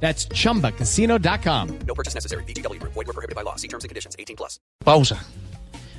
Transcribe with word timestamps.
That's 0.00 0.28
chumbacasino.com. 0.28 1.68
No 1.86 1.94
purchase 1.94 2.14
necessary. 2.14 2.44
BGW. 2.44 2.80
Void 2.82 3.06
were 3.06 3.12
prohibited 3.12 3.34
by 3.34 3.42
law. 3.42 3.56
See 3.56 3.68
terms 3.68 3.84
and 3.84 3.88
conditions. 3.88 4.14
18 4.18 4.36
plus. 4.36 4.60
pausa. 4.84 5.16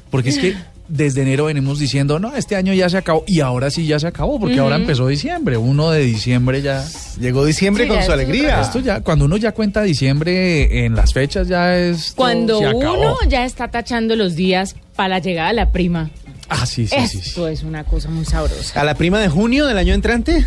Porque 0.10 0.30
es 0.30 0.38
que 0.38 0.56
desde 0.88 1.22
enero 1.24 1.46
venimos 1.46 1.80
diciendo, 1.80 2.18
no, 2.18 2.34
este 2.36 2.56
año 2.56 2.74
ya 2.74 2.90
se 2.90 2.98
acabó. 2.98 3.24
Y 3.28 3.42
ahora 3.42 3.70
sí 3.70 3.86
ya 3.86 4.00
se 4.00 4.08
acabó, 4.08 4.40
porque 4.40 4.60
ahora 4.60 4.78
empezó 4.78 5.08
diciembre. 5.08 5.58
Uno 5.58 5.92
de 5.92 6.02
diciembre 6.02 6.62
ya. 6.62 6.86
Llegó 7.20 7.44
diciembre 7.44 7.84
Sí, 7.84 7.90
con 7.90 7.98
su 7.98 8.04
es 8.04 8.10
alegría. 8.10 8.62
Esto 8.62 8.80
ya, 8.80 9.02
cuando 9.02 9.26
uno 9.26 9.36
ya 9.38 9.52
cuenta 9.52 9.82
diciembre 9.82 10.86
en 10.86 10.96
las 10.96 11.12
fechas, 11.14 11.48
ya 11.48 11.76
es. 11.78 12.14
Cuando 12.16 12.60
se 12.60 12.68
acabó. 12.68 13.00
uno 13.00 13.18
ya 13.28 13.44
está 13.46 13.68
tachando 13.70 14.16
los 14.16 14.36
días 14.36 14.76
para 14.96 15.10
la 15.10 15.20
llegada 15.20 15.50
de 15.50 15.56
la 15.56 15.72
prima. 15.72 16.10
Ah, 16.50 16.66
sí, 16.66 16.88
sí, 16.88 16.96
sí. 17.08 17.08
sí. 17.22 17.30
Esto 17.30 17.48
es 17.48 17.64
una 17.64 17.84
cosa 17.84 18.10
muy 18.10 18.24
sabrosa. 18.26 18.80
¿A 18.80 18.84
la 18.84 18.96
prima 18.96 19.20
de 19.20 19.28
junio 19.28 19.66
del 19.66 19.78
año 19.78 19.94
entrante? 19.94 20.46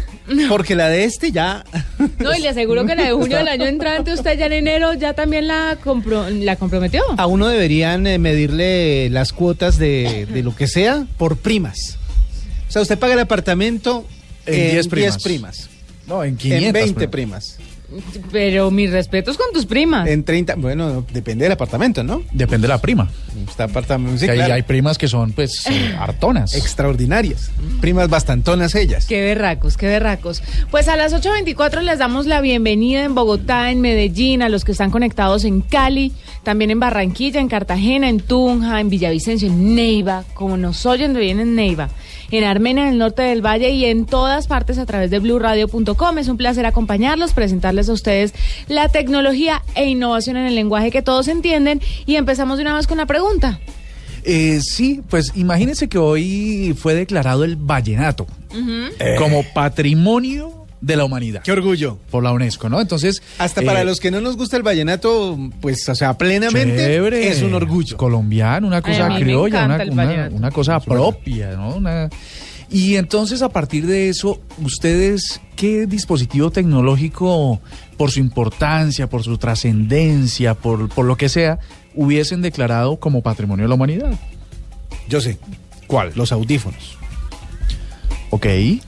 Porque 0.48 0.74
la 0.74 0.88
de 0.88 1.04
este 1.04 1.30
ya... 1.32 1.64
No, 2.18 2.34
y 2.34 2.40
le 2.40 2.48
aseguro 2.48 2.86
que 2.86 2.94
la 2.94 3.04
de 3.04 3.12
junio 3.12 3.36
del 3.36 3.48
año 3.48 3.66
entrante, 3.66 4.12
usted 4.12 4.38
ya 4.38 4.46
en 4.46 4.52
enero 4.54 4.94
ya 4.94 5.12
también 5.14 5.46
la, 5.48 5.78
compro- 5.80 6.28
la 6.42 6.56
comprometió. 6.56 7.02
A 7.18 7.26
uno 7.26 7.48
deberían 7.48 8.06
eh, 8.06 8.18
medirle 8.18 9.10
las 9.10 9.32
cuotas 9.32 9.76
de, 9.78 10.26
de 10.32 10.42
lo 10.42 10.54
que 10.56 10.66
sea 10.68 11.06
por 11.18 11.36
primas. 11.36 11.98
O 12.68 12.72
sea, 12.72 12.82
usted 12.82 12.98
paga 12.98 13.14
el 13.14 13.20
apartamento 13.20 14.06
En 14.46 14.54
en 14.54 14.70
10 14.72 14.88
primas. 14.88 15.14
10 15.16 15.22
primas. 15.24 15.68
No, 16.06 16.24
en 16.24 16.36
500. 16.36 16.66
En 16.66 16.72
20 16.72 16.94
pero- 16.94 17.10
primas. 17.10 17.58
Pero 18.30 18.70
mis 18.70 18.90
respetos 18.90 19.36
con 19.36 19.46
tus 19.52 19.66
primas. 19.66 20.08
En 20.08 20.24
30... 20.24 20.54
Bueno, 20.56 21.04
depende 21.12 21.44
del 21.44 21.52
apartamento, 21.52 22.04
¿no? 22.04 22.22
Depende 22.32 22.66
de 22.66 22.68
la 22.68 22.80
prima. 22.80 23.08
Está 23.48 23.64
apartamento... 23.64 24.18
Sí, 24.18 24.26
que 24.26 24.32
ahí 24.32 24.38
claro. 24.38 24.54
hay 24.54 24.62
primas 24.62 24.98
que 24.98 25.08
son, 25.08 25.32
pues, 25.32 25.66
eh, 25.66 25.94
hartonas. 25.98 26.54
Extraordinarias. 26.54 27.50
Primas 27.80 28.08
bastantonas 28.08 28.74
ellas. 28.74 29.06
Qué 29.06 29.20
berracos, 29.22 29.76
qué 29.76 29.86
berracos. 29.86 30.42
Pues 30.70 30.88
a 30.88 30.96
las 30.96 31.12
8.24 31.12 31.82
les 31.82 31.98
damos 31.98 32.26
la 32.26 32.40
bienvenida 32.40 33.04
en 33.04 33.14
Bogotá, 33.14 33.70
en 33.70 33.80
Medellín, 33.80 34.42
a 34.42 34.48
los 34.48 34.64
que 34.64 34.72
están 34.72 34.90
conectados 34.90 35.44
en 35.44 35.60
Cali, 35.60 36.12
también 36.42 36.70
en 36.70 36.80
Barranquilla, 36.80 37.40
en 37.40 37.48
Cartagena, 37.48 38.08
en 38.08 38.20
Tunja, 38.20 38.80
en 38.80 38.90
Villavicencio, 38.90 39.48
en 39.48 39.74
Neiva, 39.74 40.24
como 40.34 40.56
nos 40.56 40.86
oyen 40.86 41.12
de 41.12 41.20
bien 41.20 41.40
en 41.40 41.54
Neiva, 41.54 41.88
en 42.30 42.44
Armenia, 42.44 42.84
en 42.84 42.90
el 42.90 42.98
norte 42.98 43.22
del 43.22 43.44
Valle 43.44 43.70
y 43.70 43.84
en 43.84 44.06
todas 44.06 44.46
partes 44.46 44.78
a 44.78 44.86
través 44.86 45.10
de 45.10 45.18
blurradio.com. 45.18 46.18
Es 46.18 46.28
un 46.28 46.36
placer 46.36 46.66
acompañarlos, 46.66 47.32
presentarles 47.32 47.88
a 47.88 47.92
ustedes 47.92 48.34
la 48.68 48.88
tecnología 48.88 49.62
e 49.74 49.88
innovación 49.88 50.36
en 50.36 50.46
el 50.46 50.54
lenguaje 50.54 50.90
que 50.90 51.02
todos 51.02 51.28
entienden 51.28 51.80
y 52.06 52.16
empezamos 52.16 52.58
de 52.58 52.62
una 52.62 52.76
vez 52.76 52.86
con 52.86 52.98
la 52.98 53.06
pregunta. 53.06 53.60
Eh, 54.24 54.60
sí, 54.60 55.00
pues 55.08 55.32
imagínense 55.34 55.88
que 55.88 55.98
hoy 55.98 56.76
fue 56.78 56.94
declarado 56.94 57.44
el 57.44 57.56
vallenato 57.56 58.26
como 59.18 59.44
patrimonio 59.54 60.59
de 60.80 60.96
la 60.96 61.04
humanidad 61.04 61.42
Qué 61.42 61.52
orgullo. 61.52 61.98
por 62.10 62.22
la 62.22 62.32
UNESCO, 62.32 62.68
¿no? 62.68 62.80
Entonces. 62.80 63.22
Hasta 63.38 63.60
eh, 63.62 63.66
para 63.66 63.84
los 63.84 64.00
que 64.00 64.10
no 64.10 64.20
nos 64.20 64.36
gusta 64.36 64.56
el 64.56 64.62
vallenato, 64.62 65.38
pues, 65.60 65.88
o 65.88 65.94
sea, 65.94 66.16
plenamente 66.16 66.74
chévere, 66.76 67.28
es 67.28 67.42
un 67.42 67.54
orgullo. 67.54 67.96
Colombiano, 67.96 68.66
una 68.66 68.80
cosa 68.82 69.08
criolla, 69.18 69.64
una, 69.66 70.28
una- 70.30 70.50
cosa 70.50 70.80
propia, 70.80 71.52
¿no? 71.52 71.74
Una- 71.76 72.08
y 72.72 72.94
entonces, 72.96 73.42
a 73.42 73.48
partir 73.48 73.84
de 73.86 74.08
eso, 74.08 74.40
¿ustedes 74.62 75.40
qué 75.56 75.86
dispositivo 75.86 76.50
tecnológico, 76.52 77.60
por 77.96 78.10
su 78.12 78.20
importancia, 78.20 79.08
por 79.08 79.24
su 79.24 79.36
trascendencia, 79.38 80.54
por, 80.54 80.88
por 80.88 81.04
lo 81.04 81.16
que 81.16 81.28
sea, 81.28 81.58
hubiesen 81.96 82.42
declarado 82.42 82.98
como 83.00 83.22
patrimonio 83.22 83.64
de 83.64 83.68
la 83.70 83.74
humanidad? 83.74 84.12
Yo 85.08 85.20
sé. 85.20 85.38
¿Cuál? 85.88 86.12
Los 86.14 86.30
audífonos. 86.30 86.96
Ok. 88.30 88.46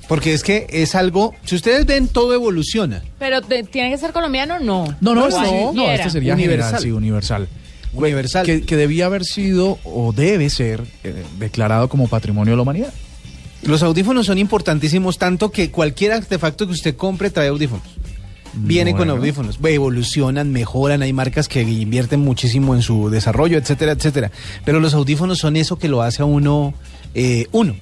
Porque 0.08 0.32
es 0.34 0.42
que 0.42 0.66
es 0.70 0.94
algo, 0.94 1.34
si 1.44 1.56
ustedes 1.56 1.84
ven, 1.84 2.08
todo 2.08 2.32
evoluciona. 2.34 3.03
Pero 3.19 3.42
te- 3.42 3.64
tiene 3.64 3.91
que 3.91 3.98
ser 3.98 4.12
colombiano, 4.12 4.60
no. 4.60 4.94
No, 5.00 5.14
no, 5.14 5.26
este, 5.28 5.41
no, 5.41 5.62
cualquiera. 5.62 5.94
este 5.94 6.10
sería 6.10 6.34
Universal. 6.34 6.69
universal. 6.69 6.82
sí, 6.82 6.91
universal. 6.92 7.48
Universal. 7.92 8.47
Que, 8.47 8.62
que 8.62 8.76
debía 8.76 9.06
haber 9.06 9.25
sido 9.25 9.78
o 9.84 10.12
debe 10.12 10.48
ser 10.48 10.82
eh, 11.04 11.25
declarado 11.38 11.88
como 11.88 12.08
patrimonio 12.08 12.53
de 12.53 12.56
la 12.56 12.62
humanidad. 12.62 12.92
Los 13.64 13.82
audífonos 13.82 14.26
son 14.26 14.38
importantísimos, 14.38 15.19
tanto 15.19 15.50
que 15.50 15.70
cualquier 15.70 16.12
artefacto 16.12 16.66
que 16.66 16.72
usted 16.72 16.97
compre 16.97 17.30
trae 17.30 17.48
audífonos. 17.48 17.84
Viene 18.54 18.94
con 18.94 19.09
audífonos, 19.09 19.59
evolucionan, 19.64 20.53
mejoran, 20.53 21.00
hay 21.03 21.12
marcas 21.12 21.48
que 21.48 21.62
invierten 21.62 22.20
muchísimo 22.20 22.74
en 22.74 22.82
su 22.82 23.09
desarrollo, 23.09 23.56
etcétera, 23.56 23.92
etcétera. 23.92 24.30
Pero 24.64 24.78
los 24.78 24.92
audífonos 24.94 25.38
son 25.38 25.56
eso 25.56 25.78
que 25.78 25.88
lo 25.88 26.03
hace 26.03 26.22
a 26.22 26.26
uno 26.26 26.74
eh, 27.14 27.47
uno. 27.53 27.76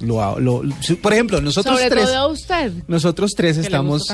Lo, 0.00 0.62
por 1.02 1.12
ejemplo, 1.12 1.40
nosotros 1.40 1.76
Sobre 1.76 1.90
tres. 1.90 2.04
todo 2.06 2.16
a 2.16 2.26
usted. 2.28 2.72
Nosotros 2.88 3.32
tres 3.36 3.58
estamos, 3.58 4.06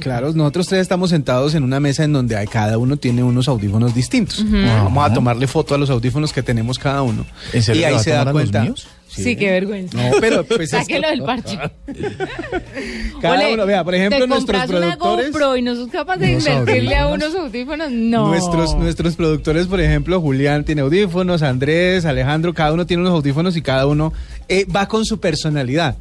claro, 0.00 0.32
nosotros 0.32 0.66
tres 0.66 0.80
estamos 0.80 1.10
sentados 1.10 1.54
en 1.54 1.62
una 1.62 1.78
mesa 1.78 2.04
en 2.04 2.12
donde 2.12 2.36
hay- 2.36 2.46
cada 2.46 2.78
uno 2.78 2.96
tiene 2.96 3.22
unos 3.22 3.46
audífonos 3.48 3.94
distintos. 3.94 4.44
Vamos 4.50 5.10
a 5.10 5.12
tomarle 5.12 5.46
foto 5.46 5.74
a 5.74 5.78
los 5.78 5.90
audífonos 5.90 6.32
que 6.32 6.42
tenemos 6.42 6.78
cada 6.78 7.02
uno. 7.02 7.26
¿En 7.52 7.62
serio 7.62 7.82
y 7.82 7.84
ahí 7.84 7.98
se 7.98 8.10
da 8.10 8.20
tomar 8.20 8.28
a 8.28 8.32
los 8.32 8.32
cuenta. 8.32 8.62
míos? 8.62 8.86
Sí, 9.16 9.36
qué 9.36 9.50
vergüenza. 9.50 9.96
No, 9.96 10.16
pero 10.20 10.44
pues 10.44 10.70
Sáquelo 10.70 11.08
del 11.08 11.22
parche. 11.22 11.58
Cada 13.20 13.34
Ole, 13.36 13.54
uno, 13.54 13.66
vea, 13.66 13.82
por 13.84 13.94
ejemplo, 13.94 14.20
te 14.20 14.26
nuestros 14.26 14.60
compras 14.60 14.70
una 14.70 14.96
productores. 14.96 15.32
GoPro 15.32 15.56
y 15.56 15.62
no 15.62 15.74
sos 15.74 15.88
capaz 15.88 16.16
de 16.18 16.32
Unos 16.32 16.46
invertirle 16.46 16.96
a 16.96 17.06
unos 17.08 17.34
audífonos, 17.34 17.90
no. 17.90 18.28
Nuestros, 18.28 18.74
nuestros 18.76 19.16
productores, 19.16 19.66
por 19.66 19.80
ejemplo, 19.80 20.20
Julián 20.20 20.64
tiene 20.64 20.82
audífonos, 20.82 21.42
Andrés, 21.42 22.04
Alejandro, 22.04 22.52
cada 22.54 22.72
uno 22.72 22.86
tiene 22.86 23.02
unos 23.02 23.14
audífonos 23.14 23.56
y 23.56 23.62
cada 23.62 23.86
uno 23.86 24.12
eh, 24.48 24.66
va 24.74 24.86
con 24.88 25.04
su 25.04 25.18
personalidad. 25.18 25.96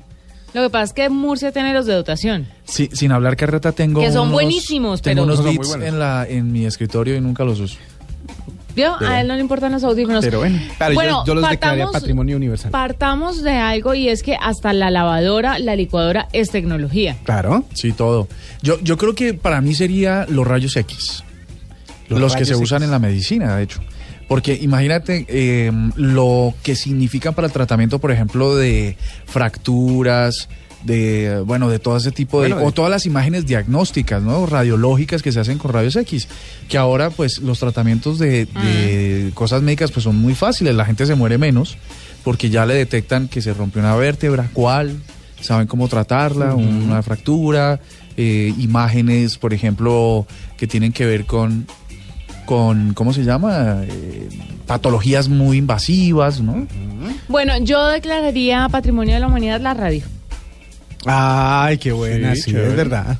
Lo 0.53 0.61
que 0.63 0.69
pasa 0.69 0.83
es 0.85 0.93
que 0.93 1.09
Murcia 1.09 1.51
tiene 1.51 1.73
los 1.73 1.85
de 1.85 1.93
dotación. 1.93 2.47
Sí, 2.63 2.89
sin 2.93 3.11
hablar 3.11 3.35
carreta 3.35 3.73
tengo 3.73 3.99
Que 4.01 4.11
son 4.11 4.21
unos- 4.27 4.33
buenísimos, 4.33 5.01
tengo 5.01 5.25
pero- 5.25 5.33
unos 5.41 5.43
beats 5.43 5.75
en 5.85 5.99
la 5.99 6.25
en 6.27 6.51
mi 6.51 6.65
escritorio 6.65 7.15
y 7.17 7.21
nunca 7.21 7.43
los 7.43 7.59
uso. 7.59 7.77
¿Vio? 8.75 8.95
A 9.01 9.21
él 9.21 9.27
no 9.27 9.35
le 9.35 9.41
importan 9.41 9.71
los 9.71 9.83
audífonos. 9.83 10.23
Pero 10.23 10.39
bueno. 10.39 10.59
Claro, 10.77 10.93
yo- 10.93 10.95
Bueno, 10.95 11.23
yo, 11.25 11.35
los 11.35 11.49
declararía 11.49 11.85
partamos- 11.85 11.93
patrimonio 12.01 12.37
universal. 12.37 12.71
Partamos 12.71 13.41
de 13.41 13.51
algo 13.53 13.93
y 13.93 14.09
es 14.09 14.21
que 14.23 14.35
hasta 14.39 14.73
la 14.73 14.89
lavadora, 14.91 15.57
la 15.59 15.75
licuadora 15.75 16.27
es 16.33 16.49
tecnología. 16.51 17.17
Claro. 17.23 17.63
Sí, 17.73 17.91
todo. 17.93 18.27
Yo 18.61 18.79
yo 18.81 18.97
creo 18.97 19.15
que 19.15 19.33
para 19.33 19.61
mí 19.61 19.73
sería 19.75 20.25
los 20.29 20.45
rayos 20.45 20.75
X. 20.75 21.23
Los, 22.09 22.19
Los 22.19 22.33
que 22.33 22.39
rayos 22.43 22.49
se 22.57 22.63
usan 22.63 22.77
X. 22.83 22.85
en 22.85 22.91
la 22.91 22.99
medicina, 22.99 23.55
de 23.55 23.63
hecho. 23.63 23.79
Porque 24.27 24.57
imagínate 24.59 25.25
eh, 25.29 25.71
lo 25.95 26.53
que 26.63 26.75
significan 26.75 27.33
para 27.35 27.45
el 27.47 27.53
tratamiento, 27.53 27.99
por 27.99 28.11
ejemplo, 28.11 28.55
de 28.55 28.97
fracturas, 29.25 30.49
de 30.85 31.41
bueno, 31.45 31.69
de 31.69 31.79
todo 31.79 31.97
ese 31.97 32.11
tipo 32.11 32.41
de 32.41 32.49
Bueno, 32.53 32.67
o 32.67 32.71
todas 32.71 32.91
las 32.91 33.05
imágenes 33.05 33.45
diagnósticas, 33.45 34.21
¿no? 34.21 34.45
Radiológicas 34.45 35.21
que 35.21 35.31
se 35.31 35.39
hacen 35.39 35.57
con 35.57 35.73
rayos 35.73 35.95
X, 35.95 36.27
que 36.69 36.77
ahora 36.77 37.09
pues 37.09 37.39
los 37.39 37.59
tratamientos 37.59 38.19
de, 38.19 38.45
de 38.45 39.31
cosas 39.33 39.61
médicas 39.61 39.91
pues 39.91 40.03
son 40.03 40.15
muy 40.15 40.35
fáciles, 40.35 40.75
la 40.75 40.85
gente 40.85 41.05
se 41.05 41.15
muere 41.15 41.37
menos 41.37 41.77
porque 42.23 42.49
ya 42.49 42.65
le 42.65 42.73
detectan 42.73 43.27
que 43.27 43.41
se 43.41 43.53
rompió 43.53 43.81
una 43.81 43.95
vértebra, 43.95 44.49
cuál, 44.53 44.97
saben 45.41 45.67
cómo 45.67 45.87
tratarla, 45.87 46.55
una 46.55 47.03
fractura, 47.03 47.79
eh, 48.17 48.53
imágenes, 48.57 49.37
por 49.37 49.53
ejemplo, 49.53 50.25
que 50.57 50.65
tienen 50.65 50.91
que 50.91 51.05
ver 51.05 51.25
con 51.25 51.67
con, 52.45 52.93
¿cómo 52.93 53.11
se 53.11 53.23
llama? 53.23 53.81
Eh, 53.83 54.29
patologías 54.67 55.29
muy 55.29 55.57
invasivas, 55.57 56.41
¿no? 56.41 56.67
Bueno, 57.27 57.57
yo 57.59 57.87
declararía 57.87 58.69
patrimonio 58.69 59.15
de 59.15 59.19
la 59.19 59.27
humanidad 59.27 59.59
la 59.61 59.73
radio. 59.73 60.03
Ay, 61.05 61.77
qué 61.77 61.91
buena, 61.91 62.35
Sí, 62.35 62.51
es 62.55 62.75
verdad. 62.75 63.17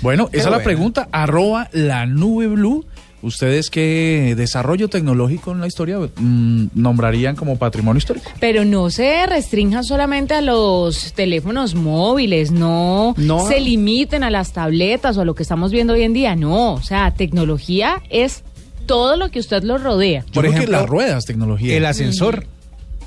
Bueno, 0.00 0.28
Qué 0.30 0.38
esa 0.38 0.48
es 0.48 0.56
la 0.56 0.62
pregunta. 0.62 1.08
Arroba 1.12 1.68
la 1.72 2.06
nube 2.06 2.46
blue. 2.48 2.84
¿Ustedes 3.22 3.70
qué 3.70 4.34
desarrollo 4.36 4.88
tecnológico 4.88 5.52
en 5.52 5.60
la 5.60 5.68
historia 5.68 5.96
mm, 6.16 6.66
nombrarían 6.74 7.36
como 7.36 7.56
patrimonio 7.56 7.98
histórico? 7.98 8.28
Pero 8.40 8.64
no 8.64 8.90
se 8.90 9.24
restrinjan 9.26 9.84
solamente 9.84 10.34
a 10.34 10.40
los 10.40 11.12
teléfonos 11.12 11.76
móviles, 11.76 12.50
no, 12.50 13.14
No. 13.16 13.46
se 13.46 13.60
limiten 13.60 14.24
a 14.24 14.30
las 14.30 14.52
tabletas 14.52 15.16
o 15.18 15.20
a 15.20 15.24
lo 15.24 15.36
que 15.36 15.44
estamos 15.44 15.70
viendo 15.70 15.92
hoy 15.92 16.02
en 16.02 16.12
día, 16.14 16.34
no, 16.34 16.72
o 16.74 16.82
sea, 16.82 17.12
tecnología 17.14 18.02
es 18.10 18.42
todo 18.86 19.16
lo 19.16 19.30
que 19.30 19.38
usted 19.38 19.62
lo 19.62 19.78
rodea. 19.78 20.24
Yo 20.26 20.32
Por 20.32 20.42
creo 20.42 20.50
que 20.54 20.56
ejemplo, 20.58 20.80
las 20.80 20.88
ruedas, 20.88 21.24
tecnología. 21.24 21.76
El 21.76 21.86
ascensor. 21.86 22.44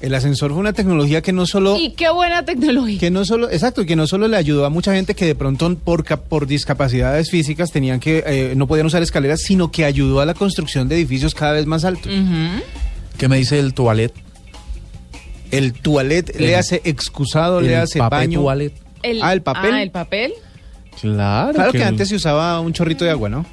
El 0.05 0.13
ascensor 0.13 0.51
fue 0.51 0.59
una 0.59 0.71
tecnología 0.73 1.23
que 1.23 1.33
no 1.33 1.47
solo... 1.47 1.77
Y 1.79 1.93
qué 1.93 2.09
buena 2.11 2.45
tecnología. 2.45 2.99
Que 2.99 3.09
no 3.09 3.25
solo, 3.25 3.49
exacto, 3.49 3.85
que 3.87 3.95
no 3.95 4.05
solo 4.05 4.27
le 4.27 4.37
ayudó 4.37 4.63
a 4.65 4.69
mucha 4.69 4.93
gente 4.93 5.15
que 5.15 5.25
de 5.25 5.33
pronto 5.33 5.73
por, 5.83 6.03
por 6.19 6.45
discapacidades 6.45 7.31
físicas 7.31 7.71
tenían 7.71 7.99
que, 7.99 8.23
eh, 8.27 8.53
no 8.55 8.67
podían 8.67 8.85
usar 8.85 9.01
escaleras, 9.01 9.41
sino 9.41 9.71
que 9.71 9.83
ayudó 9.83 10.19
a 10.19 10.27
la 10.27 10.35
construcción 10.35 10.87
de 10.87 10.95
edificios 10.97 11.33
cada 11.33 11.53
vez 11.53 11.65
más 11.65 11.85
altos. 11.85 12.11
¿Qué 13.17 13.27
me 13.27 13.37
dice 13.37 13.57
el 13.57 13.73
toilet? 13.73 14.13
El 15.49 15.73
toilet 15.73 16.39
le 16.39 16.49
El- 16.49 16.55
hace 16.59 16.81
excusado, 16.83 17.59
le 17.61 17.73
el 17.73 17.81
hace 17.81 17.97
papel 17.97 18.19
baño. 18.19 18.41
toilet. 18.43 18.73
Ah, 19.23 19.33
el 19.33 19.41
papel. 19.41 19.71
Ah, 19.73 19.81
el 19.81 19.89
papel. 19.89 20.33
Claro. 21.01 21.53
Claro 21.55 21.71
que 21.71 21.77
el- 21.79 21.83
antes 21.83 22.09
se 22.09 22.15
usaba 22.15 22.59
un 22.59 22.73
chorrito 22.73 23.05
de 23.05 23.09
agua, 23.09 23.29
¿no? 23.29 23.43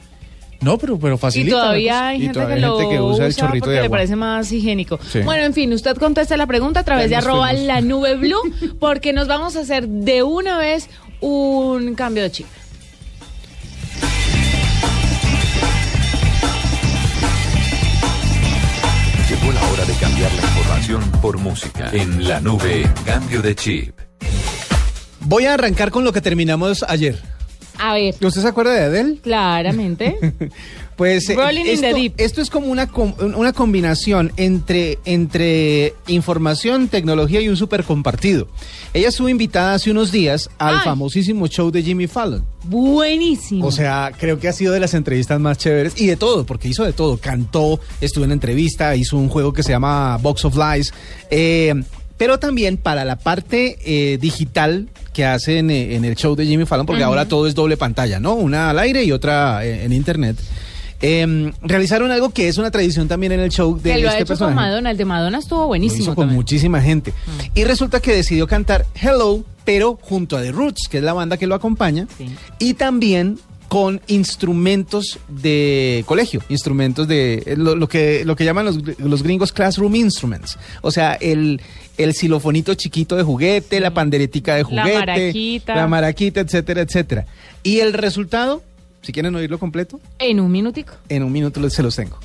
No, 0.62 0.78
pero, 0.78 0.98
pero 0.98 1.16
Y 1.16 1.18
facilita. 1.18 1.56
la 1.56 1.62
todavía 1.64 2.06
hay 2.08 2.16
Y 2.18 2.20
gente 2.22 2.34
todavía 2.34 2.54
que 2.56 2.62
hay 2.64 2.68
lo 2.70 2.78
gente 2.78 2.94
que 2.94 3.00
usa 3.02 3.26
el 3.26 3.34
chorrito 3.34 3.64
porque 3.64 3.70
de 3.74 3.80
le 3.80 3.86
agua. 3.86 3.96
parece 3.96 4.16
más 4.16 4.52
higiénico. 4.52 4.98
Sí. 5.10 5.20
Bueno, 5.20 5.44
en 5.44 5.52
fin, 5.54 5.72
usted 5.72 5.96
contesta 5.96 6.36
la 6.36 6.46
pregunta 6.46 6.80
a 6.80 6.84
través 6.84 7.10
Ya 7.10 7.20
de 7.20 7.26
arroba 7.26 7.48
fuimos. 7.48 7.66
la 7.66 7.80
nube 7.80 8.14
blue, 8.16 8.40
porque 8.80 9.12
nos 9.12 9.26
vamos 9.28 9.56
a 9.56 9.60
hacer 9.60 9.88
de 9.88 10.22
una 10.22 10.58
vez 10.58 10.88
un 11.20 11.94
cambio 11.94 12.22
de 12.22 12.30
chip. 12.30 12.46
Llegó 19.28 19.52
la 19.52 19.62
hora 19.70 19.84
de 19.84 19.94
cambiar 19.94 20.30
la 20.32 20.42
información 20.42 21.10
por 21.22 21.38
música. 21.38 21.90
En 21.92 22.28
la 22.28 22.40
nube, 22.40 22.88
cambio 23.06 23.40
de 23.42 23.54
chip. 23.54 23.98
Voy 25.20 25.46
a 25.46 25.54
arrancar 25.54 25.90
con 25.90 26.04
lo 26.04 26.12
que 26.12 26.20
terminamos 26.20 26.84
ayer. 26.88 27.18
A 27.78 27.94
ver, 27.94 28.14
¿Usted 28.20 28.42
se 28.42 28.48
acuerda 28.48 28.72
de 28.74 28.80
Adele? 28.84 29.18
claramente. 29.22 30.16
Pues 30.94 31.28
eh, 31.30 31.34
Rolling 31.34 31.62
in 31.62 31.66
esto, 31.68 31.86
the 31.86 31.94
deep. 31.94 32.14
esto 32.18 32.42
es 32.42 32.50
como 32.50 32.66
una, 32.66 32.86
com- 32.86 33.14
una 33.34 33.54
combinación 33.54 34.30
entre, 34.36 34.98
entre 35.06 35.94
información, 36.06 36.86
tecnología 36.88 37.40
y 37.40 37.48
un 37.48 37.56
super 37.56 37.82
compartido. 37.82 38.46
Ella 38.92 39.08
estuvo 39.08 39.28
invitada 39.30 39.74
hace 39.74 39.90
unos 39.90 40.12
días 40.12 40.50
al 40.58 40.76
Ay. 40.76 40.80
famosísimo 40.84 41.46
show 41.48 41.70
de 41.70 41.82
Jimmy 41.82 42.06
Fallon. 42.06 42.44
Buenísimo. 42.64 43.66
O 43.66 43.72
sea, 43.72 44.12
creo 44.16 44.38
que 44.38 44.48
ha 44.48 44.52
sido 44.52 44.74
de 44.74 44.80
las 44.80 44.92
entrevistas 44.92 45.40
más 45.40 45.56
chéveres 45.56 45.98
y 46.00 46.06
de 46.06 46.16
todo, 46.16 46.44
porque 46.44 46.68
hizo 46.68 46.84
de 46.84 46.92
todo. 46.92 47.16
Cantó, 47.16 47.80
estuvo 48.02 48.24
en 48.26 48.32
entrevista, 48.32 48.94
hizo 48.94 49.16
un 49.16 49.30
juego 49.30 49.52
que 49.54 49.62
se 49.62 49.70
llama 49.72 50.18
Box 50.18 50.44
of 50.44 50.56
Lies. 50.56 50.92
eh, 51.30 51.72
pero 52.18 52.38
también 52.38 52.76
para 52.76 53.04
la 53.04 53.16
parte 53.18 53.78
eh, 53.84 54.16
digital 54.20 54.88
que 55.12 55.24
hacen 55.24 55.70
eh, 55.70 55.94
en 55.94 56.04
el 56.04 56.14
show 56.16 56.34
de 56.34 56.46
Jimmy 56.46 56.64
Fallon, 56.64 56.86
porque 56.86 57.02
ahora 57.02 57.26
todo 57.28 57.46
es 57.46 57.54
doble 57.54 57.76
pantalla, 57.76 58.18
¿no? 58.20 58.34
Una 58.34 58.70
al 58.70 58.78
aire 58.78 59.04
y 59.04 59.12
otra 59.12 59.64
eh, 59.64 59.84
en 59.84 59.92
internet. 59.92 60.36
eh, 61.04 61.52
realizaron 61.62 62.10
algo 62.12 62.30
que 62.30 62.48
es 62.48 62.58
una 62.58 62.70
tradición 62.70 63.08
también 63.08 63.32
en 63.32 63.40
el 63.40 63.50
show 63.50 63.76
de 63.76 63.92
que 63.94 63.98
lo 64.02 64.08
ha 64.08 64.12
este 64.12 64.22
hecho 64.22 64.28
personaje. 64.28 64.54
con 64.54 64.64
Madonna. 64.64 64.90
El 64.92 64.96
de 64.96 65.04
Madonna 65.04 65.38
estuvo 65.38 65.60
Lo 65.62 65.66
buenísimo. 65.66 66.02
hizo 66.02 66.14
con 66.14 66.22
también. 66.24 66.36
muchísima 66.36 66.80
gente. 66.80 67.12
Y 67.54 67.64
resulta 67.64 68.00
que 68.00 68.12
decidió 68.14 68.46
cantar 68.46 68.86
Hello, 68.94 69.44
pero 69.64 69.98
junto 70.00 70.36
a 70.36 70.42
The 70.42 70.52
Roots, 70.52 70.88
que 70.88 70.98
es 70.98 71.04
la 71.04 71.12
banda 71.12 71.36
que 71.36 71.46
lo 71.48 71.54
acompaña, 71.56 72.06
Sí. 72.16 72.26
y 72.60 72.74
también 72.74 73.38
con 73.72 74.02
instrumentos 74.06 75.18
de 75.28 76.04
colegio, 76.06 76.42
instrumentos 76.50 77.08
de 77.08 77.42
eh, 77.46 77.54
lo, 77.56 77.74
lo 77.74 77.88
que 77.88 78.22
lo 78.26 78.36
que 78.36 78.44
llaman 78.44 78.66
los, 78.66 78.76
los 78.98 79.22
gringos 79.22 79.50
classroom 79.50 79.94
instruments, 79.96 80.58
o 80.82 80.90
sea, 80.90 81.14
el 81.14 81.58
el 81.96 82.12
xilofonito 82.12 82.74
chiquito 82.74 83.16
de 83.16 83.22
juguete, 83.22 83.80
la 83.80 83.94
panderetica 83.94 84.56
de 84.56 84.62
La 84.64 84.68
juguete, 84.68 84.98
maraquita. 84.98 85.74
la 85.74 85.86
maraquita, 85.86 86.40
etcétera, 86.40 86.82
etcétera. 86.82 87.24
Y 87.62 87.78
el 87.80 87.94
resultado, 87.94 88.62
si 89.00 89.10
quieren 89.10 89.34
oírlo 89.36 89.58
completo, 89.58 89.98
En 90.18 90.38
un 90.38 90.52
minutico. 90.52 90.92
en 91.08 91.22
un 91.22 91.32
minuto 91.32 91.70
se 91.70 91.82
los 91.82 91.96
tengo. 91.96 92.18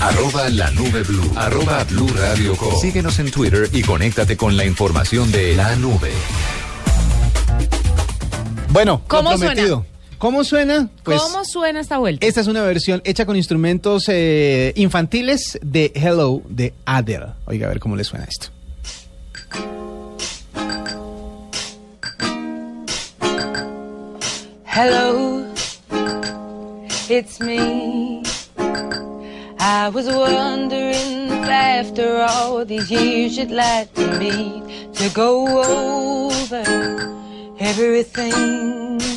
Arroba 0.00 0.48
la 0.48 0.72
nube 0.72 1.04
blue. 1.04 1.30
Arroba 1.36 1.84
blue 1.84 2.08
radio 2.16 2.56
com. 2.56 2.74
Síguenos 2.80 3.16
en 3.20 3.30
Twitter 3.30 3.68
y 3.72 3.82
conéctate 3.82 4.36
con 4.36 4.56
la 4.56 4.64
información 4.64 5.30
de 5.30 5.54
la 5.54 5.76
nube. 5.76 6.10
Bueno, 8.72 9.02
¿Cómo 9.06 9.30
lo 9.32 9.38
prometido. 9.38 9.86
¿Cómo 10.20 10.44
suena? 10.44 10.90
Pues, 11.02 11.18
¿Cómo 11.18 11.46
suena 11.46 11.80
esta 11.80 11.96
vuelta? 11.96 12.26
Esta 12.26 12.42
es 12.42 12.46
una 12.46 12.62
versión 12.62 13.00
hecha 13.04 13.24
con 13.24 13.36
instrumentos 13.36 14.04
eh, 14.08 14.74
infantiles 14.76 15.58
de 15.62 15.92
Hello 15.94 16.42
de 16.46 16.74
Adele. 16.84 17.32
Oiga, 17.46 17.64
a 17.64 17.70
ver 17.70 17.80
cómo 17.80 17.96
le 17.96 18.04
suena 18.04 18.26
esto. 18.26 18.48
Hello, 24.66 25.46
it's 27.08 27.40
me. 27.40 28.22
I 29.58 29.88
was 29.88 30.06
wondering 30.06 31.30
if 31.32 31.48
after 31.48 32.20
all 32.28 32.66
these 32.66 32.90
years 32.90 33.38
you'd 33.38 33.50
like 33.50 33.94
to 33.94 34.06
meet 34.18 34.92
to 34.96 35.08
go 35.14 35.62
over 36.42 36.62
everything. 37.58 39.09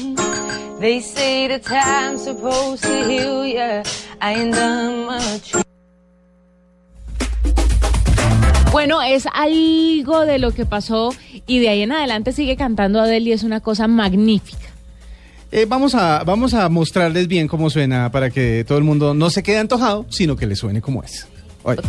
They 0.84 1.00
say 1.00 1.48
the 1.48 1.60
time's 1.60 2.26
supposed 2.26 2.84
to 2.84 3.08
heal 3.08 3.46
ya. 3.46 3.84
I 4.20 4.34
ain't 4.36 4.54
done 4.54 5.06
much. 5.06 5.54
Bueno, 8.74 9.02
es 9.02 9.26
algo 9.34 10.26
de 10.26 10.40
lo 10.40 10.52
que 10.52 10.66
pasó 10.66 11.16
y 11.48 11.60
de 11.60 11.70
ahí 11.70 11.84
en 11.84 11.94
adelante 11.94 12.34
sigue 12.34 12.58
cantando 12.58 13.00
Adele 13.00 13.30
y 13.30 13.32
es 13.32 13.44
una 13.44 13.62
cosa 13.62 13.88
magnífica. 13.88 14.68
Eh, 15.54 15.66
vamos, 15.66 15.96
a, 15.96 16.26
vamos 16.26 16.54
a 16.54 16.68
mostrarles 16.68 17.30
bien 17.30 17.48
cómo 17.48 17.70
suena 17.70 18.12
para 18.12 18.30
que 18.30 18.66
todo 18.68 18.78
el 18.78 18.84
mundo 18.84 19.14
no 19.14 19.30
se 19.30 19.42
quede 19.42 19.60
antojado, 19.60 20.06
sino 20.10 20.36
que 20.36 20.48
le 20.48 20.58
suene 20.58 20.82
como 20.82 21.02
es. 21.02 21.26
Oye. 21.64 21.80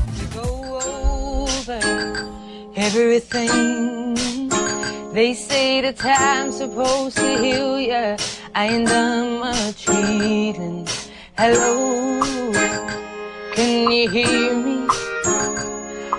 They 5.15 5.33
say 5.33 5.81
the 5.81 5.93
time's 5.93 6.57
supposed 6.57 7.17
to 7.19 7.39
heal 7.39 7.79
ya. 7.79 8.17
I 8.53 8.67
ain't 8.67 8.89
done 8.89 9.39
much 9.39 9.87
healing. 9.87 10.89
Hello, 11.39 12.51
can 13.55 13.93
you 13.93 14.11
hear 14.11 14.57
me? 14.57 14.89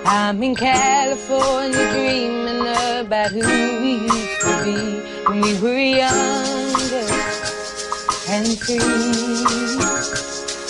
I'm 0.06 0.42
in 0.42 0.56
California 0.56 1.92
dreaming 1.92 2.62
about 3.06 3.32
who 3.32 3.42
we 3.82 3.96
used 3.96 4.40
to 4.40 4.64
be 4.64 4.80
when 5.28 5.42
we 5.42 5.60
were 5.60 5.78
younger 6.00 7.08
and 8.32 8.48
free. 8.58 8.80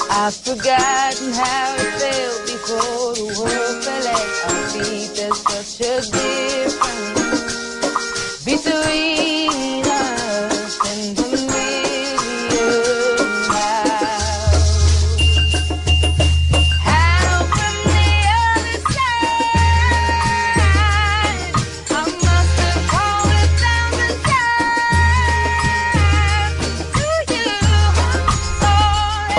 I've 0.10 0.34
forgotten 0.34 1.32
how 1.32 1.76
it 1.78 1.94
felt 2.02 2.42
before 2.50 3.14
the 3.22 3.28
world 3.38 3.84
fell 3.84 4.08
at 4.18 4.50
our 4.50 4.70
feet. 4.70 5.14
There's 5.16 5.42
such 5.46 5.86
a 5.86 6.02
difference 6.12 6.75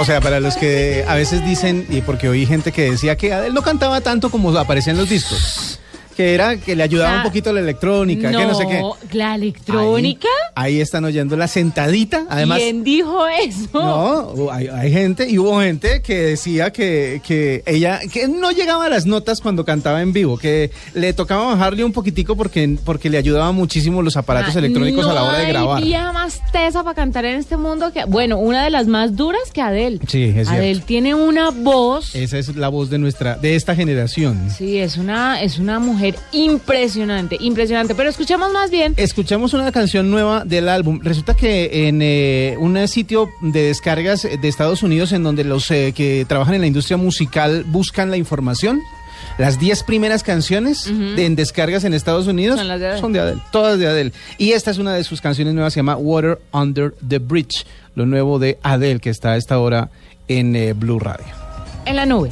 sea, 0.06 0.20
para 0.20 0.38
los 0.40 0.56
que 0.56 1.04
a 1.06 1.14
veces 1.14 1.44
dicen, 1.44 1.84
y 1.90 2.00
porque 2.00 2.28
oí 2.28 2.46
gente 2.46 2.70
que 2.70 2.90
decía 2.90 3.16
que 3.16 3.32
Adele 3.32 3.52
no 3.52 3.62
cantaba 3.62 4.00
tanto 4.00 4.30
como 4.30 4.56
aparecía 4.56 4.92
en 4.92 4.98
los 4.98 5.08
discos, 5.08 5.80
que 6.16 6.32
era 6.32 6.56
que 6.56 6.76
le 6.76 6.84
ayudaba 6.84 7.16
un 7.16 7.22
poquito 7.24 7.52
la 7.52 7.60
electrónica, 7.60 8.30
que 8.30 8.46
no 8.46 8.54
sé 8.54 8.66
qué. 8.68 8.82
¿La 9.16 9.34
electrónica? 9.34 10.28
Ahí, 10.58 10.80
están 10.80 11.04
oyendo 11.04 11.36
la 11.36 11.48
sentadita, 11.48 12.24
además. 12.30 12.58
¿Quién 12.58 12.82
dijo 12.82 13.26
eso? 13.26 13.68
No, 14.34 14.50
hay, 14.50 14.68
hay 14.68 14.90
gente 14.90 15.28
y 15.28 15.38
hubo 15.38 15.60
gente 15.60 16.00
que 16.00 16.16
decía 16.18 16.72
que, 16.72 17.20
que 17.26 17.62
ella 17.66 18.00
que 18.10 18.26
no 18.26 18.50
llegaba 18.52 18.86
a 18.86 18.88
las 18.88 19.04
notas 19.04 19.42
cuando 19.42 19.66
cantaba 19.66 20.00
en 20.00 20.14
vivo, 20.14 20.38
que 20.38 20.70
le 20.94 21.12
tocaba 21.12 21.44
bajarle 21.46 21.84
un 21.84 21.92
poquitico 21.92 22.36
porque, 22.36 22.78
porque 22.84 23.10
le 23.10 23.18
ayudaban 23.18 23.54
muchísimo 23.54 24.00
los 24.00 24.16
aparatos 24.16 24.56
Ah, 24.56 24.60
electrónicos 24.60 25.04
a 25.06 25.12
la 25.12 25.24
hora 25.24 25.38
de 25.40 25.48
grabar. 25.48 25.80
No 25.80 25.84
había 25.84 26.12
más 26.12 26.40
tesa 26.52 26.82
para 26.82 26.94
cantar 26.94 27.26
en 27.26 27.36
este 27.36 27.58
mundo 27.58 27.92
que, 27.92 28.04
bueno, 28.06 28.38
una 28.38 28.64
de 28.64 28.70
las 28.70 28.86
más 28.86 29.14
duras 29.14 29.42
que 29.52 29.60
Adele. 29.60 29.98
Sí, 30.08 30.24
es 30.24 30.32
cierto. 30.34 30.52
Adele 30.52 30.80
tiene 30.86 31.14
una 31.14 31.50
voz. 31.50 32.14
Esa 32.14 32.38
es 32.38 32.56
la 32.56 32.68
voz 32.68 32.88
de 32.88 32.96
nuestra, 32.98 33.36
de 33.36 33.56
esta 33.56 33.76
generación. 33.76 34.48
Sí, 34.56 34.78
es 34.78 34.96
una, 34.96 35.42
es 35.42 35.58
una 35.58 35.78
mujer 35.80 36.16
impresionante, 36.32 37.36
impresionante. 37.40 37.94
Pero 37.94 38.08
escuchemos 38.08 38.50
más 38.52 38.70
bien. 38.70 38.94
Escuchamos 38.96 39.52
una 39.52 39.70
canción 39.70 40.10
nueva 40.10 40.44
del 40.46 40.68
álbum. 40.68 41.00
Resulta 41.02 41.34
que 41.34 41.88
en 41.88 42.00
eh, 42.02 42.56
un 42.58 42.86
sitio 42.88 43.28
de 43.40 43.62
descargas 43.62 44.22
de 44.22 44.48
Estados 44.48 44.82
Unidos 44.82 45.12
en 45.12 45.22
donde 45.22 45.44
los 45.44 45.70
eh, 45.70 45.92
que 45.94 46.24
trabajan 46.28 46.54
en 46.54 46.60
la 46.60 46.66
industria 46.66 46.96
musical 46.96 47.64
buscan 47.66 48.10
la 48.10 48.16
información, 48.16 48.80
las 49.38 49.58
10 49.58 49.82
primeras 49.82 50.22
canciones 50.22 50.84
de, 50.86 51.26
en 51.26 51.36
descargas 51.36 51.84
en 51.84 51.94
Estados 51.94 52.26
Unidos 52.26 52.58
Son 52.58 52.68
las 52.68 52.80
de 52.80 52.86
Adele. 52.86 53.00
son 53.00 53.12
de 53.12 53.20
Adele, 53.20 53.40
todas 53.50 53.78
de 53.78 53.86
Adele. 53.86 54.12
Y 54.38 54.52
esta 54.52 54.70
es 54.70 54.78
una 54.78 54.94
de 54.94 55.04
sus 55.04 55.20
canciones 55.20 55.54
nuevas, 55.54 55.72
se 55.72 55.80
llama 55.80 55.96
Water 55.96 56.38
Under 56.52 56.94
the 57.06 57.18
Bridge, 57.18 57.66
lo 57.94 58.06
nuevo 58.06 58.38
de 58.38 58.58
Adele 58.62 59.00
que 59.00 59.10
está 59.10 59.32
a 59.32 59.36
esta 59.36 59.58
hora 59.58 59.90
en 60.28 60.56
eh, 60.56 60.72
Blue 60.72 60.98
Radio. 60.98 61.26
En 61.84 61.96
la 61.96 62.06
nube. 62.06 62.30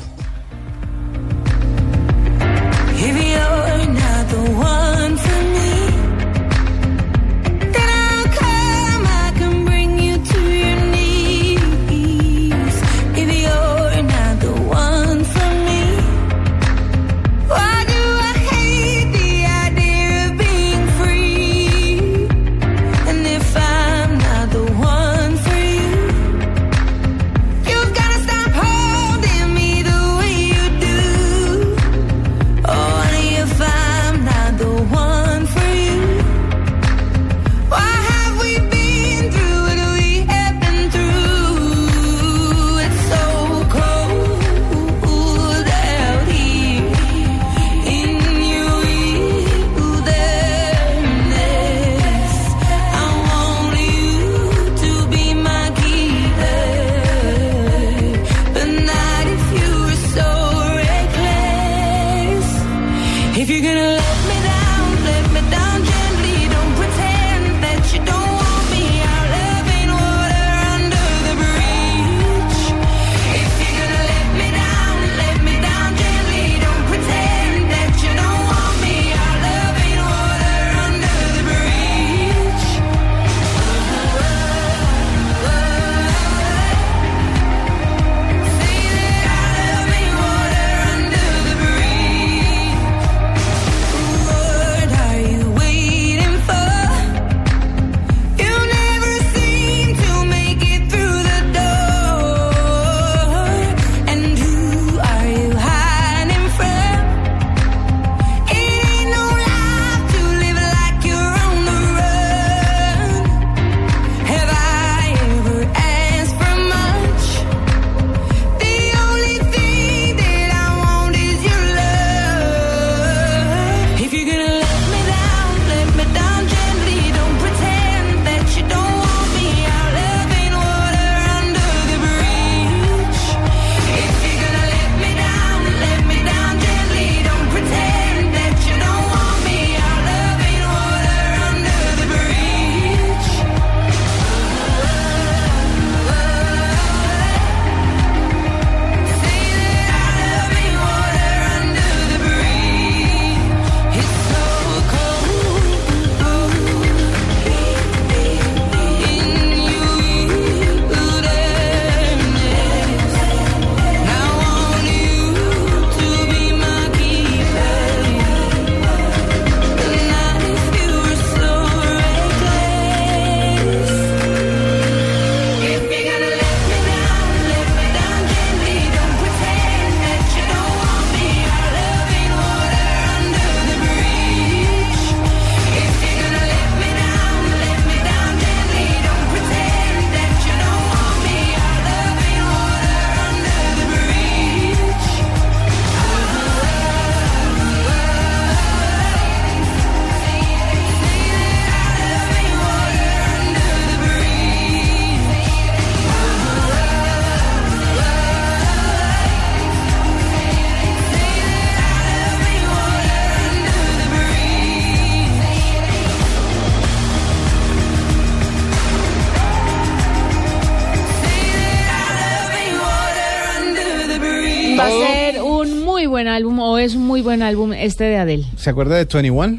Buen 227.35 227.43
álbum 227.43 227.73
este 227.73 228.05
de 228.05 228.17
Adele. 228.17 228.47
¿Se 228.57 228.71
acuerda 228.71 228.95
de 228.97 229.07
21? 229.07 229.59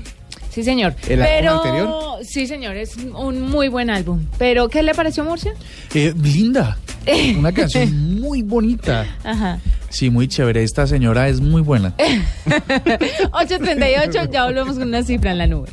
Sí, 0.49 0.63
señor. 0.63 0.95
¿El 1.09 1.21
álbum 1.21 1.57
anterior? 1.57 1.93
sí, 2.23 2.47
señor, 2.47 2.77
es 2.77 2.95
un 2.95 3.41
muy 3.41 3.67
buen 3.67 3.89
álbum. 3.89 4.25
Pero, 4.37 4.69
¿qué 4.69 4.81
le 4.81 4.95
pareció, 4.95 5.25
Murcia? 5.25 5.53
Eh, 5.93 6.13
linda. 6.21 6.77
Una 7.37 7.51
canción 7.51 8.21
muy 8.21 8.43
bonita. 8.43 9.05
Ajá. 9.25 9.59
Sí, 9.89 10.09
muy 10.09 10.29
chévere. 10.29 10.63
Esta 10.63 10.87
señora 10.87 11.27
es 11.27 11.41
muy 11.41 11.61
buena. 11.61 11.93
838, 13.33 14.31
ya 14.31 14.45
volvemos 14.45 14.77
con 14.77 14.87
una 14.87 15.03
cifra 15.03 15.31
en 15.31 15.37
la 15.37 15.47
nube. 15.47 15.69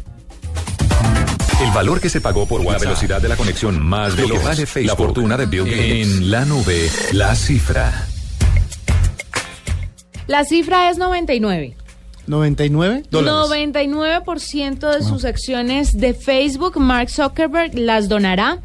El 1.65 1.71
valor 1.71 2.01
que 2.01 2.09
se 2.09 2.21
pagó 2.21 2.47
por 2.47 2.65
la 2.65 2.79
velocidad 2.79 3.23
de 3.23 3.29
la 3.29 3.37
conexión 3.37 3.81
más 3.81 4.17
veloz. 4.17 4.43
vale 4.43 4.67
Facebook. 4.67 4.91
La 4.91 4.97
fortuna 4.97 5.37
de 5.37 5.47
Bill 5.47 5.67
Gates. 5.67 6.09
En 6.09 6.31
la 6.33 6.45
nube, 6.45 6.91
la 7.13 7.37
cifra. 7.37 8.09
La 10.27 10.45
cifra 10.45 10.91
es 10.91 10.99
99. 10.99 11.77
99 12.33 13.05
dólares. 13.11 13.75
99% 13.77 14.97
de 14.97 15.03
sus 15.03 15.25
acciones 15.25 15.97
de 15.97 16.15
Facebook, 16.15 16.81
Mark 16.81 17.11
Zuckerberg 17.11 17.79
las 17.79 18.09
donará 18.09 18.59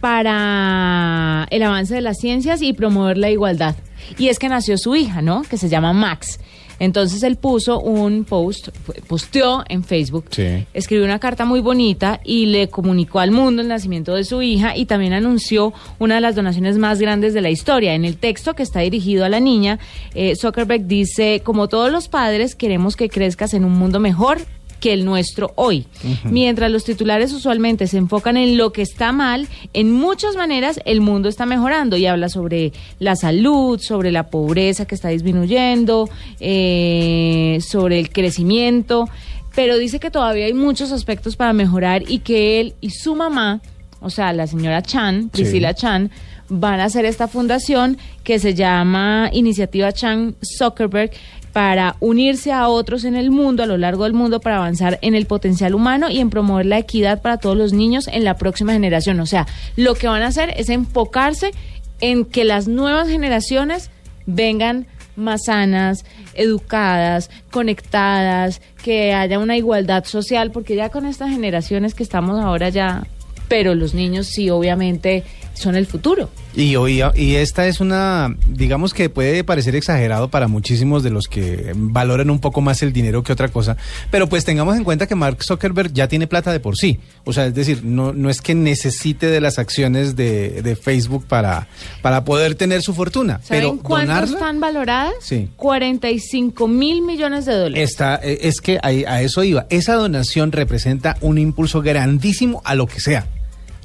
para 0.00 1.46
el 1.50 1.62
avance 1.62 1.94
de 1.94 2.02
las 2.02 2.18
ciencias 2.18 2.62
y 2.62 2.74
promover 2.74 3.16
la 3.16 3.30
igualdad. 3.30 3.74
Y 4.18 4.28
es 4.28 4.38
que 4.38 4.48
nació 4.48 4.76
su 4.76 4.94
hija, 4.94 5.22
¿no? 5.22 5.42
Que 5.42 5.56
se 5.56 5.68
llama 5.68 5.92
Max. 5.92 6.38
Entonces 6.78 7.22
él 7.22 7.36
puso 7.36 7.80
un 7.80 8.24
post, 8.24 8.68
posteó 9.06 9.64
en 9.68 9.84
Facebook, 9.84 10.26
Sí. 10.30 10.66
escribió 10.74 11.04
una 11.04 11.18
carta 11.18 11.44
muy 11.44 11.60
bonita 11.60 12.20
y 12.24 12.46
le 12.46 12.68
comunicó 12.68 13.20
al 13.20 13.30
mundo 13.30 13.62
el 13.62 13.68
nacimiento 13.68 14.14
de 14.14 14.24
su 14.24 14.42
hija 14.42 14.76
y 14.76 14.86
también 14.86 15.12
anunció 15.12 15.72
una 15.98 16.16
de 16.16 16.20
las 16.20 16.34
donaciones 16.34 16.78
más 16.78 16.98
grandes 17.00 17.34
de 17.34 17.40
la 17.40 17.50
historia. 17.50 17.94
En 17.94 18.04
el 18.04 18.16
texto 18.16 18.54
que 18.54 18.62
está 18.62 18.80
dirigido 18.80 19.24
a 19.24 19.28
la 19.28 19.40
niña, 19.40 19.78
eh, 20.14 20.36
Zuckerberg 20.36 20.86
dice, 20.86 21.42
como 21.44 21.68
todos 21.68 21.90
los 21.92 22.08
padres, 22.08 22.54
queremos 22.54 22.96
que 22.96 23.08
crezcas 23.08 23.54
en 23.54 23.64
un 23.64 23.72
mundo 23.72 24.00
mejor 24.00 24.38
que 24.84 24.92
el 24.92 25.06
nuestro 25.06 25.54
hoy. 25.54 25.86
Mientras 26.24 26.70
los 26.70 26.84
titulares 26.84 27.32
usualmente 27.32 27.86
se 27.86 27.96
enfocan 27.96 28.36
en 28.36 28.58
lo 28.58 28.70
que 28.70 28.82
está 28.82 29.12
mal, 29.12 29.48
en 29.72 29.90
muchas 29.90 30.36
maneras 30.36 30.78
el 30.84 31.00
mundo 31.00 31.30
está 31.30 31.46
mejorando 31.46 31.96
y 31.96 32.04
habla 32.04 32.28
sobre 32.28 32.70
la 32.98 33.16
salud, 33.16 33.80
sobre 33.80 34.12
la 34.12 34.24
pobreza 34.24 34.84
que 34.84 34.94
está 34.94 35.08
disminuyendo, 35.08 36.10
eh, 36.38 37.60
sobre 37.66 37.98
el 37.98 38.10
crecimiento, 38.10 39.08
pero 39.54 39.78
dice 39.78 40.00
que 40.00 40.10
todavía 40.10 40.44
hay 40.44 40.52
muchos 40.52 40.92
aspectos 40.92 41.34
para 41.34 41.54
mejorar 41.54 42.02
y 42.06 42.18
que 42.18 42.60
él 42.60 42.74
y 42.82 42.90
su 42.90 43.14
mamá, 43.14 43.62
o 44.02 44.10
sea, 44.10 44.34
la 44.34 44.46
señora 44.46 44.82
Chan, 44.82 45.30
Priscila 45.30 45.72
Chan, 45.72 46.10
van 46.50 46.80
a 46.80 46.84
hacer 46.84 47.06
esta 47.06 47.26
fundación 47.26 47.96
que 48.22 48.38
se 48.38 48.52
llama 48.52 49.30
Iniciativa 49.32 49.92
Chan 49.92 50.34
Zuckerberg 50.58 51.10
para 51.54 51.94
unirse 52.00 52.50
a 52.50 52.68
otros 52.68 53.04
en 53.04 53.14
el 53.14 53.30
mundo, 53.30 53.62
a 53.62 53.66
lo 53.66 53.78
largo 53.78 54.02
del 54.02 54.12
mundo, 54.12 54.40
para 54.40 54.56
avanzar 54.56 54.98
en 55.02 55.14
el 55.14 55.26
potencial 55.26 55.76
humano 55.76 56.10
y 56.10 56.18
en 56.18 56.28
promover 56.28 56.66
la 56.66 56.78
equidad 56.78 57.22
para 57.22 57.36
todos 57.36 57.56
los 57.56 57.72
niños 57.72 58.08
en 58.08 58.24
la 58.24 58.36
próxima 58.36 58.72
generación. 58.72 59.20
O 59.20 59.26
sea, 59.26 59.46
lo 59.76 59.94
que 59.94 60.08
van 60.08 60.22
a 60.22 60.26
hacer 60.26 60.52
es 60.56 60.68
enfocarse 60.68 61.52
en 62.00 62.24
que 62.24 62.42
las 62.42 62.66
nuevas 62.66 63.08
generaciones 63.08 63.90
vengan 64.26 64.88
más 65.14 65.44
sanas, 65.44 66.04
educadas, 66.34 67.30
conectadas, 67.52 68.60
que 68.82 69.14
haya 69.14 69.38
una 69.38 69.56
igualdad 69.56 70.04
social, 70.06 70.50
porque 70.50 70.74
ya 70.74 70.88
con 70.88 71.06
estas 71.06 71.30
generaciones 71.30 71.94
que 71.94 72.02
estamos 72.02 72.40
ahora 72.42 72.68
ya, 72.70 73.06
pero 73.46 73.76
los 73.76 73.94
niños 73.94 74.26
sí, 74.26 74.50
obviamente, 74.50 75.22
son 75.54 75.74
el 75.76 75.86
futuro. 75.86 76.30
Y, 76.54 76.76
hoy, 76.76 77.02
y 77.16 77.34
esta 77.36 77.66
es 77.66 77.80
una, 77.80 78.34
digamos 78.48 78.92
que 78.94 79.08
puede 79.08 79.42
parecer 79.44 79.74
exagerado 79.74 80.28
para 80.28 80.46
muchísimos 80.46 81.02
de 81.02 81.10
los 81.10 81.26
que 81.26 81.72
valoran 81.74 82.30
un 82.30 82.38
poco 82.38 82.60
más 82.60 82.82
el 82.82 82.92
dinero 82.92 83.22
que 83.22 83.32
otra 83.32 83.48
cosa, 83.48 83.76
pero 84.10 84.28
pues 84.28 84.44
tengamos 84.44 84.76
en 84.76 84.84
cuenta 84.84 85.06
que 85.06 85.14
Mark 85.14 85.42
Zuckerberg 85.42 85.92
ya 85.92 86.06
tiene 86.08 86.26
plata 86.26 86.52
de 86.52 86.60
por 86.60 86.76
sí. 86.76 86.98
O 87.24 87.32
sea, 87.32 87.46
es 87.46 87.54
decir, 87.54 87.82
no, 87.84 88.12
no 88.12 88.30
es 88.30 88.40
que 88.40 88.54
necesite 88.54 89.26
de 89.28 89.40
las 89.40 89.58
acciones 89.58 90.14
de, 90.16 90.62
de 90.62 90.76
Facebook 90.76 91.24
para, 91.26 91.66
para 92.02 92.24
poder 92.24 92.54
tener 92.54 92.82
su 92.82 92.94
fortuna. 92.94 93.40
¿Saben 93.42 93.62
pero 93.62 93.78
cuánto 93.82 94.12
donarla 94.12 94.34
están 94.36 94.60
valoradas? 94.60 95.14
Sí. 95.20 95.48
45 95.56 96.68
mil 96.68 97.02
millones 97.02 97.46
de 97.46 97.54
dólares. 97.54 97.90
está, 97.90 98.20
eh, 98.22 98.38
es 98.42 98.60
que 98.60 98.78
ahí- 98.82 99.04
a 99.06 99.22
eso 99.22 99.42
iba. 99.44 99.66
Esa 99.70 99.94
donación 99.94 100.52
representa 100.52 101.16
un 101.20 101.38
impulso 101.38 101.82
grandísimo 101.82 102.62
a 102.64 102.74
lo 102.74 102.86
que 102.86 103.00
sea. 103.00 103.26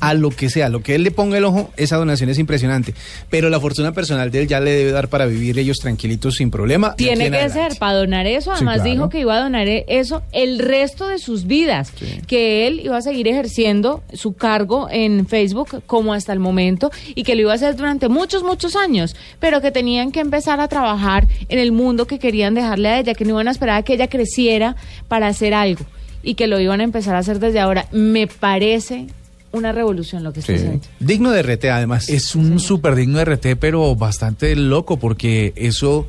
A 0.02 0.14
lo 0.14 0.30
que 0.30 0.50
sea, 0.50 0.70
lo 0.70 0.82
que 0.82 0.96
él 0.96 1.04
le 1.04 1.12
ponga 1.12 1.38
el 1.38 1.44
ojo, 1.44 1.72
esa 1.76 1.98
donación 1.98 2.30
es 2.30 2.40
impresionante. 2.40 2.94
Pero 3.30 3.50
la 3.50 3.60
fortuna 3.60 3.92
personal 3.92 4.32
de 4.32 4.42
él 4.42 4.48
ya 4.48 4.60
le 4.60 4.72
debe 4.72 4.92
dar 4.92 5.10
para 5.10 5.26
vivir 5.26 5.60
ellos 5.60 5.78
tranquilitos 5.78 6.36
sin 6.36 6.52
problema. 6.52 6.96
Tiene 6.96 7.26
en 7.26 7.32
que 7.32 7.38
adelante. 7.40 7.70
ser 7.72 7.80
para 7.80 7.94
donar 7.98 8.26
eso. 8.26 8.52
Sí, 8.52 8.58
Además 8.58 8.76
claro. 8.76 8.90
dijo 8.92 9.10
que 9.10 9.20
iba 9.20 9.36
a 9.36 9.42
donar 9.42 9.68
eso 9.68 10.24
el 10.32 10.60
resto 10.60 11.08
de 11.08 11.20
sus 11.20 11.46
vidas. 11.48 11.92
Que 12.28 12.68
él 12.68 12.80
iba 12.84 12.98
a 12.98 13.02
seguir 13.02 13.28
ejerciendo 13.28 14.04
su 14.14 14.34
cargo 14.34 14.88
en 14.90 15.28
Facebook 15.28 15.84
como 15.86 16.14
hasta 16.14 16.32
el 16.34 16.40
momento 16.40 16.92
y 17.16 17.24
que 17.24 17.36
lo 17.36 17.42
iba 17.42 17.52
a 17.52 17.56
hacer 17.56 17.76
durante 17.76 18.08
muchos, 18.08 18.44
muchos 18.44 18.76
años. 18.76 19.16
Pero 19.40 19.60
que 19.62 19.72
tenían 19.72 20.12
que 20.12 20.22
empezar 20.22 20.60
a 20.62 20.68
trabajar 20.68 21.28
en 21.50 21.60
el 21.60 21.72
mundo 21.72 22.08
que 22.08 22.20
querían 22.20 22.54
dejarle 22.56 22.88
a 22.90 23.00
ella, 23.00 23.14
que 23.14 23.26
no 23.26 23.32
iban 23.32 23.48
a 23.48 23.52
esperar 23.52 23.78
a 23.78 23.84
que 23.84 23.94
ella 23.96 24.08
creciera 24.08 24.76
para 25.08 25.28
hacer 25.28 25.54
algo 25.54 25.86
y 26.24 26.36
que 26.36 26.48
lo 26.48 26.60
iban 26.60 26.82
a 26.82 26.84
empezar 26.84 27.16
a 27.16 27.20
hacer 27.20 27.40
desde 27.40 27.60
ahora. 27.60 27.86
Me 27.92 28.28
parece 28.28 29.08
una 29.52 29.72
revolución 29.72 30.24
lo 30.24 30.32
que 30.34 30.42
está 30.42 30.54
Sí. 30.54 30.60
haciendo. 30.60 30.86
Digno 31.00 31.32
de 31.32 31.42
RT, 31.44 31.66
además. 31.72 32.10
Es 32.10 32.36
un 32.36 32.60
súper 32.60 32.96
digno 32.96 33.20
RT, 33.20 33.56
pero 33.60 33.96
bastante 33.96 34.56
loco 34.56 34.98
porque 35.00 35.54
eso, 35.56 36.08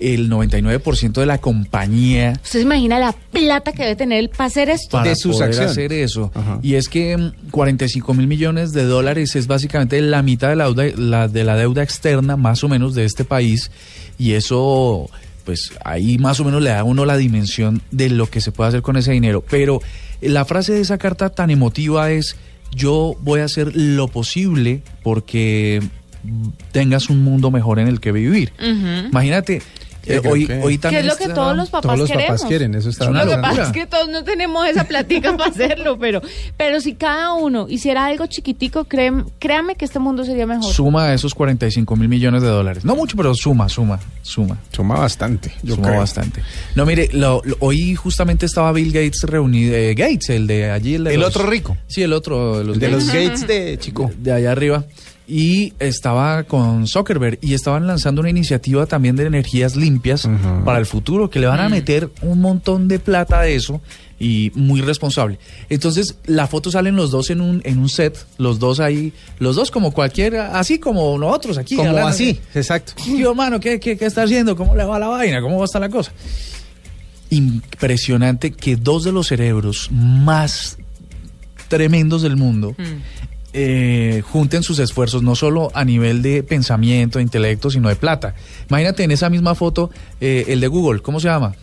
el 0.00 0.28
99% 0.30 1.20
de 1.20 1.26
la 1.26 1.36
compañía 1.38 2.32
¿Usted 2.42 2.60
se 2.60 2.62
imagina 2.62 2.98
la 2.98 3.12
plata 3.12 3.72
que 3.72 3.82
debe 3.82 3.96
tener 3.96 4.18
él 4.20 4.28
para 4.30 4.46
hacer 4.46 4.70
esto? 4.70 4.92
para 4.96 5.10
De 5.10 5.14
sus 5.16 5.32
poder 5.36 5.48
acciones. 5.50 5.70
hacer 5.72 5.92
eso. 5.92 6.30
Ajá. 6.34 6.58
Y 6.62 6.74
es 6.74 6.88
que 6.88 7.16
mm, 7.16 7.32
45 7.50 8.14
mil 8.14 8.26
millones 8.26 8.72
de 8.72 8.84
dólares 8.84 9.36
es 9.36 9.46
básicamente 9.46 10.00
la 10.00 10.22
mitad 10.22 10.48
de 10.48 10.56
la, 10.56 10.64
deuda, 10.72 10.84
la- 10.96 11.28
de 11.28 11.44
la 11.44 11.56
deuda 11.56 11.82
externa 11.82 12.36
más 12.36 12.64
o 12.64 12.68
menos 12.68 12.94
de 12.94 13.04
este 13.04 13.24
país 13.24 13.70
y 14.18 14.32
eso 14.32 15.08
pues 15.44 15.72
ahí 15.84 16.16
más 16.18 16.38
o 16.40 16.44
menos 16.44 16.62
le 16.62 16.70
da 16.70 16.80
a 16.80 16.84
uno 16.84 17.04
la 17.04 17.16
dimensión 17.16 17.80
de 17.90 18.08
lo 18.10 18.26
que 18.28 18.40
se 18.40 18.52
puede 18.52 18.68
hacer 18.68 18.82
con 18.82 18.96
ese 18.96 19.12
dinero. 19.12 19.42
Pero 19.50 19.80
la 20.20 20.44
frase 20.44 20.72
de 20.74 20.80
esa 20.80 20.98
carta 20.98 21.30
tan 21.30 21.50
emotiva 21.50 22.10
es 22.10 22.36
yo 22.72 23.16
voy 23.20 23.40
a 23.40 23.44
hacer 23.44 23.76
lo 23.76 24.08
posible 24.08 24.82
porque 25.02 25.82
tengas 26.72 27.10
un 27.10 27.22
mundo 27.24 27.50
mejor 27.50 27.78
en 27.78 27.88
el 27.88 28.00
que 28.00 28.12
vivir. 28.12 28.52
Imagínate, 29.08 29.62
eh, 30.06 30.20
hoy, 30.28 30.46
que- 30.46 30.60
hoy 30.62 30.74
Que 30.76 30.82
también 30.82 31.02
es 31.04 31.06
lo 31.12 31.16
que 31.16 31.24
está- 31.24 31.34
todos 31.34 31.56
los 31.56 31.68
papás 31.70 31.82
Todos 31.82 31.98
los 32.00 32.08
queremos. 32.10 32.36
papás 32.40 32.48
quieren, 32.48 32.74
eso 32.74 32.88
está 32.90 33.04
Es 33.04 33.10
una 33.10 33.24
Lo 33.24 33.30
que 33.32 33.38
pasa 33.38 33.62
es 33.64 33.68
que 33.72 33.86
todos 33.86 34.08
no 34.08 34.24
tenemos 34.24 34.66
esa 34.68 34.84
platica 34.84 35.36
para 35.36 35.50
hacerlo, 35.50 35.98
pero, 35.98 36.20
pero 36.56 36.80
si 36.80 36.94
cada 36.94 37.34
uno 37.34 37.66
hiciera 37.68 38.06
algo 38.06 38.26
chiquitico, 38.26 38.84
créeme, 38.84 39.24
créame 39.38 39.74
que 39.76 39.84
este 39.84 39.98
mundo 39.98 40.24
sería 40.24 40.46
mejor. 40.46 40.72
suma 40.72 41.12
esos 41.14 41.34
45 41.34 41.96
mil 41.96 42.08
millones 42.08 42.42
de 42.42 42.48
dólares. 42.48 42.84
No 42.84 42.96
mucho, 42.96 43.16
pero 43.16 43.34
suma, 43.34 43.68
suma, 43.68 43.98
suma. 44.22 44.58
Suma 44.72 44.98
bastante, 44.98 45.52
yo 45.62 45.74
suma 45.76 45.88
creo. 45.88 46.00
bastante. 46.00 46.42
No, 46.74 46.86
mire, 46.86 47.08
lo- 47.12 47.42
lo- 47.44 47.56
hoy 47.60 47.94
justamente 47.94 48.46
estaba 48.46 48.72
Bill 48.72 48.92
Gates 48.92 49.22
reunido, 49.24 49.74
eh, 49.74 49.94
Gates, 49.94 50.30
el 50.30 50.46
de 50.46 50.70
allí. 50.70 50.94
El, 50.94 51.04
de 51.04 51.14
El 51.14 51.20
los- 51.20 51.36
otro 51.36 51.48
rico. 51.48 51.76
Sí, 51.86 52.02
el 52.02 52.12
otro 52.12 52.58
de 52.58 52.64
los, 52.64 52.74
El 52.76 52.80
de 52.80 52.88
los 52.88 53.06
Gates, 53.06 53.42
Gates 53.42 53.46
de 53.46 53.78
Chico. 53.78 54.10
de 54.18 54.32
allá 54.32 54.52
arriba. 54.52 54.84
Y 55.32 55.74
estaba 55.78 56.42
con 56.42 56.88
Zuckerberg 56.88 57.38
y 57.40 57.54
estaban 57.54 57.86
lanzando 57.86 58.20
una 58.20 58.30
iniciativa 58.30 58.86
también 58.86 59.14
de 59.14 59.26
energías 59.26 59.76
limpias 59.76 60.28
para 60.64 60.80
el 60.80 60.86
futuro, 60.86 61.30
que 61.30 61.38
le 61.38 61.46
van 61.46 61.60
a 61.60 61.68
meter 61.68 62.10
un 62.22 62.40
montón 62.40 62.88
de 62.88 62.98
plata 62.98 63.40
de 63.42 63.54
eso 63.54 63.80
y 64.18 64.50
muy 64.56 64.80
responsable. 64.80 65.38
Entonces, 65.68 66.16
la 66.26 66.48
foto 66.48 66.72
salen 66.72 66.96
los 66.96 67.12
dos 67.12 67.30
en 67.30 67.40
un, 67.40 67.62
en 67.64 67.78
un 67.78 67.88
set, 67.88 68.26
los 68.38 68.58
dos 68.58 68.80
ahí, 68.80 69.12
los 69.38 69.54
dos 69.54 69.70
como 69.70 69.92
cualquiera, 69.92 70.58
así 70.58 70.80
como 70.80 71.16
nosotros 71.16 71.58
aquí. 71.58 71.76
Como 71.76 71.90
hablando. 71.90 72.10
así, 72.10 72.40
exacto. 72.52 72.94
Tío, 73.02 73.30
hermano, 73.30 73.60
¿qué, 73.60 73.78
qué, 73.78 73.96
qué 73.96 74.06
está 74.06 74.24
haciendo? 74.24 74.56
¿Cómo 74.56 74.74
le 74.74 74.82
va 74.82 74.98
la 74.98 75.06
vaina? 75.06 75.40
¿Cómo 75.40 75.58
va 75.58 75.62
a 75.62 75.66
estar 75.66 75.80
la 75.80 75.90
cosa? 75.90 76.12
Impresionante 77.30 78.50
que 78.50 78.74
dos 78.74 79.04
de 79.04 79.12
los 79.12 79.28
cerebros 79.28 79.90
más 79.92 80.76
tremendos 81.68 82.22
del 82.22 82.36
mundo 82.36 82.74
eh, 83.52 84.22
junten 84.24 84.62
sus 84.62 84.78
esfuerzos, 84.78 85.22
no 85.22 85.34
solo 85.34 85.70
a 85.74 85.84
nivel 85.84 86.22
de 86.22 86.42
pensamiento, 86.42 87.18
de 87.18 87.24
intelecto, 87.24 87.70
sino 87.70 87.88
de 87.88 87.96
plata. 87.96 88.34
Imagínate 88.68 89.02
en 89.02 89.10
esa 89.10 89.30
misma 89.30 89.54
foto 89.54 89.90
eh, 90.20 90.46
el 90.48 90.60
de 90.60 90.68
Google, 90.68 91.02
¿cómo 91.02 91.20
se 91.20 91.28
llama? 91.28 91.54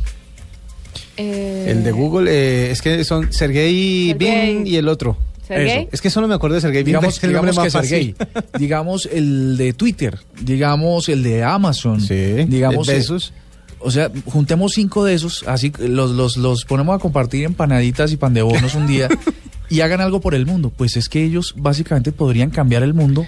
Eh, 1.18 1.66
El 1.70 1.84
de 1.84 1.92
Google, 1.92 2.30
eh, 2.32 2.72
es 2.72 2.82
que 2.82 3.04
son 3.04 3.34
Sergey 3.34 4.10
Sergey. 4.10 4.14
Brin 4.14 4.68
y 4.68 4.76
el 4.76 4.88
otro. 4.88 5.18
¿Sergey? 5.48 5.80
Eso. 5.82 5.90
Es 5.92 6.02
que 6.02 6.10
solo 6.10 6.28
me 6.28 6.36
acuerdo 6.36 6.56
de 6.56 6.62
Sergey. 6.62 6.84
Digamos, 6.84 7.16
nombre 7.24 7.28
digamos 7.28 7.56
que 7.56 7.62
más 7.62 7.72
Sergey, 7.72 8.16
digamos 8.60 9.10
el 9.12 9.58
de 9.58 9.74
Twitter, 9.74 10.20
digamos 10.42 11.10
el 11.10 11.24
de 11.24 11.44
Amazon, 11.44 12.02
Sí, 12.02 12.46
digamos 12.48 12.88
el 12.90 13.02
eh. 13.02 13.18
O 13.80 13.92
sea, 13.92 14.12
juntemos 14.26 14.74
cinco 14.74 15.06
de 15.06 15.14
esos, 15.14 15.44
así 15.48 15.72
los, 15.80 16.12
los, 16.12 16.38
los 16.38 16.66
ponemos 16.66 16.96
a 16.96 17.00
compartir 17.00 17.46
empanaditas 17.46 18.12
y 18.12 18.18
pan 18.18 18.34
de 18.34 18.42
bonos 18.42 18.74
un 18.74 18.88
día 18.88 19.08
y 19.70 19.82
hagan 19.82 20.02
algo 20.02 20.22
por 20.22 20.36
el 20.36 20.46
mundo. 20.46 20.72
Pues 20.76 20.98
es 20.98 21.10
que 21.10 21.24
ellos 21.24 21.54
básicamente 21.58 22.12
podrían 22.12 22.50
cambiar 22.50 22.84
el 22.84 22.94
mundo 22.94 23.26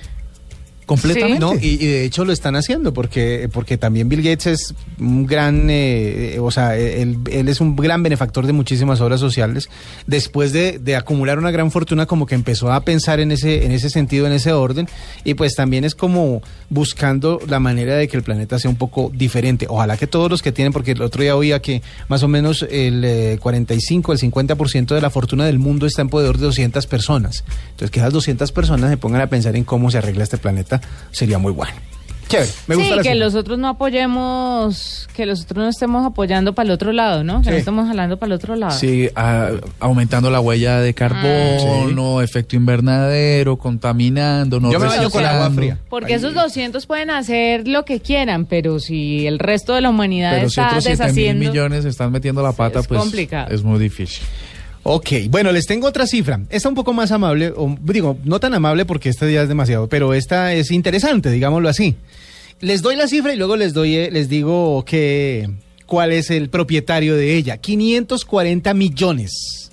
completamente. 0.89 1.39
No, 1.39 1.54
y, 1.54 1.75
y 1.75 1.86
de 1.86 2.04
hecho 2.04 2.25
lo 2.25 2.34
están 2.34 2.56
haciendo 2.56 2.93
porque, 2.93 3.47
porque 3.54 3.78
también 3.78 4.10
Bill 4.10 4.23
Gates 4.23 4.47
es 4.47 4.73
un 4.99 5.28
gran, 5.28 5.69
eh, 5.69 6.34
eh, 6.34 6.39
o 6.39 6.49
sea, 6.49 6.75
él, 6.78 7.19
él 7.32 7.47
es 7.47 7.62
un 7.62 7.75
gran 7.75 8.02
benefactor 8.02 8.47
de 8.47 8.54
muchísimas 8.54 8.99
obras 8.99 9.19
sociales. 9.19 9.69
Después 10.08 10.52
de, 10.52 10.80
de 10.80 10.95
acumular 10.95 11.38
una 11.38 11.52
gran 11.52 11.69
fortuna, 11.69 12.08
como 12.08 12.25
que 12.25 12.34
empezó 12.34 12.73
a 12.73 12.82
pensar 12.82 13.19
en 13.19 13.32
ese, 13.32 13.65
en 13.65 13.71
ese 13.71 13.91
sentido, 13.91 14.25
en 14.25 14.34
ese 14.34 14.52
orden, 14.52 14.89
y 15.23 15.36
pues 15.36 15.54
también 15.54 15.86
es 15.86 15.93
como 15.93 16.41
buscando 16.71 17.39
la 17.47 17.60
manera 17.60 17.95
de 17.95 18.08
que 18.08 18.17
el 18.17 18.23
planeta 18.23 18.58
sea 18.58 18.71
un 18.71 18.78
poco 18.78 19.12
diferente. 19.13 19.67
Ojalá 19.69 19.95
que 19.95 20.08
todos 20.08 20.32
los 20.32 20.41
que 20.41 20.52
tienen, 20.52 20.73
porque 20.73 20.93
el 20.93 21.04
otro 21.04 21.21
día 21.21 21.36
oía 21.36 21.62
que 21.62 21.84
más 22.08 22.23
o 22.23 22.28
menos 22.28 22.65
el 22.67 23.04
eh, 23.06 23.38
45, 23.39 24.12
el 24.12 24.17
50% 24.17 24.95
de 24.95 25.02
la 25.02 25.12
fortuna 25.12 25.45
del 25.45 25.60
mundo 25.60 25.86
está 25.86 26.02
en 26.02 26.10
poder 26.10 26.38
de 26.38 26.45
200 26.45 26.88
personas. 26.88 27.43
Entonces, 27.69 27.91
que 27.91 27.99
esas 27.99 28.12
200 28.12 28.52
personas 28.52 28.89
se 28.89 28.97
pongan 28.97 29.21
a 29.21 29.28
pensar 29.28 29.56
en 29.56 29.63
cómo 29.63 29.91
se 29.91 29.99
arregla 29.99 30.23
este 30.23 30.39
planeta 30.39 30.79
sería 31.12 31.38
muy 31.38 31.52
bueno. 31.52 31.74
Chévere, 32.28 32.52
me 32.68 32.76
gusta 32.76 32.89
sí, 32.92 32.96
la 32.98 33.02
que 33.02 33.10
cifra. 33.10 33.26
los 33.26 33.34
otros 33.34 33.58
no 33.58 33.70
apoyemos, 33.70 35.08
que 35.15 35.26
los 35.26 35.42
otros 35.42 35.63
no 35.63 35.68
estemos 35.70 36.06
apoyando 36.06 36.54
para 36.54 36.68
el 36.68 36.72
otro 36.72 36.92
lado, 36.92 37.24
¿no? 37.24 37.39
Que 37.39 37.46
Sí. 37.46 37.52
no 37.52 37.58
estemos 37.58 37.88
jalando 37.88 38.18
para 38.18 38.28
el 38.28 38.34
otro 38.34 38.56
lado. 38.56 38.72
Sí, 38.78 39.10
a- 39.15 39.50
aumentando 39.80 40.30
la 40.30 40.39
huella 40.39 40.80
de 40.80 40.94
carbono, 40.94 42.22
efecto 42.22 42.56
invernadero, 42.56 43.58
contaminando, 43.58 44.60
no 44.60 44.72
Yo 44.72 44.80
me 44.80 44.86
baño 44.86 45.10
con 45.10 45.26
agua 45.26 45.50
fría. 45.50 45.80
Porque 45.89 46.13
esos 46.13 46.36
200 46.36 46.86
pueden 46.86 47.10
hacer 47.10 47.68
lo 47.68 47.84
que 47.84 48.00
quieran, 48.00 48.46
pero 48.46 48.80
si 48.80 49.26
el 49.26 49.39
resto 49.39 49.74
de 49.74 49.82
la 49.82 49.89
humanidad 49.89 50.34
Pero 50.36 50.50
si 50.50 50.60
está 50.60 50.68
otros 50.68 50.84
7 50.84 50.98
mil 50.98 51.08
deshaciendo... 51.15 51.50
millones 51.50 51.86
están 51.86 52.12
metiendo 52.12 52.44
la 52.44 52.52
pata, 52.52 52.82
es 52.82 52.88
pues 52.88 53.00
complicado. 53.00 53.52
es 53.54 53.63
muy 53.63 53.80
difícil. 53.80 54.24
Ok, 54.84 55.10
bueno, 55.30 55.52
les 55.52 55.65
tengo 55.65 55.88
otra 55.88 56.08
cifra. 56.08 56.39
Esta 56.50 56.70
un 56.70 56.76
poco 56.76 56.94
más 56.94 57.12
amable, 57.12 57.54
o 57.56 57.76
digo, 57.84 58.18
no 58.24 58.39
tan 58.39 58.54
amable 58.54 58.86
porque 58.86 59.10
este 59.10 59.28
día 59.28 59.44
es 59.44 59.50
demasiado, 59.50 59.88
pero 59.88 60.13
esta 60.13 60.54
es 60.54 60.72
interesante, 60.72 61.30
digámoslo 61.32 61.70
así. 61.70 61.96
Les 62.62 62.82
doy 62.82 62.96
la 62.96 63.08
cifra 63.08 63.34
y 63.34 63.38
luego 63.38 63.56
les 63.56 63.74
doy, 63.74 63.96
eh, 63.96 64.10
les 64.12 64.30
digo 64.30 64.84
que 64.86 65.50
cuál 65.86 66.12
es 66.12 66.30
el 66.30 66.50
propietario 66.50 67.15
de 67.15 67.36
ella. 67.36 67.58
540 67.58 68.74
millones. 68.74 69.72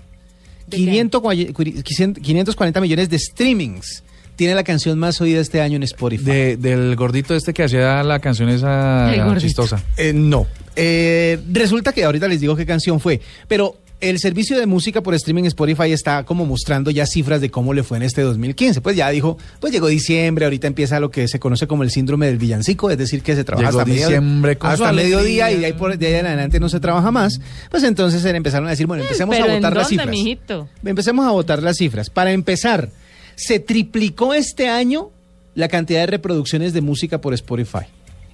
¿De 0.67 0.77
qué? 0.77 0.85
500 0.85 1.23
cua- 1.23 1.53
curi- 1.53 1.83
540 2.21 2.81
millones 2.81 3.09
de 3.09 3.19
streamings. 3.19 4.03
Tiene 4.35 4.55
la 4.55 4.65
canción 4.65 4.99
más 4.99 5.21
oída 5.21 5.41
este 5.41 5.61
año 5.63 5.77
en 5.77 5.83
Spotify. 5.85 6.25
De- 6.25 6.57
del 6.57 6.95
gordito 6.97 7.35
este 7.35 7.55
que 7.55 7.63
hacía 7.65 8.03
la 8.03 8.19
canción 8.19 8.49
esa 8.51 9.11
chistosa. 9.39 9.83
Eh, 9.97 10.13
no. 10.13 10.47
Eh, 10.75 11.39
resulta 11.53 11.93
que 11.93 12.05
ahorita 12.05 12.29
les 12.29 12.41
digo 12.41 12.55
qué 12.55 12.67
canción 12.67 13.01
fue, 13.01 13.21
pero 13.49 13.77
el 14.01 14.19
servicio 14.19 14.59
de 14.59 14.67
música 14.67 15.03
por 15.03 15.15
streaming 15.15 15.45
Spotify 15.45 15.93
está 15.93 16.25
como 16.25 16.45
mostrando 16.45 16.91
ya 16.91 17.07
cifras 17.07 17.41
de 17.41 17.51
cómo 17.51 17.73
le 17.73 17.83
fue 17.83 17.97
en 17.97 18.03
este 18.03 18.21
2015. 18.21 18.81
Pues 18.81 18.95
ya 18.97 19.09
dijo, 19.11 19.39
pues 19.59 19.73
llegó 19.73 19.87
diciembre, 19.87 20.45
ahorita 20.45 20.67
empieza 20.67 21.01
lo 21.01 21.11
que 21.11 21.29
se 21.29 21.39
conoce 21.39 21.67
como 21.67 21.83
el 21.83 21.91
síndrome 21.91 22.27
del 22.27 22.37
villancico, 22.37 22.91
es 22.91 22.99
decir, 22.99 23.23
que 23.23 23.35
se 23.35 23.45
trabaja 23.45 23.71
Llegó 23.71 23.81
hasta, 23.81 23.91
diciembre 23.91 24.59
hasta 24.61 24.93
mediodía 24.93 25.51
y 25.51 25.61
de 25.61 25.67
ahí, 25.67 25.73
por, 25.73 25.97
de 25.97 26.07
ahí 26.07 26.15
en 26.15 26.27
adelante 26.27 26.61
no 26.61 26.69
se 26.69 26.79
trabaja 26.79 27.11
más. 27.11 27.41
Pues 27.71 27.83
entonces 27.85 28.25
empezaron 28.25 28.67
a 28.67 28.71
decir, 28.71 28.87
bueno, 28.87 29.03
empecemos 29.03 29.35
pero 29.35 29.49
a 29.49 29.55
¿en 29.55 29.57
votar 29.57 29.77
las 29.77 29.89
cifras. 29.89 30.09
mijito? 30.09 30.69
Empecemos 30.85 31.27
a 31.27 31.31
votar 31.31 31.63
las 31.63 31.77
cifras. 31.77 32.11
Para 32.11 32.33
empezar, 32.33 32.91
se 33.35 33.61
triplicó 33.61 34.35
este 34.35 34.69
año 34.69 35.11
la 35.55 35.69
cantidad 35.69 36.01
de 36.01 36.07
reproducciones 36.07 36.75
de 36.75 36.83
música 36.83 37.21
por 37.21 37.33
Spotify. 37.33 37.87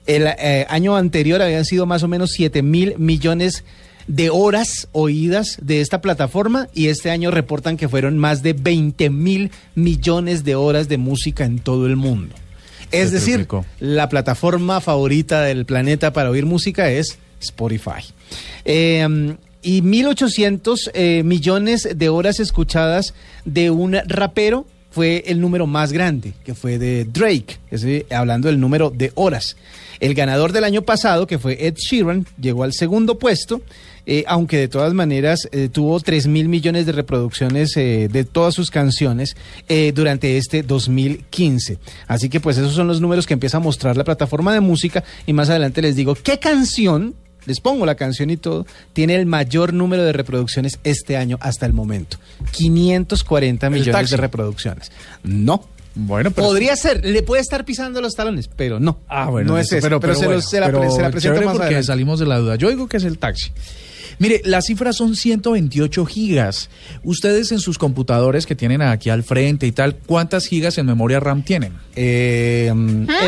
El 0.06 0.26
eh, 0.26 0.66
año 0.68 0.96
anterior 0.96 1.40
habían 1.40 1.64
sido 1.64 1.86
más 1.86 2.02
o 2.02 2.08
menos 2.08 2.30
7 2.32 2.62
mil 2.62 2.96
millones 2.98 3.58
de 3.58 3.91
horas 4.30 4.88
oídas 4.92 5.58
de 5.60 5.80
esta 5.80 6.00
plataforma 6.00 6.68
y 6.74 6.88
este 6.88 7.10
año 7.10 7.30
reportan 7.30 7.76
que 7.76 7.88
fueron 7.88 8.18
más 8.18 8.42
de 8.42 8.52
20 8.52 9.10
mil 9.10 9.50
millones 9.74 10.44
de 10.44 10.54
horas 10.54 10.88
de 10.88 10.98
música 10.98 11.44
en 11.44 11.58
todo 11.58 11.86
el 11.86 11.96
mundo. 11.96 12.34
Es 12.90 13.08
Se 13.08 13.14
decir, 13.14 13.34
triplicó. 13.34 13.64
la 13.80 14.08
plataforma 14.08 14.80
favorita 14.80 15.42
del 15.42 15.64
planeta 15.64 16.12
para 16.12 16.30
oír 16.30 16.44
música 16.46 16.90
es 16.90 17.18
Spotify. 17.40 18.02
Eh, 18.64 19.36
y 19.62 19.80
1.800 19.80 20.90
eh, 20.92 21.22
millones 21.24 21.88
de 21.94 22.08
horas 22.08 22.40
escuchadas 22.40 23.14
de 23.44 23.70
un 23.70 23.96
rapero 24.06 24.66
fue 24.92 25.24
el 25.26 25.40
número 25.40 25.66
más 25.66 25.92
grande, 25.92 26.34
que 26.44 26.54
fue 26.54 26.78
de 26.78 27.04
Drake, 27.06 27.58
ese, 27.70 28.06
hablando 28.10 28.48
del 28.48 28.60
número 28.60 28.90
de 28.90 29.10
horas. 29.14 29.56
El 30.00 30.14
ganador 30.14 30.52
del 30.52 30.64
año 30.64 30.82
pasado, 30.82 31.26
que 31.26 31.38
fue 31.38 31.66
Ed 31.66 31.74
Sheeran, 31.76 32.26
llegó 32.40 32.62
al 32.62 32.72
segundo 32.72 33.18
puesto, 33.18 33.62
eh, 34.04 34.24
aunque 34.26 34.58
de 34.58 34.68
todas 34.68 34.92
maneras 34.94 35.48
eh, 35.52 35.68
tuvo 35.72 35.98
3 36.00 36.26
mil 36.26 36.48
millones 36.48 36.86
de 36.86 36.92
reproducciones 36.92 37.76
eh, 37.76 38.08
de 38.10 38.24
todas 38.24 38.52
sus 38.52 38.70
canciones 38.70 39.36
durante 39.94 40.36
este 40.36 40.62
2015. 40.62 41.78
Así 42.08 42.28
que 42.28 42.40
pues 42.40 42.58
esos 42.58 42.74
son 42.74 42.88
los 42.88 43.00
números 43.00 43.26
que 43.26 43.34
empieza 43.34 43.56
a 43.56 43.60
mostrar 43.60 43.96
la 43.96 44.04
plataforma 44.04 44.52
de 44.52 44.60
música 44.60 45.04
y 45.24 45.32
más 45.32 45.48
adelante 45.48 45.80
les 45.80 45.96
digo 45.96 46.14
qué 46.14 46.38
canción, 46.38 47.14
les 47.46 47.60
pongo 47.60 47.84
la 47.86 47.94
canción 47.94 48.30
y 48.30 48.36
todo, 48.36 48.66
tiene 48.92 49.14
el 49.16 49.26
mayor 49.26 49.72
número 49.72 50.04
de 50.04 50.12
reproducciones 50.12 50.78
este 50.84 51.16
año 51.16 51.38
hasta 51.40 51.66
el 51.66 51.72
momento. 51.72 52.18
540 52.52 53.70
millones 53.70 54.10
de 54.10 54.16
reproducciones. 54.16 54.92
No. 55.22 55.64
Bueno, 55.94 56.30
pero 56.30 56.46
Podría 56.46 56.74
ser, 56.74 57.04
le 57.04 57.22
puede 57.22 57.42
estar 57.42 57.66
pisando 57.66 58.00
los 58.00 58.14
talones, 58.14 58.48
pero 58.48 58.80
no. 58.80 59.00
Ah, 59.08 59.28
bueno, 59.28 59.52
no 59.52 59.58
es 59.58 59.70
eso, 59.72 60.00
pero, 60.00 60.14
se, 60.14 60.20
bueno, 60.24 60.32
los- 60.36 60.48
se 60.48 60.58
la, 60.58 60.66
pero 60.66 60.80
pre- 60.80 60.90
se 60.90 61.02
la 61.02 61.10
presento 61.10 61.36
más 61.42 61.52
porque 61.52 61.64
adelante. 61.66 61.86
salimos 61.86 62.18
de 62.18 62.24
la 62.26 62.38
duda. 62.38 62.56
Yo 62.56 62.70
digo 62.70 62.88
que 62.88 62.96
es 62.96 63.04
el 63.04 63.18
taxi. 63.18 63.50
Mire, 64.18 64.40
las 64.44 64.64
cifras 64.66 64.96
son 64.96 65.14
128 65.16 66.06
gigas. 66.06 66.70
Ustedes 67.02 67.52
en 67.52 67.58
sus 67.60 67.76
computadores 67.76 68.46
que 68.46 68.54
tienen 68.54 68.80
aquí 68.80 69.10
al 69.10 69.22
frente 69.22 69.66
y 69.66 69.72
tal, 69.72 69.96
¿cuántas 69.96 70.46
gigas 70.46 70.78
en 70.78 70.86
memoria 70.86 71.20
RAM 71.20 71.42
tienen? 71.42 71.74
Eh, 71.94 72.72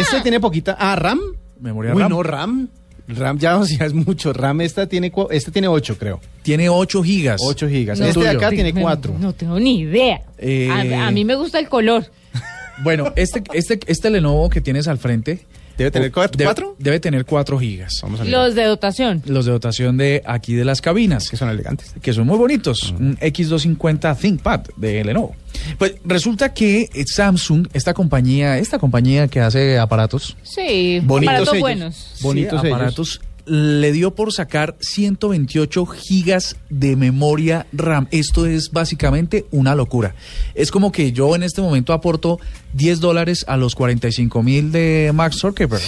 Este 0.00 0.22
tiene 0.22 0.40
poquita. 0.40 0.74
Ah, 0.78 0.96
RAM. 0.96 1.20
Memoria 1.60 1.94
Uy, 1.94 2.00
RAM. 2.02 2.10
no, 2.10 2.22
RAM. 2.22 2.68
RAM 3.08 3.38
ya, 3.38 3.56
o 3.58 3.66
sea, 3.66 3.86
es 3.86 3.92
mucho. 3.94 4.32
RAM 4.32 4.60
esta 4.60 4.86
tiene, 4.86 5.10
cu- 5.10 5.28
este 5.30 5.50
tiene 5.50 5.68
8, 5.68 5.96
creo. 5.98 6.20
Tiene 6.42 6.68
8 6.68 7.02
gigas. 7.02 7.40
8 7.44 7.68
gigas. 7.68 7.98
No. 8.00 8.06
este 8.06 8.20
de 8.20 8.28
acá 8.30 8.50
tiene 8.50 8.72
No, 8.72 8.80
4. 8.82 9.16
No 9.18 9.32
tengo 9.32 9.58
ni 9.60 9.80
idea. 9.80 10.22
Eh, 10.38 10.68
A, 10.70 11.06
a 11.08 11.10
mí 11.10 11.24
me 11.24 11.34
gusta 11.34 11.58
el 11.58 11.68
color. 11.68 12.06
Bueno, 12.82 13.12
este, 13.14 13.40
este, 13.52 13.78
este 13.86 14.10
Lenovo 14.10 14.50
que 14.50 14.60
tienes 14.60 14.88
al 14.88 14.98
frente. 14.98 15.46
¿Debe 15.76 15.90
tener 15.90 16.12
cuatro- 16.12 16.38
debe- 16.38 16.46
cuatro? 16.46 16.76
Debe 16.78 17.00
tener 17.00 17.24
4 17.24 17.58
gigas. 17.58 17.94
Vamos 18.02 18.20
a. 18.20 18.24
Los 18.24 18.54
de 18.54 18.64
dotación. 18.64 19.22
Los 19.26 19.44
de 19.46 19.52
dotación 19.52 19.96
de 19.96 20.22
aquí 20.24 20.54
de 20.54 20.64
las 20.64 20.80
cabinas. 20.80 21.28
Que 21.28 21.36
son 21.36 21.48
elegantes. 21.50 21.94
que 22.00 22.12
son 22.12 22.26
muy 22.26 22.38
bonitos, 22.38 22.92
un 22.98 23.16
X250 23.18 24.16
ThinkPad 24.16 24.60
de 24.76 25.04
Lenovo. 25.04 25.34
Pues 25.78 25.94
resulta 26.04 26.52
que 26.54 26.88
eh, 26.94 27.04
Samsung, 27.06 27.68
esta 27.72 27.92
compañía, 27.94 28.58
esta 28.58 28.78
compañía 28.78 29.28
que 29.28 29.40
hace 29.40 29.78
aparatos, 29.78 30.36
Sí, 30.42 31.00
Bonitos 31.04 31.32
aparatos 31.32 31.54
ellos. 31.54 31.60
buenos. 31.60 32.14
Bonitos 32.20 32.60
sí, 32.60 32.66
ellos. 32.68 33.20
Le 33.46 33.92
dio 33.92 34.14
por 34.14 34.32
sacar 34.32 34.76
128 34.80 35.86
gigas 35.86 36.56
de 36.70 36.96
memoria 36.96 37.66
RAM. 37.72 38.08
Esto 38.10 38.46
es 38.46 38.70
básicamente 38.70 39.46
una 39.50 39.74
locura. 39.74 40.14
Es 40.54 40.70
como 40.70 40.92
que 40.92 41.12
yo 41.12 41.34
en 41.34 41.42
este 41.42 41.60
momento 41.60 41.92
aporto 41.92 42.40
10 42.74 43.00
dólares 43.00 43.44
a 43.48 43.56
los 43.56 43.74
45 43.74 44.42
mil 44.42 44.72
de 44.72 45.12
Max 45.14 45.38
Zuckerberg. 45.38 45.82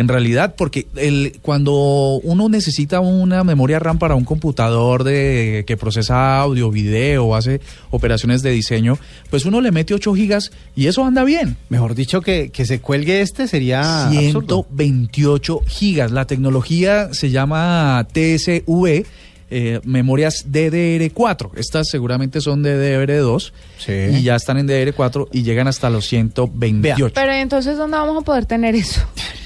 En 0.00 0.08
realidad, 0.08 0.54
porque 0.56 0.86
el, 0.96 1.38
cuando 1.42 2.20
uno 2.22 2.48
necesita 2.48 3.00
una 3.00 3.44
memoria 3.44 3.78
RAM 3.78 3.98
para 3.98 4.14
un 4.14 4.24
computador 4.24 5.04
de, 5.04 5.64
que 5.66 5.76
procesa 5.76 6.40
audio, 6.40 6.70
video, 6.70 7.34
hace 7.34 7.60
operaciones 7.90 8.40
de 8.40 8.50
diseño, 8.50 8.98
pues 9.28 9.44
uno 9.44 9.60
le 9.60 9.70
mete 9.72 9.92
8 9.92 10.14
gigas 10.14 10.52
y 10.74 10.86
eso 10.86 11.04
anda 11.04 11.22
bien. 11.22 11.58
Mejor 11.68 11.94
dicho, 11.94 12.22
que, 12.22 12.48
que 12.50 12.64
se 12.64 12.80
cuelgue 12.80 13.20
este 13.20 13.46
sería. 13.46 14.06
absurdo. 14.06 14.64
128 14.70 15.60
gigas. 15.66 16.12
La 16.12 16.24
tecnología 16.26 17.12
se 17.12 17.28
llama 17.30 18.06
TSV, 18.10 19.04
eh, 19.50 19.80
memorias 19.84 20.46
DDR4. 20.50 21.50
Estas 21.56 21.88
seguramente 21.90 22.40
son 22.40 22.62
DDR2 22.64 23.52
Sí. 23.78 23.92
y 24.18 24.22
ya 24.22 24.36
están 24.36 24.56
en 24.56 24.66
DDR4 24.66 25.28
y 25.32 25.42
llegan 25.42 25.68
hasta 25.68 25.90
los 25.90 26.06
128. 26.06 27.12
Pero 27.14 27.32
entonces, 27.32 27.76
¿dónde 27.76 27.98
vamos 27.98 28.22
a 28.22 28.24
poder 28.24 28.46
tener 28.46 28.74
eso? 28.74 29.02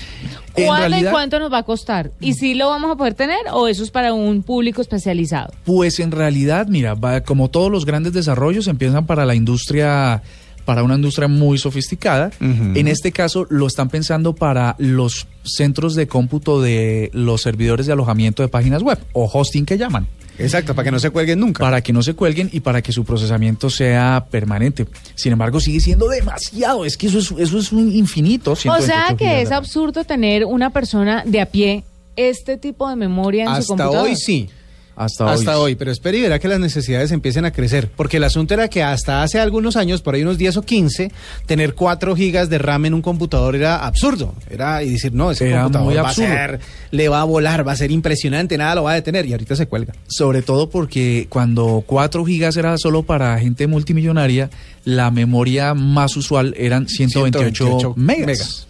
¿Cuándo 0.55 0.89
realidad- 0.89 1.11
y 1.11 1.13
cuánto 1.13 1.39
nos 1.39 1.53
va 1.53 1.59
a 1.59 1.63
costar? 1.65 2.13
¿Y 2.21 2.35
si 2.35 2.55
lo 2.55 2.69
vamos 2.69 2.91
a 2.93 2.97
poder 2.97 3.15
tener 3.15 3.39
o 3.53 3.67
eso 3.69 3.83
es 3.83 3.91
para 3.91 4.13
un 4.13 4.43
público 4.43 4.81
especializado? 4.81 5.53
Pues 5.65 5.99
en 6.01 6.11
realidad, 6.11 6.67
mira, 6.69 6.95
va- 6.95 7.23
como 7.23 7.51
todos 7.51 7.71
los 7.71 7.85
grandes 7.87 8.13
desarrollos 8.13 8.69
empiezan 8.69 9.07
para 9.07 9.25
la 9.27 9.35
industria, 9.35 10.23
para 10.65 10.83
una 10.83 10.95
industria 10.95 11.29
muy 11.29 11.59
sofisticada. 11.59 12.31
En 12.41 12.89
este 12.89 13.13
caso 13.13 13.47
lo 13.51 13.67
están 13.67 13.89
pensando 13.91 14.35
para 14.35 14.77
los 14.79 15.27
centros 15.43 15.95
de 15.95 16.07
cómputo 16.07 16.61
de 16.63 17.11
los 17.13 17.43
servidores 17.43 17.87
de 17.87 17.93
alojamiento 17.93 18.43
de 18.43 18.49
páginas 18.49 18.83
web 18.83 18.99
o 19.13 19.29
hosting 19.31 19.67
que 19.67 19.77
llaman. 19.77 20.07
Exacto, 20.39 20.75
para 20.75 20.85
que 20.85 20.91
no 20.91 20.99
se 20.99 21.11
cuelguen 21.11 21.39
nunca. 21.41 21.63
para 21.63 21.81
que 21.81 21.93
no 21.93 22.03
se 22.03 22.15
cuelguen 22.15 22.51
y 22.53 22.61
para 22.61 22.83
que 22.83 22.93
su 22.93 23.05
procesamiento 23.05 23.71
sea 23.71 24.27
permanente. 24.31 24.87
Sin 25.15 25.33
embargo, 25.33 25.61
sigue 25.61 25.81
siendo 25.81 26.09
demasiado. 26.09 26.85
Es 26.85 26.97
que 26.97 27.07
eso 27.07 27.19
es, 27.19 27.33
eso 27.39 27.59
es 27.59 27.73
un 27.73 27.93
infinito. 27.93 28.53
O 28.53 28.57
128 28.57 28.87
sea 29.09 29.17
que 29.17 29.43
es 29.43 29.51
absurdo 29.53 30.05
tener 30.05 30.45
una 30.45 30.71
persona 30.71 31.23
de 31.27 31.41
a 31.41 31.47
pie 31.47 31.85
este 32.17 32.57
tipo 32.57 32.89
de 32.89 32.97
memoria 32.97 33.43
en 33.45 33.49
su 33.49 33.55
Hasta 33.55 33.67
computador. 33.69 34.07
hoy 34.09 34.17
sí. 34.17 34.49
Hasta, 34.97 35.33
Hasta 35.33 35.59
hoy, 35.59 35.75
pero 35.75 35.91
espere 35.91 36.19
y 36.19 36.23
verá 36.23 36.39
que 36.39 36.47
las 36.47 36.61
necesidades 36.61 37.11
empiecen 37.11 37.45
a 37.45 37.53
crecer, 37.53 37.91
porque 37.97 38.19
el 38.19 38.25
asunto 38.25 38.55
era 38.55 38.69
que 38.69 38.83
hasta 38.83 39.23
hace 39.23 39.41
algunos 39.41 39.77
años, 39.77 40.03
por 40.03 40.15
ahí 40.15 40.23
unos 40.23 40.39
10 40.39 40.59
o 40.59 40.63
15, 40.63 41.11
tener 41.47 41.75
4 41.75 42.15
gigas 42.15 42.49
de 42.49 42.59
RAM 42.59 42.87
en 42.87 42.95
un 42.95 43.03
computador 43.03 43.57
era 43.57 43.85
absurdo, 43.85 44.35
era 44.49 44.83
y 44.83 44.91
decir, 44.91 45.13
no, 45.13 45.31
ese 45.33 45.49
Era 45.49 45.63
computador 45.63 45.87
muy 45.87 45.95
va 45.97 46.09
a 46.09 46.15
ser, 46.15 46.61
le 46.91 47.09
va 47.09 47.21
a 47.21 47.25
volar, 47.25 47.67
va 47.67 47.73
a 47.73 47.77
ser 47.77 47.91
impresionante, 47.91 48.57
nada 48.57 48.77
lo 48.77 48.85
va 48.85 48.93
a 48.93 48.95
detener 48.95 49.27
y 49.27 49.33
ahorita 49.33 49.57
se 49.57 49.67
cuelga. 49.67 49.95
Sobre 50.07 50.43
todo 50.43 50.71
porque 50.71 51.27
cuando 51.29 51.83
4 51.87 52.25
gigas 52.25 52.57
era 52.57 52.79
solo 52.79 53.03
para 53.03 53.39
gente 53.39 53.67
multimillonaria, 53.67 54.51
la 54.85 55.11
memoria 55.11 55.75
más 55.75 56.17
usual 56.17 56.55
eran 56.57 56.89
128, 56.89 57.65
128 57.65 57.95
megas. 57.97 58.27
megas. 58.27 58.67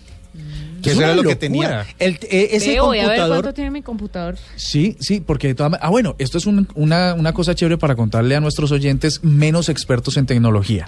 Que 0.85 0.91
Es 0.91 0.97
eso 0.97 1.05
era 1.05 1.15
lo 1.15 1.23
que 1.23 1.35
tenía. 1.37 1.87
El, 1.99 2.19
eh, 2.31 2.51
ese 2.53 2.73
Ve, 2.75 2.81
voy 2.81 2.99
a 2.99 3.03
ver 3.03 3.07
computador 3.17 3.37
cuánto 3.43 3.55
tiene 3.55 3.71
mi 3.71 3.83
computador. 3.83 4.37
Sí, 4.57 4.97
sí, 5.01 5.21
porque 5.21 5.49
de 5.49 5.55
todas 5.55 5.73
ma- 5.73 5.79
Ah, 5.81 5.89
bueno, 5.91 6.15
esto 6.19 6.39
es 6.39 6.47
un- 6.47 6.69
una, 6.75 7.15
una 7.15 7.33
cosa 7.33 7.55
chévere 7.55 7.79
para 7.79 7.97
contarle 7.97 8.37
a 8.37 8.41
nuestros 8.41 8.71
oyentes 8.71 9.21
menos 9.25 9.69
expertos 9.69 10.17
en 10.17 10.27
tecnología. 10.27 10.87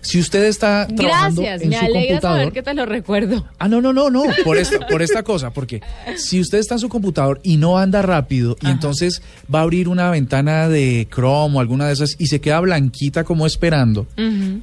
Si 0.00 0.18
usted 0.18 0.44
está 0.44 0.86
trabajando 0.86 1.42
Gracias, 1.42 1.62
en 1.62 1.68
me 1.68 1.78
su 1.78 1.84
alegra 1.84 2.00
computador... 2.08 2.38
saber 2.38 2.52
que 2.52 2.62
te 2.62 2.74
lo 2.74 2.86
recuerdo. 2.86 3.46
Ah, 3.58 3.68
no, 3.68 3.80
no, 3.80 3.92
no, 3.92 4.10
no, 4.10 4.24
por 4.44 4.56
esta, 4.56 4.86
por 4.86 5.02
esta 5.02 5.22
cosa, 5.22 5.50
porque 5.52 5.80
si 6.16 6.40
usted 6.40 6.58
está 6.58 6.74
en 6.74 6.80
su 6.80 6.88
computador 6.88 7.40
y 7.42 7.56
no 7.58 7.78
anda 7.78 8.02
rápido 8.02 8.56
y 8.62 8.68
entonces 8.68 9.22
va 9.54 9.60
a 9.60 9.62
abrir 9.62 9.88
una 9.88 10.10
ventana 10.10 10.68
de 10.68 11.06
Chrome 11.14 11.56
o 11.56 11.60
alguna 11.60 11.86
de 11.86 11.92
esas 11.92 12.16
y 12.18 12.26
se 12.26 12.40
queda 12.40 12.60
blanquita 12.60 13.24
como 13.24 13.46
esperando, 13.46 14.06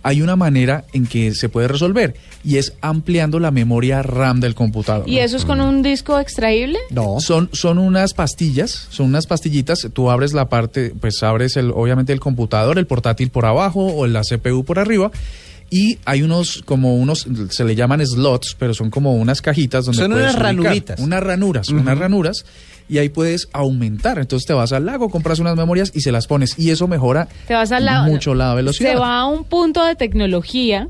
hay 0.03 0.21
una 0.21 0.35
manera 0.35 0.85
en 0.93 1.05
que 1.05 1.33
se 1.35 1.49
puede 1.49 1.67
resolver 1.67 2.15
y 2.43 2.57
es 2.57 2.73
ampliando 2.81 3.39
la 3.39 3.51
memoria 3.51 4.01
RAM 4.01 4.39
del 4.39 4.55
computador. 4.55 4.70
¿Y 5.07 5.19
eso 5.19 5.37
es 5.37 5.45
con 5.45 5.61
un 5.61 5.81
disco 5.81 6.19
extraíble? 6.19 6.79
no. 6.89 7.19
Son, 7.19 7.49
son 7.53 7.77
unas 7.77 8.13
pastillas, 8.13 8.87
son 8.89 9.07
unas 9.07 9.27
pastillitas. 9.27 9.87
Tú 9.93 10.09
abres 10.09 10.33
la 10.33 10.49
parte, 10.49 10.93
pues 10.99 11.21
abres 11.23 11.57
el, 11.57 11.71
obviamente 11.71 12.13
el 12.13 12.19
computador, 12.19 12.77
el 12.77 12.87
portátil 12.87 13.29
por 13.29 13.45
abajo 13.45 13.85
o 13.85 14.07
la 14.07 14.21
CPU 14.21 14.63
por 14.63 14.79
arriba. 14.79 15.11
Y 15.73 15.99
hay 16.03 16.21
unos, 16.21 16.63
como 16.65 16.97
unos, 16.97 17.25
se 17.49 17.63
le 17.63 17.75
llaman 17.75 18.05
slots, 18.05 18.57
pero 18.59 18.73
son 18.73 18.89
como 18.89 19.15
unas 19.15 19.41
cajitas 19.41 19.85
donde 19.85 20.01
Son 20.01 20.11
puedes 20.11 20.25
unas 20.25 20.35
ubicar 20.35 20.55
ranuritas. 20.55 20.99
Unas 20.99 21.23
ranuras, 21.23 21.69
unas 21.69 21.97
ranuras. 21.97 22.45
Y 22.89 22.97
ahí 22.97 23.07
puedes 23.07 23.47
aumentar. 23.53 24.19
Entonces 24.19 24.45
te 24.45 24.51
vas 24.53 24.73
al 24.73 24.85
lago, 24.85 25.09
compras 25.09 25.39
unas 25.39 25.55
memorias 25.55 25.93
y 25.95 26.01
se 26.01 26.11
las 26.11 26.27
pones. 26.27 26.59
Y 26.59 26.71
eso 26.71 26.89
mejora 26.89 27.29
Te 27.47 27.53
vas 27.53 27.71
al 27.71 27.87
mucho 28.03 28.35
la 28.35 28.53
velocidad. 28.53 28.91
Se 28.91 28.95
va 28.97 29.19
a 29.19 29.25
un 29.27 29.45
punto 29.45 29.85
de 29.85 29.95
tecnología. 29.95 30.89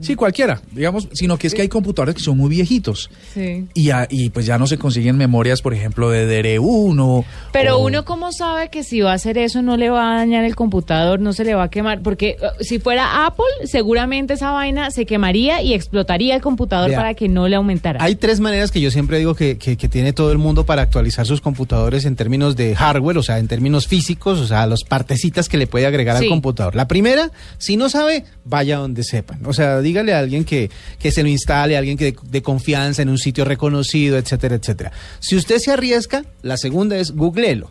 Sí, 0.00 0.14
cualquiera, 0.14 0.60
digamos, 0.72 1.08
sino 1.12 1.36
que 1.38 1.46
es 1.46 1.54
que 1.54 1.62
hay 1.62 1.68
computadores 1.68 2.14
que 2.14 2.20
son 2.22 2.36
muy 2.38 2.48
viejitos. 2.50 3.10
Sí. 3.34 3.66
Y, 3.74 3.84
ya- 3.84 4.06
y 4.10 4.30
pues 4.30 4.46
ya 4.46 4.58
no 4.58 4.66
se 4.66 4.78
consiguen 4.78 5.16
memorias, 5.16 5.62
por 5.62 5.74
ejemplo, 5.74 6.10
de 6.10 6.26
DDR1. 6.26 7.24
Pero 7.52 7.76
o- 7.78 7.86
uno 7.86 8.04
cómo 8.04 8.32
sabe 8.32 8.68
que 8.70 8.84
si 8.84 9.00
va 9.00 9.12
a 9.12 9.14
hacer 9.14 9.38
eso 9.38 9.62
no 9.62 9.76
le 9.76 9.90
va 9.90 10.14
a 10.14 10.16
dañar 10.18 10.44
el 10.44 10.56
computador, 10.56 11.20
no 11.20 11.32
se 11.32 11.44
le 11.44 11.54
va 11.54 11.64
a 11.64 11.70
quemar, 11.70 12.02
porque 12.02 12.30
eh, 12.30 12.36
si 12.60 12.78
fuera 12.78 13.26
Apple, 13.26 13.44
seguramente 13.64 14.34
esa 14.34 14.50
vaina 14.52 14.90
se 14.90 15.06
quemaría 15.06 15.62
y 15.62 15.74
explotaría 15.74 16.34
el 16.34 16.40
computador 16.42 16.88
Vea, 16.90 16.98
para 16.98 17.14
que 17.14 17.28
no 17.28 17.48
le 17.48 17.56
aumentara. 17.56 18.02
Hay 18.02 18.14
tres 18.16 18.40
maneras 18.40 18.70
que 18.70 18.80
yo 18.80 18.90
siempre 18.90 19.18
digo 19.18 19.34
que, 19.34 19.58
que- 19.58 19.76
que 19.76 19.88
tiene 19.88 20.12
todo 20.12 20.32
el 20.32 20.38
mundo 20.38 20.64
para 20.66 20.82
actualizar 20.82 21.26
sus 21.26 21.40
computadores 21.40 22.04
en 22.04 22.16
términos 22.16 22.56
de 22.56 22.74
hardware, 22.74 23.18
o 23.18 23.22
sea, 23.22 23.38
en 23.38 23.48
términos 23.48 23.86
físicos, 23.86 24.38
o 24.38 24.46
sea, 24.46 24.66
las 24.66 24.84
partecitas 24.84 25.48
que 25.48 25.56
le 25.58 25.66
puede 25.66 25.86
agregar 25.86 26.16
Sí. 26.18 26.24
al 26.24 26.30
computador. 26.30 26.74
La 26.74 26.88
primera, 26.88 27.30
si 27.58 27.76
no 27.76 27.88
sabe, 27.88 28.24
vaya 28.44 28.78
donde 28.78 29.02
sepan. 29.04 29.44
O 29.46 29.52
sea, 29.52 29.80
dígale 29.82 30.14
a 30.14 30.18
alguien 30.18 30.44
que, 30.44 30.70
que 30.98 31.10
se 31.10 31.22
lo 31.22 31.28
instale, 31.28 31.76
a 31.76 31.78
alguien 31.78 31.96
que 31.96 32.14
de, 32.22 32.42
confianza 32.42 33.02
en 33.02 33.08
un 33.08 33.18
sitio 33.18 33.44
reconocido, 33.44 34.18
etcétera, 34.18 34.56
etcétera. 34.56 34.92
Si 35.20 35.36
usted 35.36 35.58
se 35.58 35.72
arriesga, 35.72 36.24
la 36.42 36.56
segunda 36.56 36.96
es 36.96 37.12
googleelo. 37.12 37.70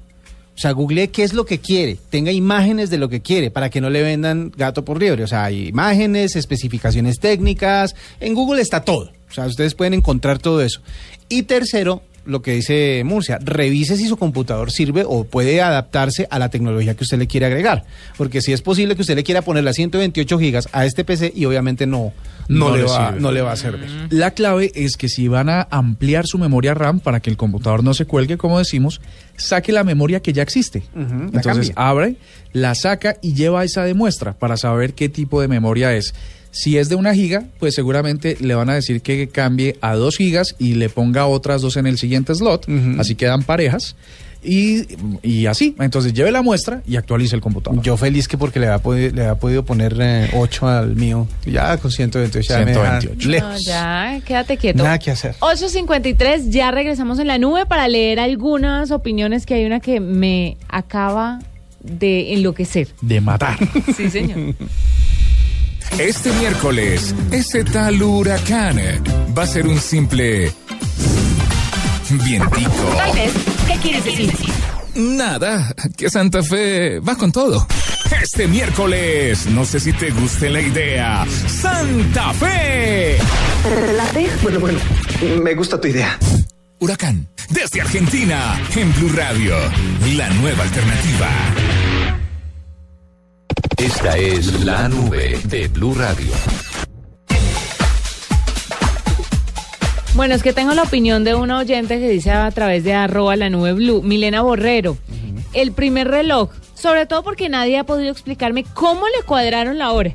O 0.55 0.59
sea, 0.61 0.71
googlee 0.71 1.07
qué 1.07 1.23
es 1.23 1.33
lo 1.33 1.45
que 1.45 1.59
quiere, 1.59 1.97
tenga 2.09 2.31
imágenes 2.31 2.89
de 2.89 2.97
lo 2.97 3.09
que 3.09 3.21
quiere 3.21 3.49
para 3.51 3.69
que 3.69 3.81
no 3.81 3.89
le 3.89 4.03
vendan 4.03 4.51
gato 4.55 4.85
por 4.85 4.99
liebre. 4.99 5.23
O 5.23 5.27
sea, 5.27 5.45
hay 5.45 5.69
imágenes, 5.69 6.35
especificaciones 6.35 7.19
técnicas. 7.19 7.95
En 8.19 8.35
Google 8.35 8.61
está 8.61 8.81
todo. 8.81 9.11
O 9.29 9.33
sea, 9.33 9.45
ustedes 9.45 9.73
pueden 9.73 9.93
encontrar 9.93 10.39
todo 10.39 10.61
eso. 10.61 10.81
Y 11.29 11.43
tercero, 11.43 12.03
lo 12.25 12.41
que 12.41 12.53
dice 12.53 13.01
Murcia, 13.05 13.39
revise 13.41 13.97
si 13.97 14.07
su 14.07 14.17
computador 14.17 14.71
sirve 14.71 15.03
o 15.05 15.23
puede 15.23 15.61
adaptarse 15.61 16.27
a 16.29 16.39
la 16.39 16.49
tecnología 16.49 16.95
que 16.95 17.03
usted 17.03 17.17
le 17.17 17.27
quiere 17.27 17.45
agregar. 17.47 17.83
Porque 18.17 18.41
si 18.41 18.53
es 18.53 18.61
posible 18.61 18.95
que 18.95 19.01
usted 19.01 19.15
le 19.15 19.23
quiera 19.23 19.41
poner 19.41 19.63
las 19.63 19.75
128 19.75 20.39
gigas 20.39 20.69
a 20.71 20.85
este 20.85 21.03
PC 21.03 21.33
y 21.35 21.45
obviamente 21.45 21.87
no, 21.87 22.13
no, 22.47 22.69
No 22.69 22.75
le, 22.75 22.83
le 22.83 22.89
va, 22.89 23.11
no 23.11 23.31
le 23.31 23.41
va 23.41 23.53
a 23.53 23.55
servir. 23.55 23.89
La 24.09 24.31
clave 24.31 24.71
es 24.75 24.97
que 24.97 25.09
si 25.09 25.27
van 25.27 25.49
a 25.49 25.67
ampliar 25.71 26.25
su 26.27 26.37
memoria 26.37 26.73
RAM 26.73 26.99
para 26.99 27.19
que 27.19 27.29
el 27.29 27.37
computador 27.37 27.83
no 27.83 27.93
se 27.93 28.05
cuelgue, 28.05 28.37
como 28.37 28.59
decimos, 28.59 29.01
saque 29.37 29.71
la 29.71 29.83
memoria 29.83 30.21
que 30.21 30.33
ya 30.33 30.43
existe. 30.43 30.83
Entonces 30.95 31.71
abre, 31.75 32.15
la 32.53 32.75
saca 32.75 33.17
y 33.21 33.33
lleva 33.33 33.63
esa 33.63 33.83
de 33.83 33.93
muestra 33.93 34.33
para 34.33 34.57
saber 34.57 34.93
qué 34.93 35.09
tipo 35.09 35.41
de 35.41 35.47
memoria 35.47 35.95
es. 35.95 36.13
Si 36.51 36.77
es 36.77 36.89
de 36.89 36.95
una 36.95 37.13
giga, 37.13 37.45
pues 37.59 37.73
seguramente 37.73 38.37
le 38.39 38.55
van 38.55 38.69
a 38.69 38.75
decir 38.75 39.01
que 39.01 39.29
cambie 39.29 39.77
a 39.81 39.95
dos 39.95 40.17
gigas 40.17 40.55
y 40.59 40.75
le 40.75 40.89
ponga 40.89 41.25
otras 41.25 41.61
dos 41.61 41.77
en 41.77 41.87
el 41.87 41.97
siguiente 41.97 42.35
slot, 42.35 42.67
así 42.99 43.15
quedan 43.15 43.43
parejas. 43.43 43.95
Y, 44.43 44.87
y 45.21 45.45
así, 45.45 45.75
entonces 45.79 46.13
lleve 46.13 46.31
la 46.31 46.41
muestra 46.41 46.81
y 46.87 46.95
actualice 46.95 47.35
el 47.35 47.41
computador. 47.41 47.79
Yo 47.83 47.95
feliz 47.95 48.27
que 48.27 48.39
porque 48.39 48.59
le 48.59 48.69
ha 48.69 48.79
podido, 48.79 49.13
le 49.13 49.25
ha 49.27 49.35
podido 49.35 49.63
poner 49.63 49.95
8 50.33 50.67
al 50.67 50.95
mío. 50.95 51.27
Ya 51.45 51.77
con 51.77 51.91
128. 51.91 52.49
Ya 52.49 52.59
me 52.59 52.71
deja 52.71 53.01
128. 53.01 53.29
lejos. 53.29 53.51
No, 53.51 53.59
ya, 53.59 54.19
quédate 54.25 54.57
quieto. 54.57 54.83
Nada 54.83 54.97
que 54.97 55.11
hacer. 55.11 55.35
8.53, 55.41 56.49
ya 56.49 56.71
regresamos 56.71 57.19
en 57.19 57.27
la 57.27 57.37
nube 57.37 57.67
para 57.67 57.87
leer 57.87 58.19
algunas 58.19 58.89
opiniones 58.89 59.45
que 59.45 59.53
hay 59.53 59.65
una 59.65 59.79
que 59.79 59.99
me 59.99 60.57
acaba 60.67 61.39
de 61.83 62.33
enloquecer. 62.33 62.87
De 63.01 63.21
matar. 63.21 63.59
Sí, 63.95 64.09
señor. 64.09 64.55
Este 65.97 66.31
miércoles, 66.33 67.13
ese 67.31 67.63
tal 67.63 68.01
huracán 68.01 68.77
va 69.37 69.43
a 69.43 69.47
ser 69.47 69.67
un 69.67 69.79
simple 69.79 70.51
vientico. 72.09 72.71
¿qué 73.67 73.75
quieres 73.81 74.05
decir? 74.05 74.33
Nada, 74.95 75.73
que 75.95 76.09
Santa 76.09 76.41
Fe 76.43 76.99
va 76.99 77.15
con 77.15 77.31
todo. 77.31 77.65
Este 78.21 78.47
miércoles, 78.47 79.45
no 79.47 79.63
sé 79.63 79.79
si 79.79 79.93
te 79.93 80.11
guste 80.11 80.49
la 80.49 80.61
idea, 80.61 81.25
Santa 81.47 82.33
Fe. 82.33 83.17
Bueno, 84.41 84.59
bueno, 84.59 84.79
me 85.41 85.53
gusta 85.53 85.79
tu 85.79 85.87
idea. 85.87 86.17
Huracán, 86.79 87.27
desde 87.49 87.79
Argentina, 87.81 88.59
en 88.75 88.93
Blue 88.95 89.11
Radio, 89.15 89.55
la 90.15 90.29
nueva 90.31 90.63
alternativa. 90.63 91.29
Esta 93.81 94.15
es 94.15 94.63
la 94.63 94.87
nube 94.87 95.39
de 95.45 95.67
Blue 95.67 95.95
Radio. 95.95 96.31
Bueno, 100.13 100.35
es 100.35 100.43
que 100.43 100.53
tengo 100.53 100.75
la 100.75 100.83
opinión 100.83 101.23
de 101.23 101.33
una 101.33 101.57
oyente 101.57 101.97
que 101.97 102.07
dice 102.07 102.29
a 102.29 102.51
través 102.51 102.83
de 102.83 102.93
arroba 102.93 103.35
la 103.35 103.49
nube 103.49 103.73
blue, 103.73 104.03
Milena 104.03 104.43
Borrero, 104.43 104.99
el 105.53 105.71
primer 105.71 106.09
reloj, 106.09 106.51
sobre 106.75 107.07
todo 107.07 107.23
porque 107.23 107.49
nadie 107.49 107.79
ha 107.79 107.83
podido 107.83 108.11
explicarme 108.11 108.65
cómo 108.75 109.07
le 109.07 109.25
cuadraron 109.25 109.79
la 109.79 109.91
hora. 109.93 110.13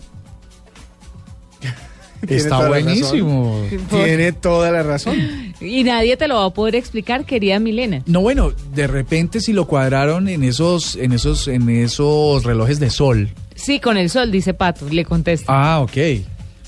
Está 2.28 2.68
buenísimo. 2.68 3.64
Tiene 3.90 4.30
toda 4.30 4.70
la 4.70 4.84
razón. 4.84 5.16
Y 5.60 5.82
nadie 5.82 6.16
te 6.16 6.28
lo 6.28 6.36
va 6.36 6.44
a 6.44 6.50
poder 6.50 6.76
explicar, 6.76 7.24
querida 7.24 7.58
Milena. 7.58 8.02
No, 8.06 8.20
bueno, 8.20 8.52
de 8.74 8.86
repente 8.86 9.40
si 9.40 9.52
lo 9.54 9.66
cuadraron 9.66 10.28
en 10.28 10.44
esos, 10.44 10.94
en 10.94 11.12
esos, 11.12 11.48
en 11.48 11.68
esos 11.68 12.44
relojes 12.44 12.78
de 12.78 12.90
sol. 12.90 13.30
Sí, 13.56 13.80
con 13.80 13.96
el 13.96 14.10
sol, 14.10 14.30
dice 14.30 14.54
Pato, 14.54 14.88
le 14.88 15.04
contesto. 15.04 15.46
Ah, 15.48 15.80
ok. 15.80 15.92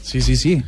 Sí, 0.02 0.20
sí, 0.20 0.36
sí. 0.36 0.62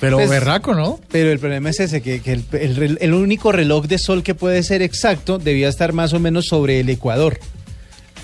Pero 0.00 0.16
Pues- 0.18 0.28
berraco, 0.28 0.74
¿no? 0.74 1.00
Pero 1.10 1.30
el 1.30 1.38
problema 1.38 1.70
es 1.70 1.80
ese, 1.80 2.02
que, 2.02 2.20
que 2.20 2.32
el, 2.32 2.98
el 3.00 3.14
único 3.14 3.52
reloj 3.52 3.86
de 3.86 3.98
sol 3.98 4.22
que 4.22 4.34
puede 4.34 4.62
ser 4.62 4.82
exacto 4.82 5.38
debía 5.38 5.68
estar 5.68 5.92
más 5.92 6.12
o 6.12 6.18
menos 6.20 6.46
sobre 6.46 6.80
el 6.80 6.88
Ecuador. 6.90 7.38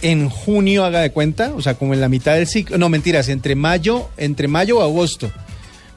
En 0.03 0.29
junio, 0.29 0.85
haga 0.85 1.01
de 1.01 1.13
cuenta, 1.13 1.53
o 1.55 1.63
sea, 1.63 1.75
como 1.75 1.95
en 1.95 2.01
la 2.01 2.09
mitad 2.09 2.35
del 2.35 2.47
ciclo. 2.49 2.77
No, 2.77 2.89
mentiras, 2.89 3.29
entre 3.29 3.55
mayo, 3.55 4.09
entre 4.17 4.49
mayo 4.49 4.79
o 4.79 4.83
agosto. 4.83 5.31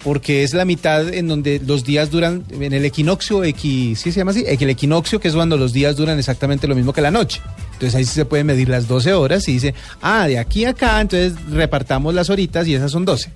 Porque 0.05 0.43
es 0.43 0.53
la 0.53 0.63
mitad 0.63 1.13
en 1.13 1.27
donde 1.27 1.59
los 1.65 1.83
días 1.83 2.11
duran, 2.11 2.45
en 2.51 2.71
el 2.71 2.85
equinoccio, 2.85 3.43
equi, 3.43 3.95
¿sí 3.95 4.11
se 4.11 4.19
llama 4.19 4.31
así? 4.31 4.45
El 4.47 4.69
equinoccio, 4.69 5.19
que 5.19 5.27
es 5.27 5.33
cuando 5.33 5.57
los 5.57 5.73
días 5.73 5.97
duran 5.97 6.17
exactamente 6.17 6.67
lo 6.67 6.75
mismo 6.75 6.93
que 6.93 7.01
la 7.01 7.11
noche. 7.11 7.41
Entonces 7.73 7.95
ahí 7.95 8.05
sí 8.05 8.13
se 8.13 8.25
pueden 8.25 8.45
medir 8.45 8.69
las 8.69 8.87
12 8.87 9.13
horas 9.13 9.47
y 9.49 9.53
dice, 9.53 9.73
ah, 10.01 10.27
de 10.27 10.37
aquí 10.37 10.63
a 10.63 10.69
acá, 10.69 11.01
entonces 11.01 11.33
repartamos 11.49 12.13
las 12.13 12.29
horitas 12.29 12.67
y 12.67 12.75
esas 12.75 12.91
son 12.91 13.03
12. 13.03 13.31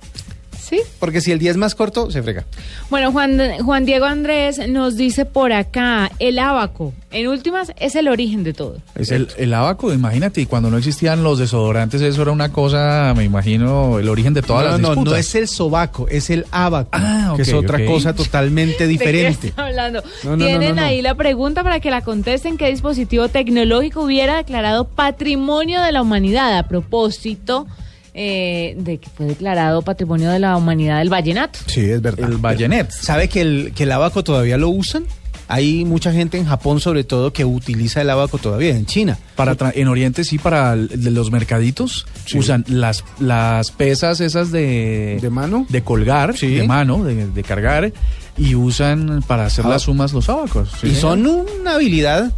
Sí. 0.70 0.80
Porque 1.00 1.20
si 1.20 1.32
el 1.32 1.40
día 1.40 1.50
es 1.50 1.56
más 1.56 1.74
corto, 1.74 2.10
se 2.12 2.22
frega. 2.22 2.44
Bueno, 2.90 3.10
Juan, 3.10 3.38
Juan 3.64 3.84
Diego 3.84 4.04
Andrés 4.06 4.60
nos 4.68 4.96
dice 4.96 5.24
por 5.24 5.52
acá, 5.52 6.10
el 6.20 6.38
abaco, 6.38 6.94
en 7.10 7.26
últimas, 7.26 7.72
es 7.76 7.96
el 7.96 8.06
origen 8.06 8.44
de 8.44 8.52
todo. 8.52 8.76
Es 8.94 9.10
el, 9.10 9.26
el 9.36 9.52
abaco, 9.52 9.92
imagínate, 9.92 10.40
y 10.40 10.46
cuando 10.46 10.70
no 10.70 10.78
existían 10.78 11.24
los 11.24 11.40
desodorantes, 11.40 12.00
eso 12.02 12.22
era 12.22 12.30
una 12.30 12.52
cosa, 12.52 13.12
me 13.16 13.24
imagino, 13.24 13.98
el 13.98 14.08
origen 14.08 14.32
de 14.32 14.42
todas 14.42 14.62
no, 14.64 14.70
las 14.70 14.80
no, 14.80 14.88
disputas. 14.90 15.12
no 15.12 15.16
es 15.18 15.34
el 15.34 15.48
sobaco, 15.48 16.06
es 16.08 16.30
el 16.30 16.46
abaco, 16.52 16.90
Ah, 16.92 17.32
que 17.34 17.42
es 17.42 17.52
otra 17.52 17.84
cosa 17.84 18.14
totalmente 18.14 18.70
¿De 18.86 18.96
qué 18.96 18.98
diferente. 18.98 19.52
hablando? 19.56 20.02
No, 20.22 20.30
no, 20.30 20.36
no, 20.36 20.44
Tienen 20.46 20.76
no, 20.76 20.82
no. 20.82 20.86
ahí 20.86 21.02
la 21.02 21.16
pregunta 21.16 21.64
para 21.64 21.80
que 21.80 21.90
la 21.90 22.02
contesten. 22.02 22.56
¿Qué 22.56 22.68
dispositivo 22.70 23.28
tecnológico 23.28 24.02
hubiera 24.02 24.36
declarado 24.36 24.84
patrimonio 24.86 25.82
de 25.82 25.90
la 25.90 26.00
humanidad? 26.02 26.56
A 26.56 26.68
propósito 26.68 27.66
eh, 28.14 28.74
de 28.78 28.98
que 28.98 29.08
fue 29.10 29.26
declarado 29.26 29.82
patrimonio 29.82 30.30
de 30.30 30.38
la 30.38 30.56
humanidad 30.56 31.00
el 31.02 31.08
vallenato. 31.10 31.58
Sí, 31.66 31.80
es 31.90 32.00
verdad. 32.02 32.28
El 32.30 32.38
Bayonet. 32.38 32.90
¿Sabe 32.90 33.28
que 33.28 33.40
el, 33.40 33.72
que 33.74 33.84
el 33.84 33.92
abaco 33.92 34.24
todavía 34.24 34.56
lo 34.58 34.68
usan? 34.68 35.04
Hay 35.52 35.84
mucha 35.84 36.12
gente 36.12 36.38
en 36.38 36.44
Japón, 36.46 36.78
sobre 36.78 37.02
todo, 37.02 37.32
que 37.32 37.44
utiliza 37.44 38.00
el 38.02 38.10
abaco 38.10 38.38
todavía, 38.38 38.70
en 38.76 38.86
China. 38.86 39.18
Para 39.34 39.56
tra- 39.56 39.72
en 39.74 39.88
Oriente 39.88 40.22
sí, 40.22 40.38
para 40.38 40.74
el- 40.74 40.86
de 41.02 41.10
los 41.10 41.32
mercaditos 41.32 42.06
Sí. 42.24 42.38
usan 42.38 42.64
las, 42.68 43.02
las 43.18 43.72
pesas 43.72 44.20
esas 44.20 44.52
de, 44.52 45.18
¿De 45.20 45.28
mano? 45.30 45.66
de 45.68 45.82
colgar, 45.82 46.36
Sí. 46.36 46.54
de 46.54 46.62
mano, 46.68 47.02
de, 47.02 47.26
de 47.26 47.42
cargar, 47.42 47.92
y 48.38 48.54
usan 48.54 49.24
para 49.26 49.46
hacer 49.46 49.64
Ah. 49.66 49.70
las 49.70 49.82
sumas 49.82 50.12
los 50.12 50.28
abacos. 50.28 50.68
sí, 50.80 50.86
y 50.86 50.90
señor. 50.94 51.00
son 51.00 51.26
una 51.26 51.74
habilidad 51.74 52.30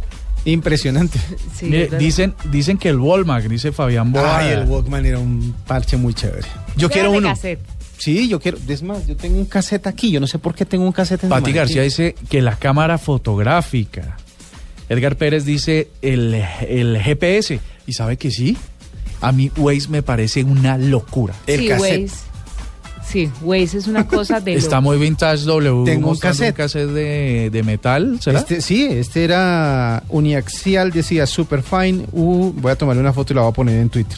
impresionante. 0.45 1.19
Sí, 1.53 1.67
Mire, 1.67 1.97
dicen, 1.97 2.33
dicen 2.51 2.77
que 2.77 2.89
el 2.89 2.99
Walmart, 2.99 3.45
dice 3.45 3.71
Fabián 3.71 4.11
Boada. 4.11 4.39
Ay, 4.39 4.49
el 4.53 4.67
Walkman 4.67 5.05
era 5.05 5.19
un 5.19 5.53
parche 5.67 5.97
muy 5.97 6.13
chévere. 6.13 6.47
Yo 6.75 6.89
quiero 6.89 7.11
uno. 7.11 7.29
cassette. 7.29 7.59
Sí, 7.99 8.27
yo 8.27 8.39
quiero. 8.39 8.57
Es 8.67 8.81
más, 8.81 9.05
yo 9.05 9.15
tengo 9.15 9.37
un 9.37 9.45
cassette 9.45 9.87
aquí. 9.87 10.11
Yo 10.11 10.19
no 10.19 10.27
sé 10.27 10.39
por 10.39 10.55
qué 10.55 10.65
tengo 10.65 10.83
un 10.83 10.91
cassette 10.91 11.23
en 11.23 11.29
mi 11.29 11.35
Pati. 11.35 11.53
García 11.53 11.83
dice 11.83 12.15
que 12.29 12.41
la 12.41 12.55
cámara 12.57 12.97
fotográfica. 12.97 14.17
Edgar 14.89 15.15
Pérez 15.15 15.45
dice 15.45 15.89
el, 16.01 16.43
el 16.67 16.99
GPS. 17.01 17.59
¿Y 17.85 17.93
sabe 17.93 18.17
que 18.17 18.31
sí? 18.31 18.57
A 19.21 19.31
mí 19.31 19.51
Waze 19.55 19.87
me 19.89 20.01
parece 20.01 20.43
una 20.43 20.77
locura. 20.77 21.33
El 21.47 21.59
sí, 21.61 21.67
cassette. 21.67 22.01
Waze. 22.01 22.32
Sí, 23.13 23.29
Waze 23.43 23.77
es 23.77 23.85
una 23.85 24.07
cosa 24.07 24.39
de... 24.39 24.55
Está 24.55 24.81
muy 24.81 24.97
vintage 24.97 25.45
W. 25.45 25.85
Tengo 25.85 26.09
un 26.09 26.17
cassette. 26.17 26.55
cassette 26.55 26.89
de, 26.89 27.51
de 27.51 27.61
metal, 27.61 28.17
¿será? 28.19 28.39
Este, 28.39 28.59
sí, 28.59 28.87
este 28.89 29.23
era 29.23 30.01
uniaxial, 30.09 30.91
decía 30.91 31.27
Superfine. 31.27 32.07
Uh, 32.11 32.51
voy 32.53 32.71
a 32.71 32.75
tomarle 32.75 33.01
una 33.01 33.13
foto 33.13 33.31
y 33.31 33.35
la 33.35 33.43
voy 33.43 33.51
a 33.51 33.53
poner 33.53 33.79
en 33.79 33.89
Twitter. 33.89 34.17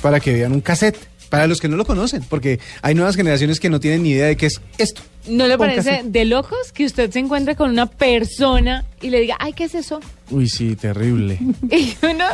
Para 0.00 0.20
que 0.20 0.32
vean 0.34 0.52
un 0.52 0.60
cassette. 0.60 1.08
Para 1.30 1.48
los 1.48 1.60
que 1.60 1.68
no 1.68 1.76
lo 1.76 1.84
conocen. 1.84 2.22
Porque 2.28 2.60
hay 2.80 2.94
nuevas 2.94 3.16
generaciones 3.16 3.58
que 3.58 3.70
no 3.70 3.80
tienen 3.80 4.04
ni 4.04 4.10
idea 4.10 4.26
de 4.26 4.36
qué 4.36 4.46
es 4.46 4.60
esto. 4.78 5.02
¿No 5.28 5.46
le 5.46 5.58
parece 5.58 6.02
de 6.04 6.24
locos 6.24 6.72
que 6.72 6.84
usted 6.86 7.10
se 7.10 7.18
encuentre 7.18 7.54
con 7.56 7.70
una 7.70 7.86
persona 7.86 8.84
y 9.02 9.10
le 9.10 9.20
diga, 9.20 9.36
ay, 9.38 9.52
¿qué 9.52 9.64
es 9.64 9.74
eso? 9.74 10.00
Uy, 10.30 10.48
sí, 10.48 10.74
terrible. 10.76 11.38
Y 11.70 11.94
uno, 12.02 12.24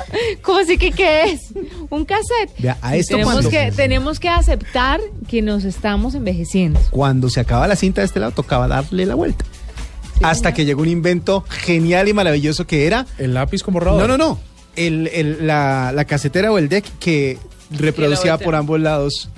¿cómo 0.42 0.59
así 0.59 0.78
que 0.78 0.90
qué 0.92 1.24
es? 1.24 1.40
Un 1.90 2.04
cassette. 2.04 2.50
Vea, 2.59 2.78
a 2.83 2.96
esto 2.96 3.14
tenemos, 3.16 3.33
cuando- 3.35 3.50
que, 3.50 3.72
tenemos 3.72 4.20
que 4.20 4.28
aceptar 4.28 5.00
que 5.28 5.42
nos 5.42 5.64
estamos 5.64 6.14
envejeciendo. 6.14 6.80
Cuando 6.90 7.28
se 7.30 7.40
acaba 7.40 7.66
la 7.68 7.76
cinta 7.76 8.00
de 8.00 8.07
este 8.07 8.20
lado, 8.20 8.33
tocaba 8.33 8.68
darle 8.68 9.07
la 9.07 9.14
vuelta. 9.14 9.44
Hasta 10.22 10.35
señor. 10.50 10.54
que 10.54 10.64
llegó 10.64 10.83
un 10.83 10.88
invento 10.88 11.44
genial 11.48 12.09
y 12.09 12.12
maravilloso 12.12 12.66
que 12.66 12.87
era. 12.87 13.07
El 13.18 13.35
lápiz 13.35 13.62
como 13.62 13.78
borrador. 13.80 14.00
No, 14.02 14.09
no, 14.09 14.16
no. 14.16 14.38
El, 14.76 15.09
el- 15.12 15.46
la, 15.46 15.92
la 15.94 16.04
casetera 16.04 16.52
o 16.52 16.59
el 16.59 16.68
deck 16.68 16.85
que 17.00 17.38
reproducía 17.70 18.38
por 18.38 18.54
ambos 18.54 18.78
lados 18.80 19.28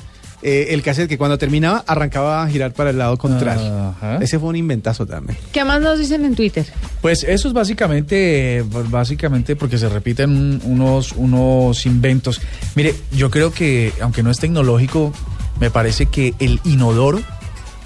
eh, 0.42 0.68
el 0.70 0.82
cassette 0.82 1.08
que 1.08 1.18
cuando 1.18 1.38
terminaba 1.38 1.82
arrancaba 1.86 2.42
a 2.42 2.48
girar 2.48 2.72
para 2.72 2.90
el 2.90 2.98
lado 2.98 3.16
contrario. 3.16 3.90
Ajá. 3.96 4.18
Ese 4.20 4.38
fue 4.38 4.50
un 4.50 4.56
inventazo 4.56 5.06
también. 5.06 5.38
¿Qué 5.52 5.64
más 5.64 5.80
nos 5.80 5.98
dicen 5.98 6.24
en 6.24 6.34
Twitter? 6.34 6.66
Pues 7.00 7.24
eso 7.24 7.48
es 7.48 7.54
básicamente, 7.54 8.64
básicamente 8.90 9.56
porque 9.56 9.78
se 9.78 9.88
repiten 9.88 10.30
un- 10.30 10.60
unos, 10.64 11.12
unos 11.12 11.86
inventos. 11.86 12.40
Mire, 12.74 12.94
yo 13.12 13.30
creo 13.30 13.52
que, 13.52 13.92
aunque 14.00 14.22
no 14.22 14.30
es 14.30 14.38
tecnológico, 14.38 15.12
me 15.60 15.70
parece 15.70 16.06
que 16.06 16.34
el 16.38 16.60
inodoro 16.64 17.20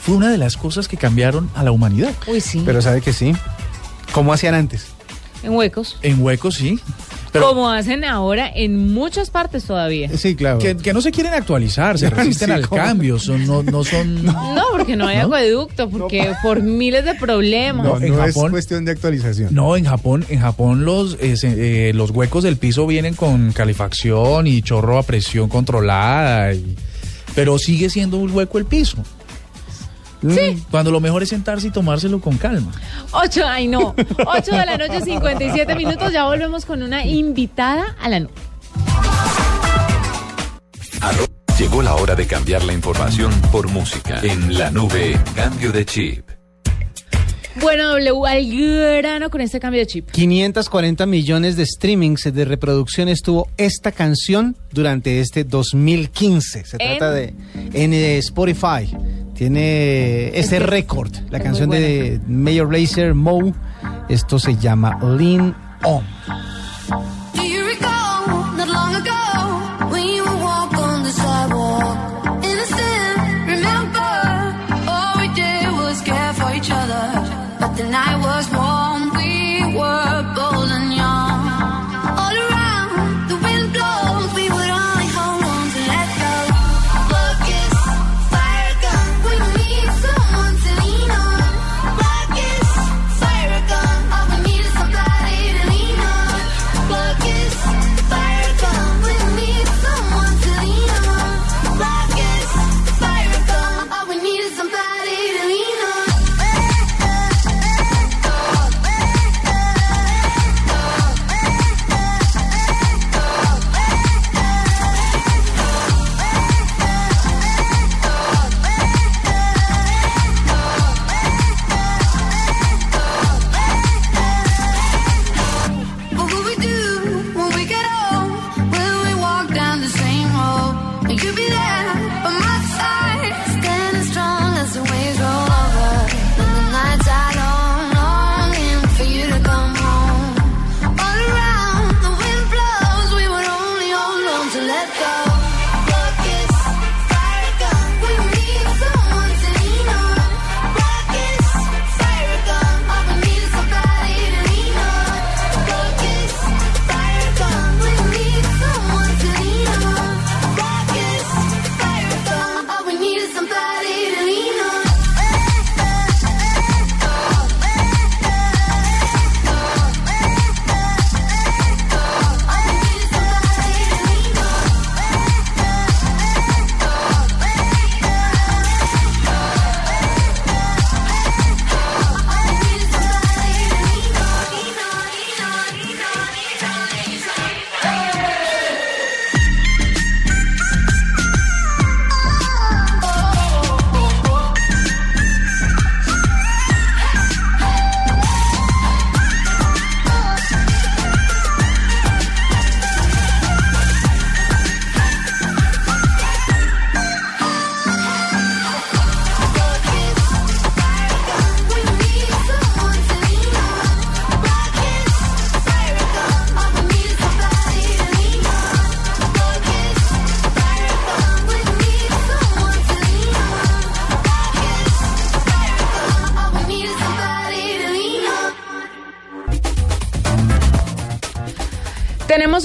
fue 0.01 0.17
una 0.17 0.31
de 0.31 0.39
las 0.39 0.57
cosas 0.57 0.89
que 0.89 0.97
cambiaron 0.97 1.49
a 1.55 1.63
la 1.63 1.71
humanidad. 1.73 2.13
Uy, 2.27 2.41
sí. 2.41 2.63
Pero 2.65 2.81
sabe 2.83 3.01
que 3.01 3.13
sí. 3.13 3.33
¿Cómo 4.13 4.33
hacían 4.33 4.55
antes? 4.55 4.87
en 5.43 5.53
huecos. 5.55 5.97
En 6.03 6.21
huecos, 6.23 6.57
sí. 6.57 6.79
Pero 7.33 7.49
como 7.51 7.71
hacen 7.71 8.05
ahora 8.05 8.51
en 8.55 8.93
muchas 8.93 9.31
partes 9.31 9.65
todavía. 9.65 10.09
Sí, 10.17 10.35
claro. 10.35 10.59
que, 10.59 10.77
que 10.77 10.93
no 10.93 11.01
se 11.01 11.13
quieren 11.13 11.33
actualizar, 11.33 11.99
se 11.99 12.11
resisten 12.11 12.49
Sí, 12.49 12.53
al 12.53 12.69
¿cómo? 12.69 12.83
cambio, 12.83 13.19
son, 13.19 13.47
no, 13.47 13.63
no 13.63 13.85
son... 13.85 14.25
No, 14.25 14.63
porque 14.73 14.97
no 14.97 15.07
hay 15.07 15.19
¿No? 15.19 15.25
acueducto, 15.27 15.89
porque 15.89 16.33
por 16.43 16.63
miles 16.63 17.05
de 17.05 17.15
problemas. 17.15 17.87
No, 17.87 17.97
en 17.99 18.13
es 18.15 18.19
Japón- 18.35 18.51
cuestión 18.51 18.85
de 18.85 18.93
actualización. 18.93 19.55
No, 19.55 19.77
en 19.77 19.85
Japón, 19.85 20.25
en 20.29 20.41
Japón 20.41 20.85
los, 20.85 21.17
eh, 21.21 21.37
se- 21.37 21.89
eh, 21.91 21.93
los 21.95 22.11
huecos 22.11 22.43
del 22.43 22.57
piso 22.57 22.87
vienen 22.87 23.15
con 23.15 23.53
calefacción 23.53 24.47
y 24.47 24.63
chorro 24.63 24.99
a 24.99 25.03
presión 25.05 25.49
controlada, 25.49 26.53
y- 26.55 26.77
pero 27.35 27.59
sigue 27.59 27.91
siendo 27.91 28.17
un 28.17 28.31
hueco 28.33 28.59
el 28.59 28.65
piso. 28.65 28.97
Sí. 30.29 30.63
Cuando 30.71 30.91
lo 30.91 31.01
mejor 31.01 31.23
es 31.23 31.31
sentarse 31.31 31.69
y 31.69 31.71
tomárselo 31.71 32.21
con 32.21 32.37
calma. 32.37 32.71
Ocho, 33.13 33.43
ay 33.47 33.69
no. 33.69 33.95
Ocho 34.27 34.53
de 34.55 34.67
la 34.67 34.77
noche, 34.77 35.01
57 35.01 35.75
minutos. 35.77 36.13
Ya 36.13 36.25
volvemos 36.25 36.65
con 36.67 36.83
una 36.83 37.05
invitada 37.07 37.97
a 38.01 38.09
la 38.09 38.21
noche. 38.21 38.35
Arro- 41.01 41.27
Llegó 41.59 41.83
la 41.83 41.95
hora 41.95 42.15
de 42.15 42.27
cambiar 42.27 42.63
la 42.65 42.73
información 42.73 43.31
por 43.53 43.69
música. 43.69 44.21
En 44.23 44.57
la 44.57 44.71
nube, 44.71 45.19
cambio 45.35 45.71
de 45.73 45.85
chip. 45.85 46.25
Bueno, 47.61 47.89
W 47.99 48.27
al 48.27 48.99
grano 48.99 49.29
con 49.31 49.41
este 49.41 49.59
cambio 49.59 49.81
de 49.81 49.87
chip. 49.87 50.11
540 50.11 51.05
millones 51.07 51.57
de 51.57 51.67
streamings 51.67 52.33
de 52.33 52.45
reproducciones 52.45 53.23
tuvo 53.23 53.49
esta 53.57 53.91
canción 53.93 54.57
durante 54.73 55.21
este 55.21 55.45
2015. 55.45 56.65
Se 56.65 56.77
En- 56.79 56.99
trata 56.99 57.11
de 57.13 57.35
en 57.73 57.93
Spotify. 57.93 58.95
Tiene 59.35 60.29
ese 60.39 60.59
que- 60.59 60.67
récord. 60.67 61.13
La 61.31 61.39
es 61.39 61.45
canción 61.45 61.71
de 61.71 62.21
Mayor 62.29 62.73
Lazer, 62.73 63.15
Mo. 63.15 63.53
Esto 64.09 64.39
se 64.39 64.57
llama 64.57 64.99
Lean 65.19 65.57
On. 65.85 66.05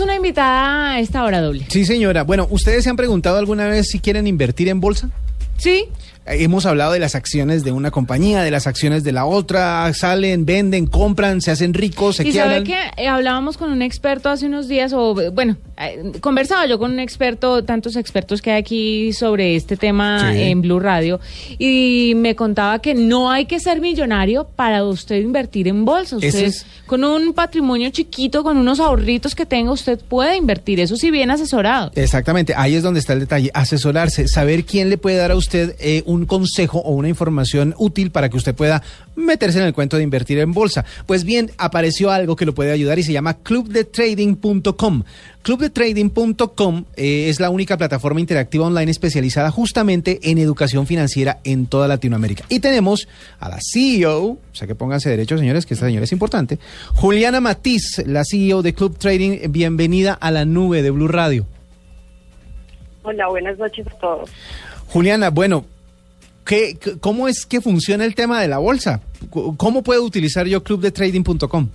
Una 0.06 0.15
invitada 0.15 0.91
a 0.91 1.00
esta 1.00 1.24
hora 1.24 1.41
doble. 1.41 1.65
Sí, 1.68 1.84
señora. 1.84 2.24
Bueno, 2.24 2.48
¿ustedes 2.50 2.84
se 2.84 2.89
han 2.89 2.96
preguntado 2.96 3.38
alguna 3.38 3.68
vez 3.68 3.88
si 3.89 4.00
quieren 4.00 4.28
invertir 4.28 4.70
en 4.70 4.80
bolsa? 4.80 5.10
Sí. 5.58 5.86
Hemos 6.28 6.66
hablado 6.66 6.92
de 6.94 7.00
las 7.00 7.14
acciones 7.14 7.64
de 7.64 7.72
una 7.72 7.92
compañía, 7.92 8.42
de 8.42 8.50
las 8.50 8.66
acciones 8.66 9.04
de 9.04 9.12
la 9.12 9.26
otra, 9.26 9.94
salen, 9.94 10.44
venden, 10.46 10.88
compran, 10.88 11.40
se 11.40 11.52
hacen 11.52 11.73
ricos, 11.76 12.15
se 12.15 12.28
Y 12.28 12.32
sabe 12.32 12.63
que 12.63 12.76
eh, 12.98 13.08
hablábamos 13.08 13.58
con 13.58 13.71
un 13.71 13.84
experto 13.84 14.30
hace 14.30 14.48
unos 14.48 14.67
días, 14.67 14.92
o 14.94 15.21
eh, 15.21 15.30
bueno, 15.30 15.56
eh, 15.80 16.13
conversaba 16.21 16.65
yo 16.65 16.80
con 16.80 16.94
un 16.94 17.00
experto, 17.00 17.63
tantos 17.63 17.96
expertos 17.96 18.42
que 18.42 18.50
hay 18.52 18.60
aquí 18.60 19.13
sobre 19.13 19.56
este 19.56 19.78
tema 19.78 20.32
Sí. 20.34 20.42
en 20.42 20.62
Blue 20.62 20.80
Radio, 20.80 21.19
y 21.60 22.13
me 22.15 22.36
contaba 22.36 22.80
que 22.80 22.96
no 22.96 23.30
hay 23.30 23.46
que 23.46 23.60
ser 23.60 23.80
millonario 23.80 24.48
para 24.56 24.84
usted 24.84 25.17
invertir 25.21 25.67
en 25.67 25.86
bolsa. 25.86 26.15
Usted, 26.15 26.34
es- 26.44 26.65
con 26.88 27.04
un 27.04 27.34
patrimonio 27.34 27.90
chiquito, 27.92 28.42
con 28.44 28.58
unos 28.58 28.80
ahorritos 28.80 29.36
que 29.36 29.46
tenga, 29.46 29.71
usted 29.71 30.00
puede 30.00 30.36
invertir, 30.38 30.80
eso 30.80 30.96
sí 30.96 31.12
bien 31.12 31.30
asesorado. 31.30 31.92
Exactamente, 31.94 32.54
ahí 32.58 32.73
es 32.73 32.82
donde 32.82 33.00
está 33.00 33.13
el 33.13 33.19
detalle, 33.19 33.52
asesorarse, 33.54 34.28
saber 34.28 34.65
quién 34.65 34.90
le 34.90 34.98
puede 34.98 35.17
dar 35.17 35.30
a 35.32 35.36
usted 35.36 35.76
eh, 35.80 36.02
un 36.08 36.15
consejo 36.24 36.80
o 36.80 36.94
una 36.94 37.10
información 37.10 37.76
útil 37.78 38.12
para 38.12 38.30
que 38.30 38.38
usted 38.38 38.56
pueda 38.56 38.82
meterse 39.18 39.60
en 39.60 39.66
el 39.66 39.74
cuento 39.74 39.98
de 39.98 40.04
invertir 40.04 40.40
en 40.40 40.54
bolsa. 40.54 40.86
Pues 41.06 41.26
bien, 41.26 41.52
apareció 41.58 42.12
algo 42.12 42.38
que 42.38 42.46
lo 42.46 42.56
puede 42.56 42.72
ayudar 42.72 42.98
y 43.00 43.04
se 43.04 43.12
llama 43.12 43.34
clubdetrading.com. 43.34 45.04
Clubdetrading.com 45.42 46.86
eh, 46.96 47.30
es 47.30 47.40
la 47.40 47.52
única 47.52 47.78
plataforma 47.78 48.20
interactiva 48.20 48.66
online 48.66 48.90
especializada 48.90 49.52
justamente 49.52 50.20
en 50.24 50.38
educación 50.38 50.88
financiera 50.88 51.40
en 51.44 51.68
toda 51.68 51.88
Latinoamérica. 51.88 52.46
Y 52.50 52.62
tenemos 52.62 53.08
a 53.40 53.50
la 53.50 53.60
CEO, 53.62 54.24
o 54.24 54.40
sea 54.54 54.68
que 54.68 54.74
pónganse 54.74 55.10
derecho, 55.10 55.38
señores, 55.38 55.66
que 55.66 55.76
esta 55.76 55.86
señora 55.86 56.06
es 56.06 56.12
importante, 56.12 56.58
Juliana 56.96 57.42
Matiz, 57.42 58.02
la 58.08 58.24
CEO 58.26 58.63
de 58.63 58.74
Club 58.74 58.98
Trading. 58.98 59.52
Bienvenida 59.52 60.13
a 60.13 60.32
la 60.32 60.46
nube 60.46 60.82
de 60.82 60.90
Blue 60.90 61.08
Radio. 61.08 61.46
Hola, 63.04 63.28
buenas 63.28 63.58
noches 63.60 63.86
a 63.86 63.98
todos. 64.00 64.32
Juliana, 64.88 65.30
bueno, 65.30 65.66
¿qué, 66.46 66.77
¿cómo 67.00 67.27
es 67.27 67.46
que 67.46 67.62
funciona 67.62 68.06
el 68.06 68.15
tema 68.15 68.41
de 68.41 68.48
la 68.48 68.60
bolsa? 68.60 69.02
¿Cómo 69.29 69.83
puedo 69.83 70.04
utilizar 70.04 70.48
yo 70.48 70.63
clubdetrading.com? 70.63 71.69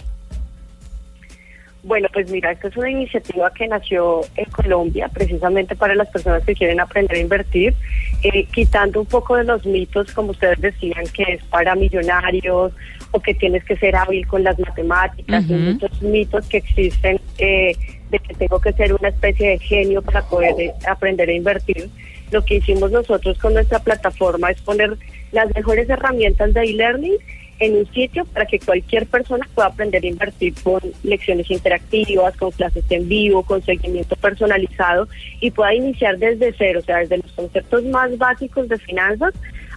Bueno, 1.83 2.09
pues 2.13 2.31
mira, 2.31 2.53
esta 2.53 2.69
es 2.69 2.77
una 2.77 2.91
iniciativa 2.91 3.51
que 3.55 3.67
nació 3.67 4.21
en 4.37 4.45
Colombia 4.51 5.09
precisamente 5.09 5.75
para 5.75 5.95
las 5.95 6.09
personas 6.11 6.45
que 6.45 6.55
quieren 6.55 6.79
aprender 6.79 7.17
a 7.17 7.21
invertir, 7.21 7.75
eh, 8.23 8.45
quitando 8.53 9.01
un 9.01 9.07
poco 9.07 9.37
de 9.37 9.45
los 9.45 9.65
mitos, 9.65 10.13
como 10.13 10.33
ustedes 10.33 10.61
decían, 10.61 11.05
que 11.15 11.23
es 11.23 11.45
para 11.45 11.75
millonarios 11.75 12.73
o 13.13 13.21
que 13.21 13.35
tienes 13.35 13.65
que 13.65 13.77
ser 13.79 13.97
hábil 13.97 14.27
con 14.27 14.45
las 14.45 14.59
matemáticas, 14.59 15.43
y 15.49 15.55
Ujú. 15.55 15.63
muchos 15.63 16.03
mitos 16.03 16.47
que 16.49 16.59
existen 16.59 17.19
eh, 17.39 17.75
de 18.11 18.19
que 18.19 18.35
tengo 18.35 18.61
que 18.61 18.73
ser 18.75 18.93
una 18.93 19.09
especie 19.09 19.49
de 19.51 19.59
genio 19.59 20.03
para 20.03 20.23
poder 20.23 20.55
eh, 20.59 20.73
aprender 20.87 21.31
a 21.31 21.33
invertir. 21.33 21.89
Lo 22.31 22.45
que 22.45 22.57
hicimos 22.57 22.91
nosotros 22.91 23.39
con 23.39 23.55
nuestra 23.55 23.79
plataforma 23.81 24.51
es 24.51 24.61
poner 24.61 24.97
las 25.33 25.55
mejores 25.55 25.89
herramientas 25.89 26.55
de 26.55 26.63
e-learning 26.63 27.17
en 27.61 27.77
un 27.77 27.93
sitio 27.93 28.25
para 28.25 28.47
que 28.47 28.59
cualquier 28.59 29.07
persona 29.07 29.47
pueda 29.55 29.69
aprender 29.69 30.03
a 30.03 30.07
invertir 30.07 30.55
con 30.63 30.81
lecciones 31.03 31.51
interactivas, 31.51 32.37
con 32.37 32.51
clases 32.53 32.85
en 32.89 33.09
vivo, 33.09 33.43
con 33.43 33.63
seguimiento 33.63 34.17
personalizado 34.17 35.09
y 35.41 35.51
pueda 35.51 35.75
iniciar 35.75 36.19
desde 36.19 36.55
cero, 36.57 36.81
o 36.83 36.83
sea, 36.83 36.99
desde 36.99 37.19
los 37.19 37.31
conceptos 37.33 37.85
más 37.85 38.17
básicos 38.17 38.69
de 38.69 38.79
finanzas 38.79 39.35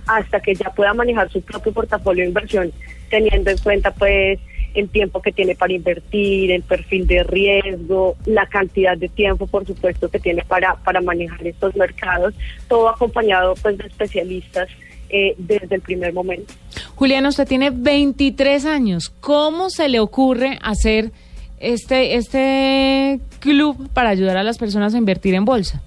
hasta 0.08 0.40
que 0.40 0.56
ya 0.56 0.70
pueda 0.72 0.94
manejar 0.94 1.30
su 1.30 1.42
propio 1.42 1.74
portafolio 1.74 2.24
de 2.24 2.30
inversión, 2.30 2.72
teniendo 3.10 3.52
en 3.52 3.58
cuenta 3.58 3.92
pues 3.92 4.40
el 4.74 4.90
tiempo 4.90 5.22
que 5.22 5.32
tiene 5.32 5.56
para 5.56 5.74
invertir, 5.74 6.52
el 6.52 6.64
perfil 6.64 7.08
de 7.08 7.24
riesgo, 7.24 8.16
la 8.26 8.46
cantidad 8.48 8.98
de 8.98 9.10
tiempo, 9.10 9.48
por 9.48 9.66
supuesto, 9.66 10.10
que 10.10 10.20
tiene 10.20 10.44
para, 10.44 10.76
para 10.76 11.02
manejar 11.02 11.46
estos 11.46 11.76
mercados, 11.76 12.34
todo 12.68 12.90
acompañado 12.90 13.54
pues 13.62 13.78
de 13.78 13.88
especialistas 13.88 14.68
eh, 15.10 15.36
desde 15.38 15.76
el 15.76 15.82
primer 15.82 16.14
momento. 16.14 16.54
Juliana, 16.96 17.30
usted 17.30 17.48
tiene 17.48 17.70
23 17.72 18.66
años. 18.66 19.14
¿Cómo 19.20 19.70
se 19.70 19.90
le 19.90 20.00
ocurre 20.00 20.58
hacer 20.62 21.12
este, 21.60 22.16
este 22.16 23.20
club 23.40 23.90
para 23.94 24.10
ayudar 24.10 24.38
a 24.38 24.44
las 24.44 24.58
personas 24.58 24.94
a 24.94 24.98
invertir 24.98 25.36
en 25.36 25.46
bolsa? 25.46 25.82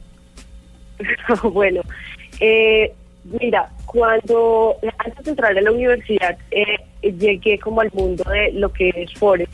bueno, 1.52 1.82
eh, 2.40 2.92
mira, 3.40 3.70
cuando 3.86 4.76
antes 4.98 5.24
de 5.24 5.30
entrar 5.30 5.56
a 5.56 5.60
la 5.60 5.72
universidad 5.72 6.36
eh, 6.50 6.78
llegué 7.02 7.58
como 7.58 7.80
al 7.80 7.90
mundo 7.92 8.24
de 8.30 8.52
lo 8.52 8.72
que 8.72 8.90
es 8.94 9.12
Forex, 9.14 9.50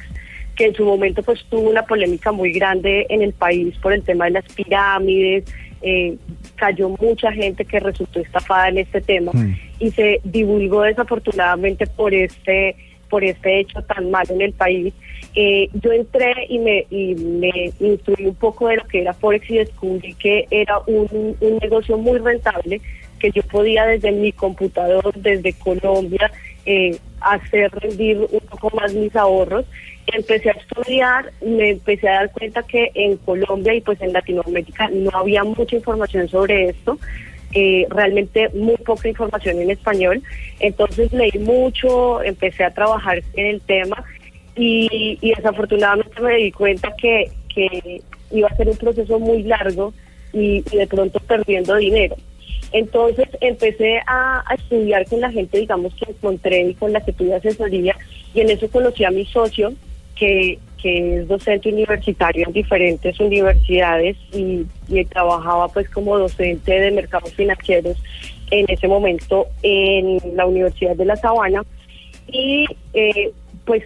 que 0.56 0.66
en 0.66 0.74
su 0.74 0.84
momento 0.84 1.22
pues 1.22 1.44
tuvo 1.48 1.70
una 1.70 1.82
polémica 1.82 2.32
muy 2.32 2.52
grande 2.52 3.06
en 3.08 3.22
el 3.22 3.32
país 3.32 3.76
por 3.78 3.92
el 3.92 4.02
tema 4.02 4.26
de 4.26 4.32
las 4.32 4.44
pirámides, 4.52 5.44
eh, 5.82 6.16
cayó 6.56 6.90
mucha 6.90 7.32
gente 7.32 7.64
que 7.64 7.80
resultó 7.80 8.20
estafada 8.20 8.68
en 8.68 8.78
este 8.78 9.00
tema 9.00 9.32
y 9.78 9.90
se 9.90 10.20
divulgó 10.24 10.82
desafortunadamente 10.82 11.86
por 11.86 12.14
este 12.14 12.76
por 13.08 13.24
este 13.24 13.60
hecho 13.60 13.82
tan 13.82 14.10
malo 14.10 14.32
en 14.32 14.40
el 14.40 14.52
país. 14.54 14.94
Eh, 15.34 15.68
yo 15.74 15.92
entré 15.92 16.32
y 16.48 16.58
me, 16.58 16.86
y 16.88 17.14
me 17.14 17.70
instruí 17.78 18.24
un 18.24 18.34
poco 18.34 18.68
de 18.68 18.76
lo 18.76 18.84
que 18.84 19.02
era 19.02 19.12
Forex 19.12 19.50
y 19.50 19.58
descubrí 19.58 20.14
que 20.14 20.46
era 20.50 20.78
un, 20.86 21.36
un 21.38 21.58
negocio 21.58 21.98
muy 21.98 22.18
rentable 22.18 22.80
que 23.22 23.30
yo 23.30 23.42
podía 23.44 23.86
desde 23.86 24.10
mi 24.10 24.32
computador, 24.32 25.14
desde 25.14 25.52
Colombia, 25.52 26.32
eh, 26.66 26.98
hacer 27.20 27.70
rendir 27.70 28.18
un 28.18 28.40
poco 28.40 28.76
más 28.76 28.92
mis 28.92 29.14
ahorros. 29.14 29.64
Empecé 30.08 30.50
a 30.50 30.54
estudiar, 30.54 31.32
me 31.40 31.70
empecé 31.70 32.08
a 32.08 32.14
dar 32.14 32.32
cuenta 32.32 32.64
que 32.64 32.90
en 32.94 33.16
Colombia 33.18 33.72
y 33.74 33.80
pues 33.80 34.00
en 34.00 34.12
Latinoamérica 34.12 34.90
no 34.92 35.10
había 35.14 35.44
mucha 35.44 35.76
información 35.76 36.28
sobre 36.28 36.70
esto 36.70 36.98
eh, 37.54 37.86
realmente 37.90 38.48
muy 38.54 38.76
poca 38.78 39.08
información 39.08 39.60
en 39.60 39.70
español. 39.70 40.20
Entonces 40.58 41.12
leí 41.12 41.38
mucho, 41.38 42.22
empecé 42.22 42.64
a 42.64 42.74
trabajar 42.74 43.22
en 43.34 43.46
el 43.46 43.60
tema 43.60 44.02
y, 44.56 45.18
desafortunadamente 45.20 46.20
me 46.20 46.36
di 46.36 46.50
cuenta 46.50 46.92
que, 47.00 47.30
que 47.54 48.02
iba 48.32 48.48
a 48.48 48.56
ser 48.56 48.68
un 48.68 48.76
proceso 48.76 49.20
muy 49.20 49.44
largo 49.44 49.94
y 50.32 50.62
de 50.62 50.86
pronto 50.88 51.20
perdiendo 51.20 51.76
dinero. 51.76 52.16
Entonces 52.72 53.28
empecé 53.40 54.00
a, 54.06 54.42
a 54.46 54.54
estudiar 54.54 55.06
con 55.06 55.20
la 55.20 55.30
gente, 55.30 55.58
digamos, 55.58 55.94
que 55.94 56.10
encontré 56.10 56.62
y 56.62 56.74
con 56.74 56.92
la 56.92 57.00
que 57.00 57.12
tuve 57.12 57.34
asesoría 57.34 57.96
y 58.34 58.40
en 58.40 58.50
eso 58.50 58.68
conocí 58.70 59.04
a 59.04 59.10
mi 59.10 59.26
socio, 59.26 59.72
que, 60.16 60.58
que 60.80 61.18
es 61.18 61.28
docente 61.28 61.68
universitario 61.68 62.46
en 62.46 62.52
diferentes 62.52 63.18
universidades 63.20 64.16
y, 64.32 64.66
y 64.88 65.04
trabajaba 65.04 65.68
pues 65.68 65.88
como 65.90 66.18
docente 66.18 66.72
de 66.72 66.90
mercados 66.90 67.32
financieros 67.34 67.96
en 68.50 68.66
ese 68.68 68.88
momento 68.88 69.46
en 69.62 70.18
la 70.34 70.46
Universidad 70.46 70.94
de 70.96 71.04
La 71.04 71.16
Sabana 71.16 71.64
y 72.28 72.66
eh, 72.94 73.32
pues 73.64 73.82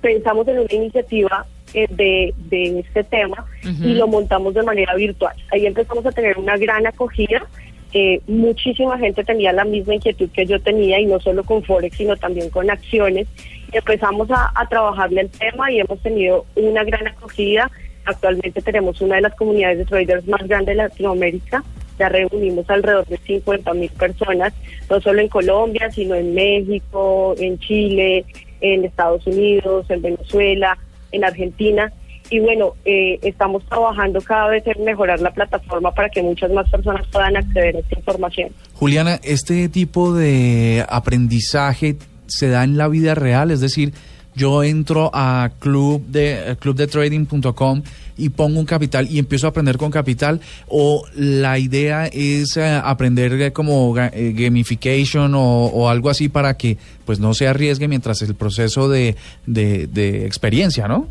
pensamos 0.00 0.46
en 0.48 0.58
una 0.60 0.72
iniciativa 0.72 1.46
eh, 1.74 1.86
de, 1.90 2.32
de 2.48 2.80
este 2.80 3.04
tema 3.04 3.44
y 3.64 3.94
lo 3.94 4.06
montamos 4.06 4.54
de 4.54 4.62
manera 4.62 4.94
virtual. 4.94 5.34
Ahí 5.50 5.66
empezamos 5.66 6.06
a 6.06 6.12
tener 6.12 6.38
una 6.38 6.56
gran 6.56 6.86
acogida. 6.86 7.44
Eh, 7.92 8.20
muchísima 8.26 8.98
gente 8.98 9.24
tenía 9.24 9.52
la 9.52 9.64
misma 9.64 9.94
inquietud 9.94 10.28
que 10.30 10.46
yo 10.46 10.60
tenía 10.60 11.00
y 11.00 11.06
no 11.06 11.20
solo 11.20 11.44
con 11.44 11.62
Forex, 11.62 11.96
sino 11.96 12.16
también 12.16 12.50
con 12.50 12.70
acciones. 12.70 13.26
Y 13.72 13.76
empezamos 13.76 14.30
a, 14.30 14.52
a 14.54 14.68
trabajarle 14.68 15.22
el 15.22 15.30
tema 15.30 15.70
y 15.70 15.80
hemos 15.80 16.00
tenido 16.00 16.44
una 16.56 16.84
gran 16.84 17.06
acogida. 17.06 17.70
Actualmente 18.04 18.60
tenemos 18.62 19.00
una 19.00 19.16
de 19.16 19.22
las 19.22 19.34
comunidades 19.34 19.78
de 19.78 19.84
traders 19.84 20.26
más 20.26 20.46
grandes 20.46 20.76
de 20.76 20.82
Latinoamérica. 20.82 21.64
Ya 21.98 22.08
reunimos 22.08 22.68
alrededor 22.68 23.06
de 23.06 23.16
50 23.16 23.72
mil 23.74 23.90
personas, 23.90 24.52
no 24.90 25.00
solo 25.00 25.20
en 25.20 25.28
Colombia, 25.28 25.90
sino 25.90 26.14
en 26.14 26.34
México, 26.34 27.34
en 27.38 27.58
Chile, 27.58 28.26
en 28.60 28.84
Estados 28.84 29.26
Unidos, 29.26 29.86
en 29.88 30.02
Venezuela, 30.02 30.76
en 31.12 31.24
Argentina. 31.24 31.92
Y 32.30 32.40
bueno, 32.40 32.74
eh, 32.84 33.18
estamos 33.22 33.64
trabajando 33.66 34.20
cada 34.20 34.48
vez 34.48 34.64
en 34.66 34.84
mejorar 34.84 35.20
la 35.20 35.30
plataforma 35.32 35.92
para 35.92 36.08
que 36.08 36.22
muchas 36.22 36.50
más 36.50 36.68
personas 36.70 37.06
puedan 37.12 37.36
acceder 37.36 37.76
a 37.76 37.78
esta 37.80 37.98
información. 37.98 38.48
Juliana, 38.74 39.20
este 39.22 39.68
tipo 39.68 40.12
de 40.12 40.84
aprendizaje 40.88 41.96
se 42.26 42.48
da 42.48 42.64
en 42.64 42.76
la 42.76 42.88
vida 42.88 43.14
real, 43.14 43.50
es 43.50 43.60
decir, 43.60 43.92
yo 44.34 44.62
entro 44.64 45.10
a 45.14 45.50
club 45.60 46.04
de 46.08 46.50
eh, 46.52 46.56
clubdetrading.com 46.56 47.82
y 48.18 48.28
pongo 48.30 48.58
un 48.60 48.66
capital 48.66 49.06
y 49.10 49.18
empiezo 49.18 49.46
a 49.46 49.50
aprender 49.50 49.78
con 49.78 49.90
capital 49.90 50.40
o 50.68 51.04
la 51.14 51.58
idea 51.58 52.06
es 52.06 52.56
eh, 52.58 52.80
aprender 52.84 53.32
eh, 53.40 53.52
como 53.52 53.94
ga- 53.94 54.10
gamification 54.34 55.34
o, 55.34 55.66
o 55.66 55.88
algo 55.88 56.10
así 56.10 56.28
para 56.28 56.56
que 56.56 56.76
pues 57.06 57.18
no 57.18 57.32
se 57.34 57.46
arriesgue 57.48 57.88
mientras 57.88 58.20
el 58.22 58.34
proceso 58.34 58.88
de, 58.90 59.16
de 59.46 60.26
experiencia, 60.26 60.86
¿no? 60.88 61.06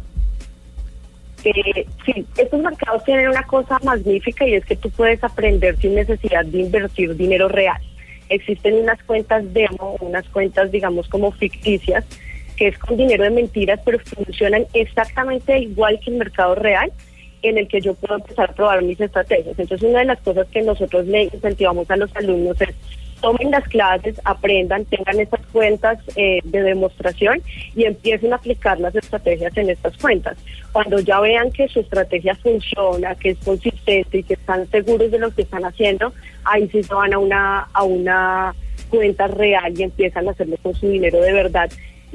Eh, 1.46 1.86
sí, 2.06 2.26
estos 2.38 2.60
mercados 2.60 3.04
tienen 3.04 3.30
una 3.30 3.43
cosa 3.43 3.78
magnífica 3.84 4.48
y 4.48 4.56
es 4.56 4.66
que 4.66 4.76
tú 4.76 4.89
puedes 4.89 5.24
aprender 5.24 5.78
sin 5.78 5.93
necesidad 5.93 6.43
de 6.43 6.62
invertir 6.62 7.16
dinero 7.16 7.48
real. 7.48 7.80
Existen 8.30 8.74
unas 8.74 9.02
cuentas 9.04 9.43
demo, 9.54 9.96
unas 10.00 10.28
cuentas 10.30 10.72
digamos 10.72 11.08
como 11.08 11.32
ficticias, 11.32 12.04
que 12.58 12.70
es 12.70 12.78
con 12.80 12.98
dinero 12.98 13.24
de 13.24 13.30
mentiras, 13.30 13.80
pero 13.86 14.00
funcionan 14.00 14.66
exactamente 14.74 15.60
igual 15.60 16.00
que 16.04 16.10
el 16.12 16.18
mercado 16.18 16.56
real. 16.56 16.91
en 17.43 17.60
el 17.60 17.68
que 17.68 17.80
yo 17.80 17.93
puedo 17.93 18.16
empezar 18.16 18.50
a 18.50 18.54
probar 18.54 18.82
mis 18.82 19.00
estrategias. 19.00 19.60
Entonces, 19.60 19.88
una 19.88 20.00
de 20.00 20.06
las 20.06 20.20
cosas 20.22 20.48
que 20.48 20.64
nosotros 20.64 21.06
le 21.06 21.26
incentivamos 21.26 21.88
a 21.91 21.96
los 21.96 22.10
alumnos 22.16 22.60
es 22.60 22.74
tomen 23.26 23.50
las 23.50 23.68
clases, 23.70 24.22
aprendan, 24.24 24.86
tengan 24.86 25.20
estas 25.20 25.44
cuentas 25.48 25.98
eh, 26.16 26.42
de 26.44 26.62
demostración 26.62 27.42
y 27.76 27.86
empiecen 27.86 28.32
a 28.32 28.36
aplicar 28.36 28.80
las 28.80 28.94
estrategias 28.94 29.58
en 29.58 29.72
estas 29.72 29.98
cuentas. 29.98 30.38
Cuando 30.72 31.00
ya 31.00 31.20
vean 31.22 31.52
que 31.52 31.68
su 31.68 31.80
estrategia 31.80 32.36
funciona, 32.36 33.16
que 33.16 33.32
es 33.32 33.40
consistente 33.40 34.20
y 34.20 34.22
que 34.24 34.36
están 34.36 34.70
seguros 34.70 35.10
de 35.10 35.18
lo 35.18 35.32
que 35.32 35.42
están 35.42 35.66
haciendo, 35.66 36.14
ahí 36.44 36.70
sí 36.72 36.84
se 36.84 36.94
van 36.94 37.16
a 37.16 37.18
una, 37.18 37.62
a 37.74 37.84
una 37.84 38.54
cuenta 38.90 39.26
real 39.26 39.74
y 39.76 39.82
empiezan 39.82 40.28
a 40.28 40.32
hacerlo 40.32 40.58
con 40.62 40.76
su 40.76 40.88
dinero 40.88 41.20
de 41.20 41.34
verdad 41.34 41.72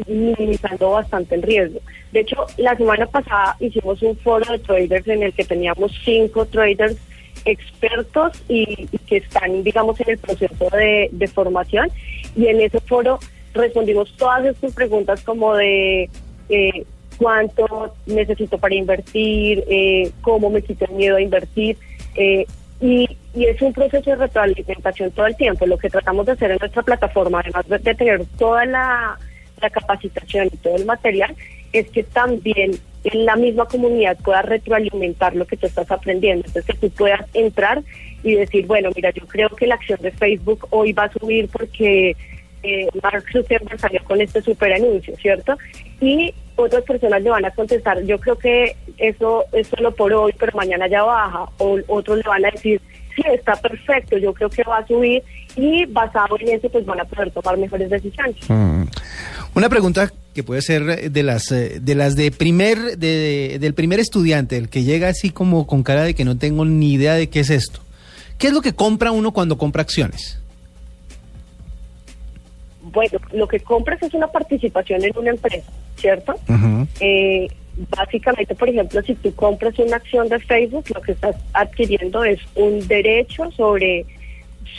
minimizando 0.06 0.92
bastante 0.92 1.34
el 1.34 1.42
riesgo. 1.42 1.80
De 2.12 2.20
hecho, 2.20 2.46
la 2.56 2.76
semana 2.76 3.06
pasada 3.06 3.56
hicimos 3.58 4.00
un 4.02 4.16
foro 4.18 4.50
de 4.52 4.60
traders 4.60 5.08
en 5.08 5.24
el 5.24 5.32
que 5.32 5.44
teníamos 5.44 5.90
cinco 6.04 6.46
traders 6.46 6.96
expertos 7.44 8.42
y, 8.48 8.88
y 8.90 8.98
que 8.98 9.18
están, 9.18 9.62
digamos, 9.62 10.00
en 10.00 10.10
el 10.10 10.18
proceso 10.18 10.68
de, 10.70 11.30
formación. 11.32 11.90
Y 12.36 12.46
en 12.46 12.60
ese 12.60 12.80
foro 12.80 13.18
respondimos 13.54 14.14
todas 14.16 14.44
estas 14.46 14.72
preguntas 14.74 15.22
como 15.22 15.54
de 15.54 16.08
eh, 16.48 16.84
cuánto 17.18 17.94
necesito 18.06 18.58
para 18.58 18.74
invertir, 18.74 19.64
eh, 19.68 20.10
cómo 20.22 20.50
me 20.50 20.62
quito 20.62 20.84
el 20.86 20.92
miedo 20.92 21.16
a 21.16 21.20
invertir. 21.20 21.76
eh, 22.16 22.46
y, 22.80 23.06
y 23.34 23.44
es 23.44 23.60
un 23.60 23.72
proceso 23.72 24.10
de 24.10 24.16
retroalimentación 24.16 25.10
todo 25.10 25.26
el 25.26 25.36
tiempo. 25.36 25.66
Lo 25.66 25.78
que 25.78 25.90
tratamos 25.90 26.26
de 26.26 26.32
hacer 26.32 26.50
en 26.50 26.58
nuestra 26.58 26.82
plataforma, 26.82 27.40
además 27.40 27.68
de, 27.68 27.78
de 27.78 27.94
tener 27.94 28.24
toda 28.38 28.64
la, 28.64 29.18
la 29.60 29.70
capacitación 29.70 30.48
y 30.52 30.56
todo 30.56 30.76
el 30.76 30.86
material, 30.86 31.36
es 31.72 31.88
que 31.90 32.02
también 32.02 32.72
en 33.04 33.24
la 33.24 33.36
misma 33.36 33.66
comunidad 33.66 34.18
pueda 34.18 34.42
retroalimentar 34.42 35.34
lo 35.34 35.46
que 35.46 35.56
tú 35.56 35.66
estás 35.66 35.90
aprendiendo. 35.90 36.44
Entonces, 36.46 36.78
que 36.78 36.88
tú 36.88 36.94
puedas 36.94 37.24
entrar 37.34 37.82
y 38.22 38.34
decir, 38.34 38.66
bueno, 38.66 38.90
mira, 38.94 39.10
yo 39.10 39.26
creo 39.26 39.48
que 39.50 39.66
la 39.66 39.76
acción 39.76 39.98
de 40.02 40.10
Facebook 40.10 40.66
hoy 40.70 40.92
va 40.92 41.04
a 41.04 41.12
subir 41.12 41.48
porque 41.48 42.16
eh, 42.62 42.88
Mark 43.02 43.24
Zuckerberg 43.32 43.80
salió 43.80 44.04
con 44.04 44.20
este 44.20 44.42
super 44.42 44.72
anuncio, 44.72 45.16
¿cierto? 45.16 45.56
Y 46.00 46.34
otras 46.56 46.84
personas 46.84 47.22
le 47.22 47.30
van 47.30 47.44
a 47.44 47.50
contestar, 47.52 48.02
yo 48.02 48.18
creo 48.18 48.36
que 48.36 48.76
eso 48.98 49.44
es 49.52 49.66
solo 49.68 49.92
por 49.92 50.12
hoy, 50.12 50.34
pero 50.38 50.52
mañana 50.54 50.86
ya 50.86 51.02
baja. 51.02 51.46
O 51.58 51.78
otros 51.88 52.18
le 52.18 52.24
van 52.24 52.44
a 52.44 52.50
decir, 52.50 52.80
sí, 53.20 53.28
está 53.32 53.54
perfecto, 53.56 54.18
yo 54.18 54.32
creo 54.32 54.48
que 54.48 54.62
va 54.64 54.78
a 54.78 54.86
subir. 54.86 55.22
Y 55.56 55.84
basado 55.86 56.38
en 56.40 56.56
eso, 56.56 56.68
pues 56.68 56.86
van 56.86 57.00
a 57.00 57.04
poder 57.04 57.30
tomar 57.32 57.58
mejores 57.58 57.90
decisiones. 57.90 58.36
Mm. 58.48 58.84
Una 59.54 59.68
pregunta 59.68 60.12
que 60.32 60.44
puede 60.44 60.62
ser 60.62 61.10
de 61.10 61.22
las 61.22 61.50
eh, 61.50 61.80
de 61.80 61.94
las 61.96 62.14
de 62.14 62.30
primer 62.30 62.96
de, 62.98 63.58
del 63.60 63.74
primer 63.74 63.98
estudiante, 63.98 64.56
el 64.56 64.68
que 64.68 64.84
llega 64.84 65.08
así 65.08 65.30
como 65.30 65.66
con 65.66 65.82
cara 65.82 66.04
de 66.04 66.14
que 66.14 66.24
no 66.24 66.38
tengo 66.38 66.64
ni 66.64 66.92
idea 66.92 67.14
de 67.14 67.28
qué 67.28 67.40
es 67.40 67.50
esto. 67.50 67.80
¿Qué 68.38 68.46
es 68.46 68.52
lo 68.52 68.62
que 68.62 68.72
compra 68.72 69.10
uno 69.10 69.32
cuando 69.32 69.58
compra 69.58 69.82
acciones? 69.82 70.40
Bueno, 72.82 73.18
lo 73.32 73.46
que 73.46 73.60
compras 73.60 74.02
es 74.02 74.14
una 74.14 74.28
participación 74.28 75.04
en 75.04 75.16
una 75.16 75.30
empresa, 75.30 75.70
¿cierto? 75.96 76.34
Eh, 77.00 77.48
básicamente, 77.88 78.54
por 78.54 78.68
ejemplo, 78.68 79.02
si 79.02 79.14
tú 79.14 79.34
compras 79.34 79.78
una 79.78 79.96
acción 79.96 80.28
de 80.28 80.38
Facebook, 80.40 80.84
lo 80.94 81.00
que 81.00 81.12
estás 81.12 81.36
adquiriendo 81.52 82.24
es 82.24 82.40
un 82.54 82.86
derecho 82.86 83.50
sobre 83.52 84.04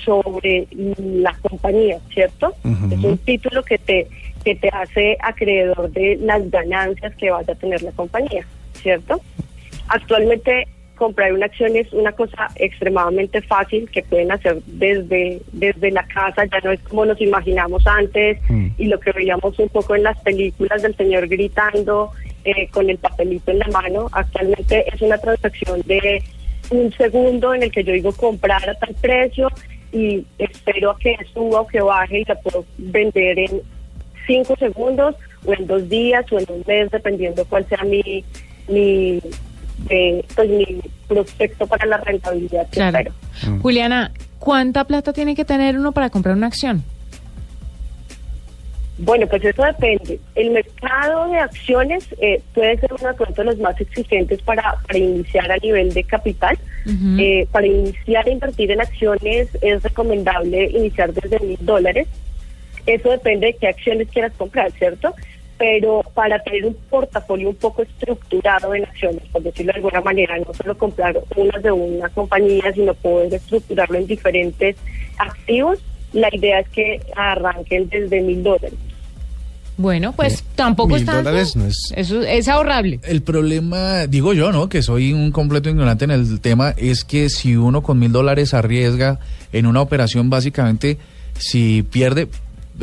sobre 0.05 0.67
la 0.71 1.35
compañía, 1.41 1.99
¿cierto? 2.13 2.55
Es 2.91 3.03
un 3.03 3.17
título 3.17 3.63
que 3.63 3.77
te 3.77 4.07
que 4.43 4.55
te 4.55 4.69
hace 4.69 5.17
acreedor 5.21 5.91
de 5.91 6.17
las 6.21 6.49
ganancias 6.49 7.15
que 7.15 7.29
vaya 7.29 7.53
a 7.53 7.55
tener 7.55 7.81
la 7.83 7.91
compañía, 7.91 8.45
¿cierto? 8.73 9.21
Actualmente 9.87 10.67
comprar 10.95 11.33
una 11.33 11.47
acción 11.47 11.75
es 11.75 11.91
una 11.93 12.11
cosa 12.11 12.47
extremadamente 12.55 13.41
fácil 13.41 13.89
que 13.89 14.03
pueden 14.03 14.31
hacer 14.31 14.61
desde 14.65 15.41
desde 15.51 15.91
la 15.91 16.03
casa, 16.03 16.45
ya 16.45 16.59
no 16.63 16.71
es 16.71 16.79
como 16.81 17.05
nos 17.05 17.19
imaginamos 17.19 17.85
antes 17.87 18.39
y 18.77 18.85
lo 18.85 18.99
que 18.99 19.11
veíamos 19.11 19.57
un 19.57 19.69
poco 19.69 19.95
en 19.95 20.03
las 20.03 20.19
películas 20.19 20.81
del 20.83 20.95
señor 20.95 21.27
gritando 21.27 22.11
eh, 22.45 22.67
con 22.69 22.89
el 22.89 22.97
papelito 22.97 23.51
en 23.51 23.59
la 23.59 23.67
mano. 23.67 24.07
Actualmente 24.11 24.85
es 24.93 25.01
una 25.01 25.17
transacción 25.17 25.81
de 25.85 26.23
un 26.69 26.91
segundo 26.93 27.53
en 27.53 27.63
el 27.63 27.71
que 27.71 27.83
yo 27.83 27.93
digo 27.93 28.11
comprar 28.13 28.67
a 28.69 28.73
tal 28.75 28.95
precio 29.01 29.49
y 29.91 30.25
espero 30.37 30.91
a 30.91 30.97
que 30.97 31.17
suba 31.33 31.61
o 31.61 31.67
que 31.67 31.81
baje 31.81 32.21
y 32.21 32.25
la 32.25 32.35
puedo 32.35 32.65
vender 32.77 33.39
en 33.39 33.61
cinco 34.25 34.55
segundos 34.57 35.15
o 35.45 35.53
en 35.53 35.67
dos 35.67 35.89
días 35.89 36.25
o 36.31 36.39
en 36.39 36.45
un 36.49 36.63
mes 36.65 36.89
dependiendo 36.91 37.43
cuál 37.45 37.65
sea 37.67 37.83
mi 37.83 38.23
mi 38.69 39.19
eh, 39.89 40.23
pues 40.35 40.49
mi 40.49 40.79
prospecto 41.07 41.65
para 41.67 41.85
la 41.87 41.97
rentabilidad 41.97 42.65
que 42.69 42.75
Claro. 42.77 42.97
espero. 42.99 43.59
Juliana, 43.61 44.11
¿cuánta 44.39 44.85
plata 44.85 45.11
tiene 45.11 45.35
que 45.35 45.43
tener 45.43 45.77
uno 45.77 45.91
para 45.91 46.09
comprar 46.09 46.35
una 46.37 46.47
acción? 46.47 46.83
Bueno, 49.03 49.25
pues 49.25 49.43
eso 49.43 49.63
depende. 49.63 50.19
El 50.35 50.51
mercado 50.51 51.27
de 51.27 51.39
acciones 51.39 52.05
eh, 52.19 52.39
puede 52.53 52.77
ser 52.77 52.93
uno 52.93 53.13
de 53.13 53.43
los 53.43 53.57
más 53.57 53.81
exigentes 53.81 54.39
para, 54.43 54.75
para 54.85 54.99
iniciar 54.99 55.51
a 55.51 55.57
nivel 55.57 55.91
de 55.91 56.03
capital. 56.03 56.55
Eh, 57.17 57.47
para 57.51 57.65
iniciar 57.65 58.27
a 58.27 58.29
invertir 58.29 58.69
en 58.69 58.79
acciones 58.79 59.49
es 59.61 59.81
recomendable 59.81 60.65
iniciar 60.65 61.11
desde 61.13 61.39
mil 61.39 61.57
dólares. 61.61 62.07
Eso 62.85 63.09
depende 63.09 63.47
de 63.47 63.53
qué 63.55 63.69
acciones 63.69 64.07
quieras 64.09 64.33
comprar, 64.37 64.71
¿cierto? 64.73 65.15
Pero 65.57 66.03
para 66.13 66.37
tener 66.43 66.65
un 66.67 66.75
portafolio 66.75 67.49
un 67.49 67.55
poco 67.55 67.81
estructurado 67.81 68.75
en 68.75 68.83
acciones, 68.83 69.23
por 69.31 69.41
decirlo 69.41 69.73
de 69.73 69.77
alguna 69.77 70.01
manera, 70.01 70.37
no 70.37 70.53
solo 70.53 70.77
comprar 70.77 71.19
unas 71.35 71.63
de 71.63 71.71
una 71.71 72.09
compañía, 72.09 72.71
sino 72.71 72.93
poder 72.93 73.33
estructurarlo 73.33 73.97
en 73.97 74.05
diferentes 74.05 74.75
activos, 75.17 75.79
la 76.13 76.29
idea 76.31 76.59
es 76.59 76.69
que 76.69 77.01
arranquen 77.15 77.89
desde 77.89 78.21
mil 78.21 78.43
dólares. 78.43 78.90
Bueno, 79.77 80.13
pues 80.13 80.43
tampoco 80.55 80.89
mil 80.89 80.99
es 80.99 81.05
tanto. 81.05 81.23
dólares 81.29 81.55
no 81.55 81.65
es- 81.65 81.91
Eso 81.95 82.21
es 82.21 82.47
ahorrable. 82.47 82.99
El 83.03 83.21
problema, 83.23 84.05
digo 84.07 84.33
yo, 84.33 84.51
¿no? 84.51 84.69
Que 84.69 84.83
soy 84.83 85.11
un 85.13 85.31
completo 85.31 85.69
ignorante 85.69 86.05
en 86.05 86.11
el 86.11 86.39
tema, 86.39 86.71
es 86.77 87.03
que 87.03 87.29
si 87.29 87.55
uno 87.55 87.81
con 87.81 87.97
mil 87.97 88.11
dólares 88.11 88.53
arriesga 88.53 89.19
en 89.53 89.65
una 89.65 89.81
operación, 89.81 90.29
básicamente, 90.29 90.97
si 91.39 91.83
pierde, 91.83 92.27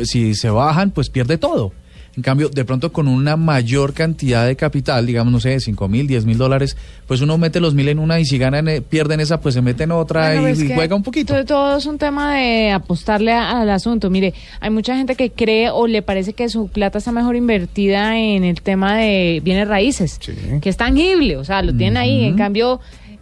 si 0.03 0.35
se 0.35 0.49
bajan, 0.49 0.91
pues 0.91 1.09
pierde 1.09 1.37
todo. 1.37 1.71
En 2.17 2.23
cambio, 2.23 2.49
de 2.49 2.65
pronto 2.65 2.91
con 2.91 3.07
una 3.07 3.37
mayor 3.37 3.93
cantidad 3.93 4.45
de 4.45 4.55
capital, 4.55 5.05
digamos, 5.05 5.31
no 5.31 5.39
sé, 5.39 5.59
cinco 5.59 5.87
mil, 5.87 6.05
diez 6.07 6.25
mil 6.25 6.37
dólares, 6.37 6.75
pues 7.07 7.21
uno 7.21 7.37
mete 7.37 7.59
los 7.59 7.73
mil 7.73 7.87
en 7.87 7.99
una 7.99 8.19
y 8.19 8.25
si 8.25 8.37
ganan, 8.37 8.67
eh, 8.67 8.81
pierden 8.81 9.19
esa, 9.19 9.39
pues 9.39 9.55
se 9.55 9.61
mete 9.61 9.83
en 9.83 9.91
otra 9.91 10.33
Bueno, 10.39 10.49
y, 10.49 10.73
juega 10.73 10.95
un 10.95 11.03
poquito. 11.03 11.33
Todo, 11.33 11.45
todo 11.45 11.77
es 11.77 11.85
un 11.85 11.97
tema 11.97 12.35
de 12.35 12.71
apostarle 12.71 13.31
a- 13.31 13.61
al 13.61 13.69
asunto. 13.69 14.09
Mire, 14.09 14.33
hay 14.59 14.69
mucha 14.69 14.95
gente 14.97 15.15
que 15.15 15.31
cree 15.31 15.69
o 15.69 15.87
le 15.87 16.01
parece 16.01 16.33
que 16.33 16.49
su 16.49 16.67
plata 16.67 16.97
está 16.97 17.11
mejor 17.11 17.35
invertida 17.35 18.17
en 18.17 18.43
el 18.43 18.61
tema 18.61 18.97
de 18.97 19.41
bienes 19.43 19.67
raíces, 19.67 20.19
que 20.61 20.69
es 20.69 20.77
tangible, 20.77 21.37
o 21.37 21.43
sea, 21.45 21.61
lo 21.61 21.73
tienen 21.73 21.97
ahí. 21.97 22.25
En 22.25 22.35
cambio, 22.35 22.79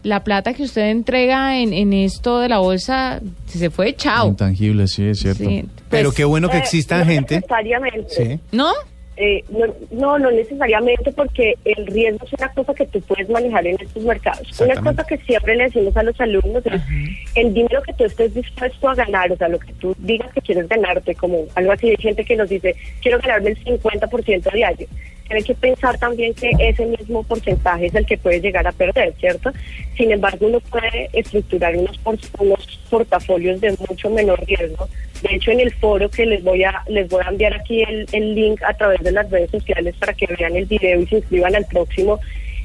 la 0.08 0.24
plata 0.24 0.54
que 0.54 0.64
usted 0.64 0.90
entrega 0.90 1.60
en, 1.60 1.74
en 1.74 1.92
esto 1.94 2.40
de 2.40 2.48
la 2.50 2.60
bolsa 2.60 3.20
se 3.46 3.60
se 3.60 3.70
fue, 3.70 3.94
chao. 3.96 4.30
Intangible, 4.30 4.88
sí, 4.88 5.06
es 5.10 5.20
cierto. 5.20 5.44
Sí, 5.44 5.66
Pero 5.90 6.12
qué 6.12 6.24
bueno 6.24 6.50
que 6.50 6.58
Eh, 6.58 6.62
exista 6.62 7.00
no 7.00 7.06
gente. 7.06 7.36
Necesariamente. 7.36 8.10
Sí. 8.10 8.40
¿No? 8.52 8.72
Eh, 9.20 9.44
no, 9.50 9.66
no, 9.92 10.20
no 10.20 10.30
necesariamente 10.30 11.12
porque 11.12 11.56
el 11.66 11.88
riesgo 11.88 12.24
es 12.28 12.34
una 12.34 12.50
cosa 12.54 12.72
que 12.76 12.86
tú 12.86 13.02
puedes 13.02 13.28
manejar 13.30 13.66
en 13.66 13.76
estos 13.82 14.04
mercados. 14.04 14.48
Una 14.62 14.76
cosa 14.76 15.04
que 15.06 15.18
siempre 15.18 15.56
le 15.56 15.64
decimos 15.64 15.98
a 15.98 16.04
los 16.04 16.22
alumnos 16.22 16.64
es 16.68 16.82
el 17.34 17.52
dinero 17.52 17.82
que 17.82 17.94
tú 17.94 18.04
estés 18.06 18.34
dispuesto 18.36 18.88
a 18.88 18.94
ganar, 18.94 19.32
o 19.32 19.36
sea, 19.36 19.50
lo 19.50 19.58
que 19.58 19.74
tú 19.74 19.96
digas 19.98 20.32
que 20.34 20.42
quieres 20.42 20.70
ganarte, 20.70 21.16
como 21.16 21.46
algo 21.56 21.72
así, 21.72 21.90
hay 21.90 21.96
gente 21.98 22.24
que 22.24 22.36
nos 22.36 22.48
dice, 22.48 22.76
quiero 23.02 23.18
ganarme 23.20 23.50
el 23.50 23.64
50% 23.64 24.54
diario. 24.54 24.88
Tienes 25.28 25.46
que 25.46 25.56
pensar 25.56 25.98
también 25.98 26.34
que 26.34 26.52
ese 26.60 26.86
mismo 26.86 27.24
porcentaje 27.24 27.88
es 27.88 27.96
el 27.96 28.06
que 28.06 28.18
puedes 28.18 28.42
llegar 28.42 28.66
a 28.66 28.72
perder, 28.72 29.14
¿cierto? 29.20 29.52
Sin 29.98 30.12
embargo, 30.12 30.48
uno 30.48 30.60
puede 30.62 31.10
estructurar 31.14 31.76
unos, 31.76 32.00
unos 32.40 32.80
portafolios 32.90 33.60
de 33.60 33.76
mucho 33.90 34.10
menor 34.10 34.44
riesgo. 34.46 34.88
De 35.22 35.36
hecho, 35.36 35.52
en 35.52 35.60
el 35.60 35.74
foro 35.74 36.10
que 36.10 36.26
les 36.26 36.44
voy 36.44 36.64
a 36.64 36.84
les 36.88 37.10
voy 37.10 37.22
a 37.26 37.30
enviar 37.30 37.54
aquí 37.54 37.82
el, 37.82 38.08
el 38.12 38.36
link 38.36 38.62
a 38.64 38.74
través 38.74 39.02
de 39.02 39.12
las 39.12 39.30
redes 39.30 39.52
sociales 39.52 39.96
para 40.00 40.14
que 40.14 40.28
vean 40.38 40.56
el 40.56 40.66
video 40.66 41.02
y 41.02 41.08
se 41.08 41.18
inscriban 41.18 41.56
al 41.56 41.66
próximo. 41.66 42.20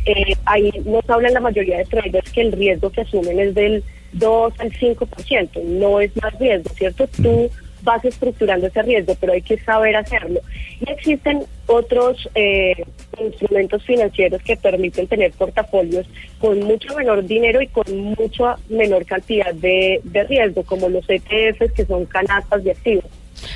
eh, 0.04 0.34
ahí 0.44 0.70
nos 0.84 1.08
hablan 1.08 1.32
la 1.32 1.40
mayoría 1.40 1.78
de 1.78 1.84
traders 1.84 2.30
que 2.32 2.40
el 2.42 2.52
riesgo 2.52 2.90
que 2.90 3.02
asumen 3.02 3.38
es 3.38 3.54
del 3.54 3.82
2 4.12 4.52
al 4.58 4.70
5%, 4.72 5.62
no 5.64 6.00
es 6.00 6.10
más 6.20 6.38
riesgo, 6.38 6.70
¿cierto? 6.74 7.06
Tú 7.22 7.50
vas 7.82 8.04
estructurando 8.04 8.66
ese 8.66 8.82
riesgo, 8.82 9.16
pero 9.20 9.32
hay 9.32 9.42
que 9.42 9.58
saber 9.58 9.96
hacerlo. 9.96 10.40
Y 10.80 10.90
existen 10.90 11.44
otros 11.66 12.28
eh, 12.34 12.84
instrumentos 13.18 13.82
financieros 13.84 14.42
que 14.42 14.56
permiten 14.56 15.06
tener 15.06 15.32
portafolios 15.32 16.06
con 16.38 16.60
mucho 16.60 16.94
menor 16.94 17.24
dinero 17.24 17.60
y 17.60 17.68
con 17.68 17.84
mucha 17.96 18.56
menor 18.68 19.04
cantidad 19.04 19.54
de, 19.54 20.00
de 20.04 20.24
riesgo, 20.24 20.62
como 20.64 20.88
los 20.88 21.04
ETFs, 21.08 21.72
que 21.72 21.84
son 21.86 22.06
canastas 22.06 22.64
de 22.64 22.72
activos. 22.72 23.04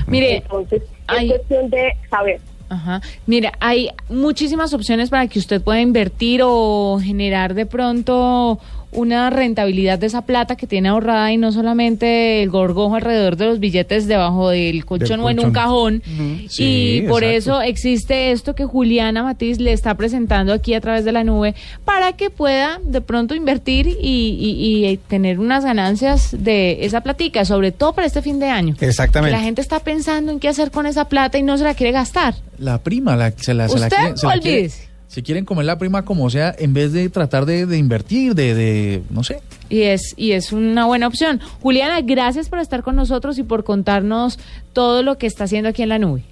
Mire, 0.07 0.37
Entonces, 0.37 0.83
es 0.83 1.31
cuestión 1.31 1.71
de 1.71 1.93
saber. 2.11 2.41
Ajá. 2.69 3.01
Mira, 3.27 3.53
hay 3.61 3.91
muchísimas 4.09 4.75
opciones 4.75 5.11
para 5.11 5.29
que 5.29 5.39
usted 5.39 5.63
pueda 5.63 5.81
invertir 5.81 6.41
o 6.43 6.99
generar 7.01 7.55
de 7.55 7.65
pronto 7.65 8.59
una 8.93 9.29
rentabilidad 9.31 9.99
de 9.99 10.07
esa 10.07 10.23
plata 10.23 10.57
que 10.57 10.67
tiene 10.67 10.89
ahorrada 10.89 11.31
y 11.33 11.37
no 11.37 11.53
solamente 11.53 12.43
el 12.43 12.51
gorgojo 12.51 12.95
alrededor 12.95 13.37
de 13.37 13.47
los 13.47 13.61
billetes 13.61 14.07
debajo 14.07 14.51
del 14.51 14.85
colchón 14.87 15.21
o 15.21 15.29
en 15.31 15.41
un 15.41 15.53
cajón. 15.53 16.03
Y 16.07 16.49
Sí, 16.49 17.05
por 17.09 17.23
exacto. 17.25 17.61
eso 17.61 17.63
existe 17.63 18.33
esto 18.33 18.55
que 18.55 18.65
Juliana 18.65 19.23
Matiz 19.23 19.59
le 19.59 19.73
está 19.73 19.95
presentando 19.97 20.53
aquí 20.53 20.75
a 20.75 20.81
través 20.81 21.05
de 21.05 21.13
la 21.13 21.25
nube 21.25 21.55
para 21.85 22.13
que 22.15 22.31
pueda 22.31 22.81
de 22.85 23.01
pronto 23.01 23.35
invertir 23.35 23.87
y, 23.87 23.95
y- 24.01 24.87
y 24.87 24.97
tener 24.97 25.39
unas 25.39 25.65
ganancias 25.65 26.35
de 26.39 26.85
esa 26.85 27.03
platica, 27.03 27.45
sobre 27.45 27.73
todo 27.73 27.93
para 27.93 28.07
este 28.07 28.23
fin 28.23 28.39
de 28.39 28.47
año. 28.49 28.75
Exactamente. 28.81 29.37
La 29.37 29.43
gente 29.43 29.61
está 29.61 29.81
pensando 29.81 30.33
en 30.33 30.41
qué 30.41 30.49
hacer 30.49 30.71
con 30.71 30.87
esa 30.87 31.09
plata 31.09 31.39
y 31.39 31.43
no 31.43 31.59
se 31.59 31.65
la 31.65 31.75
quiere 31.75 31.93
gastar. 31.93 32.35
La 32.59 32.79
prima, 32.79 33.17
la, 33.17 33.33
se 33.33 33.53
la, 33.53 33.69
se 33.69 33.79
la 33.79 33.87
Usted 33.87 33.97
se 34.15 34.27
la 34.27 34.33
quieren- 34.35 34.55
olvídese. 34.55 34.87
Si 35.09 35.23
quieren 35.23 35.45
comer 35.45 35.67
la 35.67 35.79
prima 35.79 36.05
como 36.05 36.29
sea, 36.31 36.55
en 36.59 36.75
vez 36.75 36.93
de 36.93 37.09
tratar 37.09 37.47
de, 37.47 37.77
invertir, 37.77 38.35
de, 38.35 38.55
de, 38.55 39.03
no 39.11 39.25
sé. 39.25 39.41
Y 39.69 39.83
es, 39.83 40.15
y 40.17 40.33
es 40.33 40.53
una 40.53 40.87
buena 40.87 41.07
opción. 41.07 41.41
Juliana, 41.61 42.01
gracias 42.03 42.49
por 42.49 42.59
estar 42.59 42.83
con 42.83 42.97
nosotros 42.97 43.39
y 43.39 43.43
por 43.43 43.65
contarnos 43.65 44.39
todo 44.73 45.03
lo 45.03 45.17
que 45.19 45.27
está 45.27 45.45
haciendo 45.45 45.71
aquí 45.71 45.83
en 45.83 45.89
la 45.89 45.99
nube. 45.99 46.23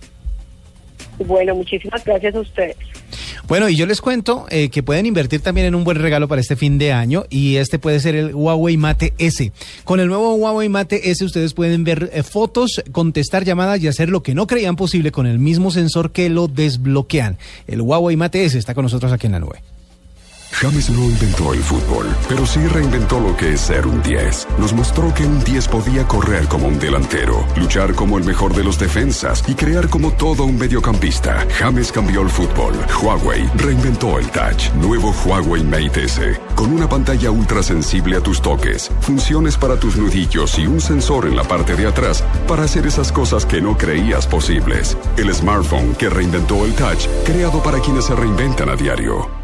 Bueno, 1.18 1.54
muchísimas 1.54 2.04
gracias 2.04 2.34
a 2.34 2.40
ustedes. 2.40 2.76
Bueno, 3.46 3.68
y 3.68 3.76
yo 3.76 3.86
les 3.86 4.00
cuento 4.00 4.46
eh, 4.50 4.70
que 4.70 4.82
pueden 4.82 5.04
invertir 5.04 5.40
también 5.42 5.66
en 5.66 5.74
un 5.74 5.84
buen 5.84 5.98
regalo 5.98 6.28
para 6.28 6.40
este 6.40 6.56
fin 6.56 6.78
de 6.78 6.92
año 6.92 7.24
y 7.28 7.56
este 7.56 7.78
puede 7.78 8.00
ser 8.00 8.14
el 8.14 8.34
Huawei 8.34 8.76
Mate 8.76 9.12
S. 9.18 9.52
Con 9.84 10.00
el 10.00 10.08
nuevo 10.08 10.34
Huawei 10.34 10.68
Mate 10.68 11.10
S 11.10 11.22
ustedes 11.24 11.52
pueden 11.52 11.84
ver 11.84 12.10
eh, 12.12 12.22
fotos, 12.22 12.82
contestar 12.90 13.44
llamadas 13.44 13.80
y 13.80 13.88
hacer 13.88 14.08
lo 14.08 14.22
que 14.22 14.34
no 14.34 14.46
creían 14.46 14.76
posible 14.76 15.12
con 15.12 15.26
el 15.26 15.38
mismo 15.38 15.70
sensor 15.70 16.10
que 16.10 16.30
lo 16.30 16.48
desbloquean. 16.48 17.36
El 17.66 17.82
Huawei 17.82 18.16
Mate 18.16 18.44
S 18.44 18.58
está 18.58 18.74
con 18.74 18.84
nosotros 18.84 19.12
aquí 19.12 19.26
en 19.26 19.32
la 19.32 19.40
nube. 19.40 19.73
James 20.60 20.88
no 20.88 21.02
inventó 21.04 21.52
el 21.52 21.60
fútbol, 21.60 22.06
pero 22.28 22.46
sí 22.46 22.60
reinventó 22.68 23.18
lo 23.18 23.36
que 23.36 23.54
es 23.54 23.60
ser 23.60 23.88
un 23.88 24.00
10. 24.02 24.46
Nos 24.58 24.72
mostró 24.72 25.12
que 25.12 25.26
un 25.26 25.42
10 25.42 25.66
podía 25.66 26.06
correr 26.06 26.46
como 26.46 26.68
un 26.68 26.78
delantero, 26.78 27.44
luchar 27.56 27.92
como 27.94 28.18
el 28.18 28.24
mejor 28.24 28.54
de 28.54 28.62
los 28.62 28.78
defensas 28.78 29.42
y 29.48 29.54
crear 29.54 29.88
como 29.88 30.12
todo 30.12 30.44
un 30.44 30.56
mediocampista. 30.56 31.44
James 31.58 31.90
cambió 31.90 32.22
el 32.22 32.28
fútbol. 32.28 32.74
Huawei 33.02 33.50
reinventó 33.56 34.18
el 34.18 34.30
touch. 34.30 34.72
Nuevo 34.74 35.12
Huawei 35.24 35.64
Mate 35.64 36.04
S. 36.04 36.40
Con 36.54 36.72
una 36.72 36.88
pantalla 36.88 37.32
ultra 37.32 37.62
sensible 37.62 38.16
a 38.16 38.20
tus 38.20 38.40
toques, 38.40 38.92
funciones 39.00 39.56
para 39.56 39.76
tus 39.76 39.96
nudillos 39.96 40.56
y 40.58 40.68
un 40.68 40.80
sensor 40.80 41.26
en 41.26 41.36
la 41.36 41.42
parte 41.42 41.74
de 41.74 41.88
atrás 41.88 42.22
para 42.46 42.62
hacer 42.62 42.86
esas 42.86 43.10
cosas 43.10 43.44
que 43.44 43.60
no 43.60 43.76
creías 43.76 44.26
posibles. 44.28 44.96
El 45.16 45.34
smartphone 45.34 45.96
que 45.96 46.08
reinventó 46.08 46.64
el 46.64 46.74
touch, 46.74 47.08
creado 47.24 47.60
para 47.60 47.80
quienes 47.80 48.04
se 48.04 48.14
reinventan 48.14 48.68
a 48.68 48.76
diario. 48.76 49.43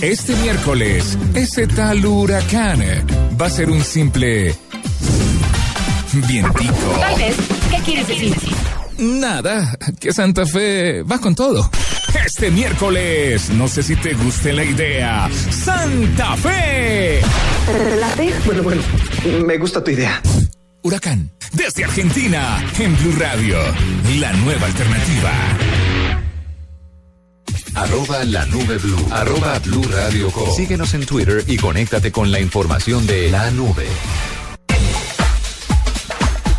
Este 0.00 0.34
miércoles, 0.36 1.18
ese 1.34 1.66
tal 1.66 2.04
huracán 2.06 2.80
va 3.40 3.46
a 3.46 3.50
ser 3.50 3.68
un 3.68 3.84
simple 3.84 4.54
vientico. 6.26 6.98
Tal 6.98 7.18
vez, 7.18 7.36
¿qué 7.70 7.82
quieres 7.82 8.08
decir? 8.08 8.34
Nada, 8.98 9.76
que 9.98 10.12
Santa 10.12 10.46
Fe 10.46 11.02
va 11.02 11.18
con 11.18 11.34
todo. 11.34 11.70
Este 12.24 12.50
miércoles, 12.50 13.50
no 13.50 13.68
sé 13.68 13.82
si 13.82 13.96
te 13.96 14.14
guste 14.14 14.52
la 14.52 14.64
idea, 14.64 15.28
Santa 15.50 16.36
Fe. 16.36 17.20
Bueno, 18.46 18.62
bueno, 18.62 18.82
me 19.44 19.58
gusta 19.58 19.84
tu 19.84 19.90
idea. 19.90 20.20
Huracán, 20.82 21.30
desde 21.52 21.84
Argentina, 21.84 22.64
en 22.78 22.96
Blue 22.96 23.16
Radio, 23.18 23.58
la 24.18 24.32
nueva 24.32 24.66
alternativa. 24.66 25.32
Arroba 27.74 28.24
la 28.24 28.44
nube 28.46 28.78
blue. 28.78 29.06
Arroba 29.10 29.58
blue 29.60 29.82
radio 29.92 30.30
com. 30.30 30.44
Síguenos 30.54 30.92
en 30.94 31.06
Twitter 31.06 31.44
y 31.46 31.56
conéctate 31.56 32.10
con 32.12 32.30
la 32.32 32.40
información 32.40 33.06
de 33.06 33.30
la 33.30 33.50
nube. 33.52 33.86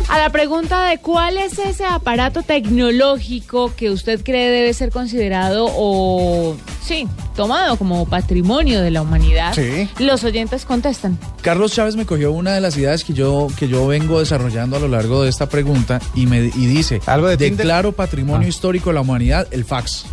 A 0.08 0.18
la 0.18 0.30
pregunta 0.30 0.88
de 0.88 0.98
cuál 0.98 1.38
es 1.38 1.58
ese 1.58 1.84
aparato 1.86 2.42
tecnológico 2.42 3.72
que 3.74 3.90
usted 3.90 4.22
cree 4.22 4.50
debe 4.50 4.74
ser 4.74 4.90
considerado 4.90 5.66
o, 5.70 6.54
sí, 6.86 7.08
tomado 7.34 7.76
como 7.78 8.06
patrimonio 8.06 8.82
de 8.82 8.90
la 8.90 9.00
humanidad, 9.00 9.54
Sí. 9.54 9.88
los 9.98 10.22
oyentes 10.24 10.66
contestan. 10.66 11.18
Carlos 11.40 11.72
Chávez 11.72 11.96
me 11.96 12.04
cogió 12.04 12.30
una 12.32 12.52
de 12.52 12.60
las 12.60 12.76
ideas 12.76 13.04
que 13.04 13.14
yo, 13.14 13.48
que 13.58 13.68
yo 13.68 13.86
vengo 13.86 14.18
desarrollando 14.20 14.76
a 14.76 14.80
lo 14.80 14.88
largo 14.88 15.22
de 15.22 15.30
esta 15.30 15.48
pregunta 15.48 15.98
y, 16.14 16.26
me, 16.26 16.40
y 16.44 16.66
dice, 16.66 17.00
¿Algo 17.06 17.28
de 17.28 17.38
declaro 17.38 17.92
patrimonio 17.92 18.46
Ah. 18.46 18.50
histórico 18.50 18.90
de 18.90 18.94
la 18.94 19.00
humanidad, 19.00 19.48
el 19.50 19.64
fax. 19.64 20.04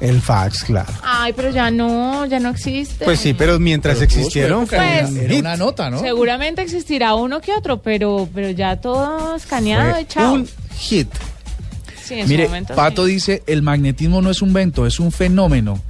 El 0.00 0.20
fax, 0.20 0.64
claro. 0.64 0.92
Ay, 1.02 1.32
pero 1.34 1.50
ya 1.50 1.70
no, 1.70 2.26
ya 2.26 2.40
no 2.40 2.50
existe. 2.50 3.04
Pues 3.04 3.20
sí, 3.20 3.32
pero 3.32 3.58
mientras 3.60 3.98
Pero 3.98 4.10
su 4.10 4.18
existieron, 4.18 4.66
fue 4.66 4.76
era 4.78 5.08
hit. 5.08 5.40
una 5.40 5.56
nota, 5.56 5.88
¿no? 5.90 6.00
Seguramente 6.00 6.62
existirá 6.62 7.14
uno 7.14 7.40
que 7.40 7.52
otro, 7.52 7.80
pero, 7.80 8.28
pero 8.34 8.50
ya 8.50 8.80
todo 8.80 9.36
escaneado 9.36 9.92
Fue 9.92 10.00
y 10.02 10.04
chao. 10.06 10.34
un 10.34 10.48
hit. 10.78 11.08
Sí, 12.02 12.14
en 12.14 12.22
su 12.26 12.28
Mire, 12.28 12.44
momento 12.46 12.74
Pato 12.74 13.06
sí. 13.06 13.12
dice, 13.12 13.42
el 13.46 13.62
magnetismo 13.62 14.20
no 14.20 14.30
es 14.30 14.42
un 14.42 14.52
vento, 14.52 14.86
es 14.86 14.98
un 15.00 15.10
fenómeno. 15.12 15.80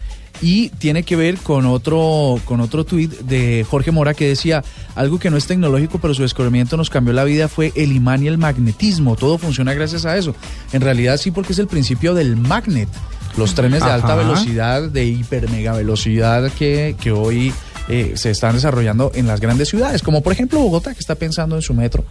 Y 0.43 0.69
tiene 0.71 1.05
que 1.05 1.17
ver 1.17 1.39
con 1.39 1.65
otro, 1.65 2.39
con 2.45 2.61
otro 2.61 2.85
tuit 2.85 3.11
de 3.21 3.65
Jorge 3.69 3.93
Mora 3.93 4.15
que 4.15 4.29
decía, 4.29 4.63
algo 4.95 5.19
que 5.19 5.31
no 5.31 5.37
es 5.37 5.47
tecnológico, 5.47 5.99
pero 5.99 6.13
su 6.13 6.23
descubrimiento 6.23 6.77
nos 6.77 6.91
cambió 6.91 7.15
la 7.15 7.25
vida 7.25 7.49
fue 7.49 7.73
el 7.77 7.93
imán 7.93 8.23
y 8.23 8.27
el 8.27 8.37
magnetismo. 8.37 9.17
Todo 9.17 9.39
funciona 9.39 9.73
gracias 9.75 10.05
a 10.05 10.17
eso. 10.17 10.35
En 10.73 10.83
realidad 10.83 11.17
sí, 11.17 11.31
porque 11.31 11.53
es 11.53 11.59
el 11.61 11.69
principio 11.69 12.15
del 12.15 12.37
magnet. 12.37 12.89
Los 13.37 13.55
trenes 13.55 13.85
de 13.85 13.91
alta 13.91 14.15
velocidad, 14.15 14.83
de 14.83 15.07
hiper 15.07 15.51
mega 15.51 15.73
velocidad 15.73 16.51
que, 16.53 16.97
que 17.01 17.11
hoy 17.11 17.53
eh, 17.89 18.13
se 18.17 18.31
están 18.31 18.55
desarrollando 18.55 19.13
en 19.15 19.27
las 19.27 19.41
grandes 19.41 19.69
ciudades, 19.69 20.03
como 20.03 20.23
por 20.23 20.33
ejemplo 20.33 20.61
Bogotá, 20.61 20.95
que 20.95 21.01
está 21.01 21.17
pensando 21.17 21.57
en 21.57 21.63
su 21.63 21.75
metro. 21.75 22.05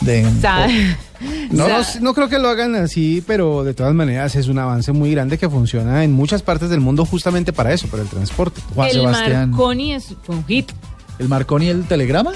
De, 0.00 0.22
No, 1.50 1.68
no, 1.68 1.78
no 2.00 2.14
creo 2.14 2.28
que 2.28 2.38
lo 2.38 2.48
hagan 2.48 2.74
así, 2.74 3.22
pero 3.26 3.64
de 3.64 3.72
todas 3.72 3.94
maneras 3.94 4.36
es 4.36 4.48
un 4.48 4.58
avance 4.58 4.92
muy 4.92 5.10
grande 5.12 5.38
que 5.38 5.48
funciona 5.48 6.04
en 6.04 6.12
muchas 6.12 6.42
partes 6.42 6.68
del 6.68 6.80
mundo 6.80 7.06
justamente 7.06 7.52
para 7.52 7.72
eso, 7.72 7.88
para 7.88 8.02
el 8.02 8.08
transporte. 8.08 8.60
Juan 8.74 8.88
el 8.88 8.94
Sebastián. 8.94 9.50
Marconi 9.50 9.94
es 9.94 10.14
fue 10.22 10.34
un 10.34 10.44
hit, 10.46 10.70
¿El 11.18 11.28
Marconi 11.28 11.66
y 11.66 11.68
el 11.70 11.84
telegrama? 11.84 12.32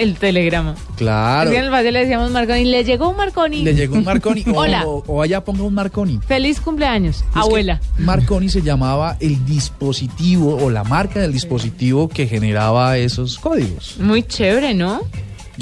El 0.00 0.14
telegrama. 0.16 0.74
Claro. 0.96 1.50
Es 1.50 1.54
que 1.54 1.58
en 1.58 1.64
el 1.66 1.70
valle 1.72 1.92
le 1.92 1.98
decíamos 2.00 2.30
Marconi, 2.30 2.64
le 2.64 2.84
llegó 2.84 3.08
un 3.10 3.16
Marconi. 3.16 3.62
Le 3.62 3.74
llegó 3.74 3.96
un 3.96 4.04
Marconi. 4.04 4.44
o, 4.54 4.58
Hola. 4.58 4.86
o- 4.86 5.02
o 5.06 5.22
allá 5.22 5.44
ponga 5.44 5.62
un 5.64 5.74
Marconi. 5.74 6.20
Feliz 6.26 6.60
cumpleaños, 6.60 7.16
Es 7.18 7.24
abuela. 7.36 7.80
Marconi 7.98 8.48
se 8.48 8.62
llamaba 8.62 9.16
el 9.20 9.44
dispositivo 9.44 10.56
o 10.56 10.70
la 10.70 10.84
marca 10.84 11.20
del 11.20 11.32
dispositivo 11.32 12.08
que 12.08 12.26
generaba 12.26 12.96
esos 12.98 13.38
códigos. 13.38 13.96
Muy 13.98 14.22
chévere, 14.22 14.74
¿no? 14.74 15.00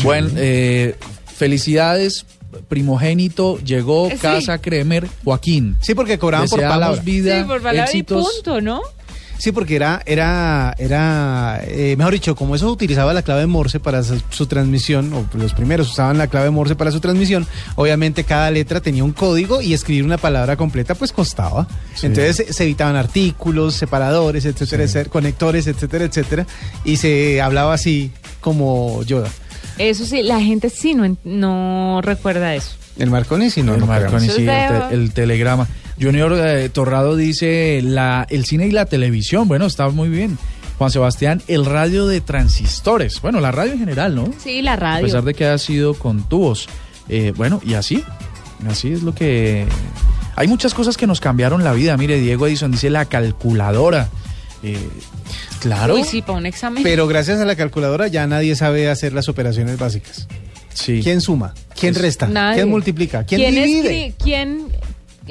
Bueno, 0.02 0.28
eh, 0.36 0.96
felicidades. 1.34 2.26
Primogénito 2.68 3.58
llegó, 3.58 4.08
Sí. 4.10 4.16
Casa 4.18 4.58
Kremer, 4.58 5.06
Joaquín. 5.24 5.76
Sí, 5.80 5.94
porque 5.94 6.18
cobraban 6.18 6.48
por 6.48 6.58
Deseamos 6.58 6.74
palabra. 6.80 7.02
vida, 7.02 7.38
sí, 7.38 7.44
por 7.46 7.62
palabra 7.62 7.84
éxitos. 7.84 8.22
y 8.22 8.34
punto, 8.42 8.60
¿no? 8.60 8.80
Sí, 9.40 9.52
porque 9.52 9.74
era, 9.74 10.02
era, 10.04 10.74
era, 10.78 11.62
eh, 11.66 11.94
mejor 11.96 12.12
dicho, 12.12 12.36
como 12.36 12.54
eso 12.54 12.70
utilizaba 12.70 13.14
la 13.14 13.22
clave 13.22 13.46
Morse 13.46 13.80
para 13.80 14.02
su, 14.02 14.20
su 14.28 14.44
transmisión, 14.46 15.12
o 15.14 15.24
los 15.38 15.54
primeros 15.54 15.90
usaban 15.90 16.18
la 16.18 16.26
clave 16.26 16.50
Morse 16.50 16.76
para 16.76 16.90
su 16.90 17.00
transmisión, 17.00 17.46
obviamente 17.74 18.24
cada 18.24 18.50
letra 18.50 18.82
tenía 18.82 19.02
un 19.02 19.12
código 19.12 19.62
y 19.62 19.72
escribir 19.72 20.04
una 20.04 20.18
palabra 20.18 20.56
completa 20.56 20.94
pues 20.94 21.10
costaba. 21.12 21.66
Entonces 22.02 22.36
se, 22.36 22.52
se 22.52 22.64
evitaban 22.64 22.96
artículos, 22.96 23.74
separadores, 23.76 24.44
etcétera, 24.44 24.84
etcétera, 24.84 25.10
conectores, 25.10 25.66
etcétera, 25.66 26.04
etcétera, 26.04 26.46
y 26.84 26.98
se 26.98 27.40
hablaba 27.40 27.72
así 27.72 28.12
como 28.42 29.02
Yoda. 29.04 29.30
Eso 29.78 30.04
sí, 30.04 30.22
la 30.22 30.38
gente 30.40 30.68
sí 30.68 30.92
no, 30.92 31.06
en- 31.06 31.16
no 31.24 32.00
recuerda 32.02 32.54
eso. 32.54 32.72
El 32.98 33.08
Marconi, 33.08 33.48
si 33.48 33.62
no, 33.62 33.72
el 33.74 33.80
no 33.80 33.86
Marconi, 33.86 34.28
sí, 34.28 34.44
te- 34.44 34.92
el 34.94 35.12
telegrama. 35.14 35.66
Junior 36.00 36.32
eh, 36.36 36.68
Torrado 36.70 37.16
dice 37.16 37.80
la, 37.82 38.26
el 38.30 38.44
cine 38.44 38.66
y 38.66 38.70
la 38.70 38.86
televisión. 38.86 39.46
Bueno, 39.48 39.66
está 39.66 39.88
muy 39.90 40.08
bien. 40.08 40.38
Juan 40.78 40.90
Sebastián, 40.90 41.42
el 41.46 41.66
radio 41.66 42.06
de 42.06 42.20
transistores. 42.22 43.20
Bueno, 43.20 43.40
la 43.40 43.52
radio 43.52 43.72
en 43.72 43.80
general, 43.80 44.14
¿no? 44.14 44.32
Sí, 44.42 44.62
la 44.62 44.72
A 44.72 44.76
radio. 44.76 45.04
pesar 45.04 45.22
de 45.24 45.34
que 45.34 45.44
ha 45.44 45.58
sido 45.58 45.94
con 45.94 46.26
tubos. 46.28 46.68
Eh, 47.08 47.32
bueno, 47.36 47.60
y 47.64 47.74
así. 47.74 48.02
Así 48.68 48.92
es 48.92 49.02
lo 49.02 49.14
que. 49.14 49.66
Hay 50.36 50.48
muchas 50.48 50.72
cosas 50.72 50.96
que 50.96 51.06
nos 51.06 51.20
cambiaron 51.20 51.62
la 51.64 51.72
vida. 51.74 51.96
Mire, 51.98 52.18
Diego 52.18 52.46
Edison 52.46 52.70
dice 52.70 52.88
la 52.90 53.04
calculadora. 53.04 54.08
Eh, 54.62 54.78
Claro. 55.60 55.94
Uy, 55.96 56.04
sí, 56.04 56.22
para 56.22 56.38
un 56.38 56.46
examen. 56.46 56.82
Pero 56.82 57.06
gracias 57.06 57.38
a 57.38 57.44
la 57.44 57.54
calculadora 57.54 58.08
ya 58.08 58.26
nadie 58.26 58.56
sabe 58.56 58.88
hacer 58.88 59.12
las 59.12 59.28
operaciones 59.28 59.78
básicas. 59.78 60.26
Sí. 60.72 61.00
¿Quién 61.02 61.20
suma? 61.20 61.52
¿Quién 61.78 61.94
resta? 61.94 62.28
Nadie. 62.28 62.56
¿Quién 62.62 62.70
multiplica? 62.70 63.24
¿Quién, 63.24 63.54
divide? 63.54 64.08
escri- 64.08 64.14
¿Quién 64.22 64.68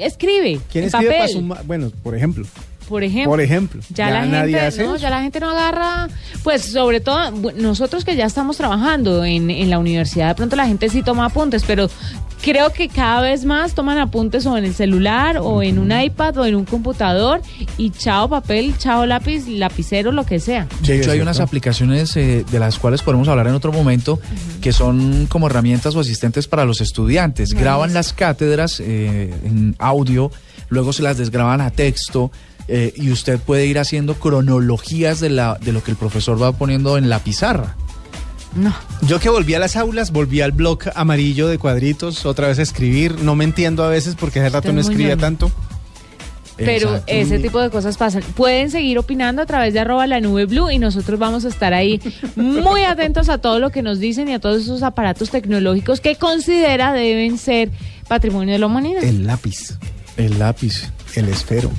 escribe? 0.06 0.60
¿Quién 0.70 0.84
en 0.84 0.88
escribe 0.88 1.10
para 1.10 1.20
papel? 1.20 1.34
sumar? 1.36 1.64
Bueno, 1.64 1.92
por 2.02 2.14
ejemplo. 2.14 2.46
Por 2.90 3.04
ejemplo. 3.04 3.30
Por 3.30 3.40
ejemplo. 3.40 3.80
Ya, 3.94 4.10
la 4.10 4.26
nadie 4.26 4.54
gente, 4.54 4.66
hace 4.66 4.82
no, 4.82 4.96
eso. 4.96 5.02
ya 5.02 5.10
la 5.10 5.22
gente 5.22 5.38
no 5.38 5.48
agarra, 5.50 6.08
pues 6.42 6.62
sobre 6.62 7.00
todo 7.00 7.30
nosotros 7.56 8.04
que 8.04 8.16
ya 8.16 8.26
estamos 8.26 8.56
trabajando 8.56 9.24
en, 9.24 9.48
en 9.48 9.70
la 9.70 9.78
universidad, 9.78 10.28
de 10.28 10.34
pronto 10.34 10.56
la 10.56 10.66
gente 10.66 10.88
sí 10.88 11.02
toma 11.02 11.26
apuntes, 11.26 11.62
pero 11.64 11.88
creo 12.42 12.72
que 12.72 12.88
cada 12.88 13.20
vez 13.20 13.44
más 13.44 13.74
toman 13.74 13.98
apuntes 13.98 14.46
o 14.46 14.56
en 14.56 14.64
el 14.64 14.74
celular 14.74 15.38
o 15.40 15.62
en 15.62 15.78
un 15.78 15.92
iPad 15.92 16.38
o 16.38 16.46
en 16.46 16.54
un 16.54 16.64
computador 16.64 17.42
y 17.76 17.90
chao 17.90 18.28
papel, 18.28 18.76
chao 18.78 19.06
lápiz, 19.06 19.46
lapicero, 19.46 20.12
lo 20.12 20.24
que 20.24 20.40
sea. 20.40 20.66
De 20.82 20.98
hecho, 20.98 21.10
hay 21.10 21.20
unas 21.20 21.40
aplicaciones 21.40 22.16
eh, 22.16 22.44
de 22.50 22.58
las 22.58 22.78
cuales 22.78 23.02
podemos 23.02 23.28
hablar 23.28 23.46
en 23.46 23.54
otro 23.54 23.72
momento 23.72 24.18
que 24.60 24.72
son 24.72 25.26
como 25.26 25.46
herramientas 25.46 25.94
o 25.94 26.00
asistentes 26.00 26.48
para 26.48 26.64
los 26.64 26.80
estudiantes. 26.80 27.52
Graban 27.52 27.94
las 27.94 28.12
cátedras 28.12 28.80
eh, 28.80 29.32
en 29.44 29.76
audio, 29.78 30.30
luego 30.68 30.92
se 30.92 31.02
las 31.02 31.18
desgraban 31.18 31.60
a 31.60 31.70
texto 31.70 32.30
eh, 32.72 32.92
y 32.96 33.10
usted 33.10 33.40
puede 33.40 33.66
ir 33.66 33.78
haciendo 33.80 34.14
cronologías 34.14 35.18
de, 35.18 35.28
la, 35.30 35.58
de 35.60 35.72
lo 35.72 35.82
que 35.82 35.90
el 35.90 35.96
profesor 35.96 36.40
va 36.40 36.52
poniendo 36.52 36.96
en 36.96 37.08
la 37.08 37.18
pizarra. 37.18 37.74
No. 38.54 38.74
Yo 39.02 39.18
que 39.20 39.28
volví 39.28 39.54
a 39.54 39.58
las 39.58 39.76
aulas, 39.76 40.12
volví 40.12 40.40
al 40.40 40.52
blog 40.52 40.78
amarillo 40.94 41.48
de 41.48 41.58
cuadritos, 41.58 42.26
otra 42.26 42.48
vez 42.48 42.58
a 42.58 42.62
escribir. 42.62 43.20
No 43.22 43.34
me 43.34 43.44
entiendo 43.44 43.82
a 43.84 43.88
veces 43.88 44.14
porque 44.14 44.40
hace 44.40 44.50
rato 44.50 44.72
no 44.72 44.80
escribía 44.80 45.16
tanto. 45.16 45.50
Pero 46.56 46.90
Exacto. 46.90 47.04
ese 47.06 47.38
tipo 47.38 47.60
de 47.60 47.70
cosas 47.70 47.96
pasan. 47.96 48.22
Pueden 48.36 48.70
seguir 48.70 48.98
opinando 48.98 49.40
a 49.42 49.46
través 49.46 49.72
de 49.72 49.80
arroba 49.80 50.06
la 50.06 50.20
nube 50.20 50.44
blue 50.46 50.70
y 50.70 50.78
nosotros 50.78 51.18
vamos 51.18 51.44
a 51.44 51.48
estar 51.48 51.72
ahí 51.72 52.00
muy 52.36 52.82
atentos 52.84 53.28
a 53.30 53.38
todo 53.38 53.58
lo 53.58 53.70
que 53.70 53.82
nos 53.82 53.98
dicen 53.98 54.28
y 54.28 54.34
a 54.34 54.40
todos 54.40 54.62
esos 54.62 54.82
aparatos 54.82 55.30
tecnológicos 55.30 56.00
que 56.00 56.16
considera 56.16 56.92
deben 56.92 57.38
ser 57.38 57.70
patrimonio 58.08 58.52
de 58.52 58.58
la 58.58 58.66
humanidad. 58.66 59.02
El 59.02 59.26
lápiz, 59.26 59.78
El 60.16 60.38
lápiz. 60.38 60.90
el 61.14 61.28
esfero. 61.28 61.70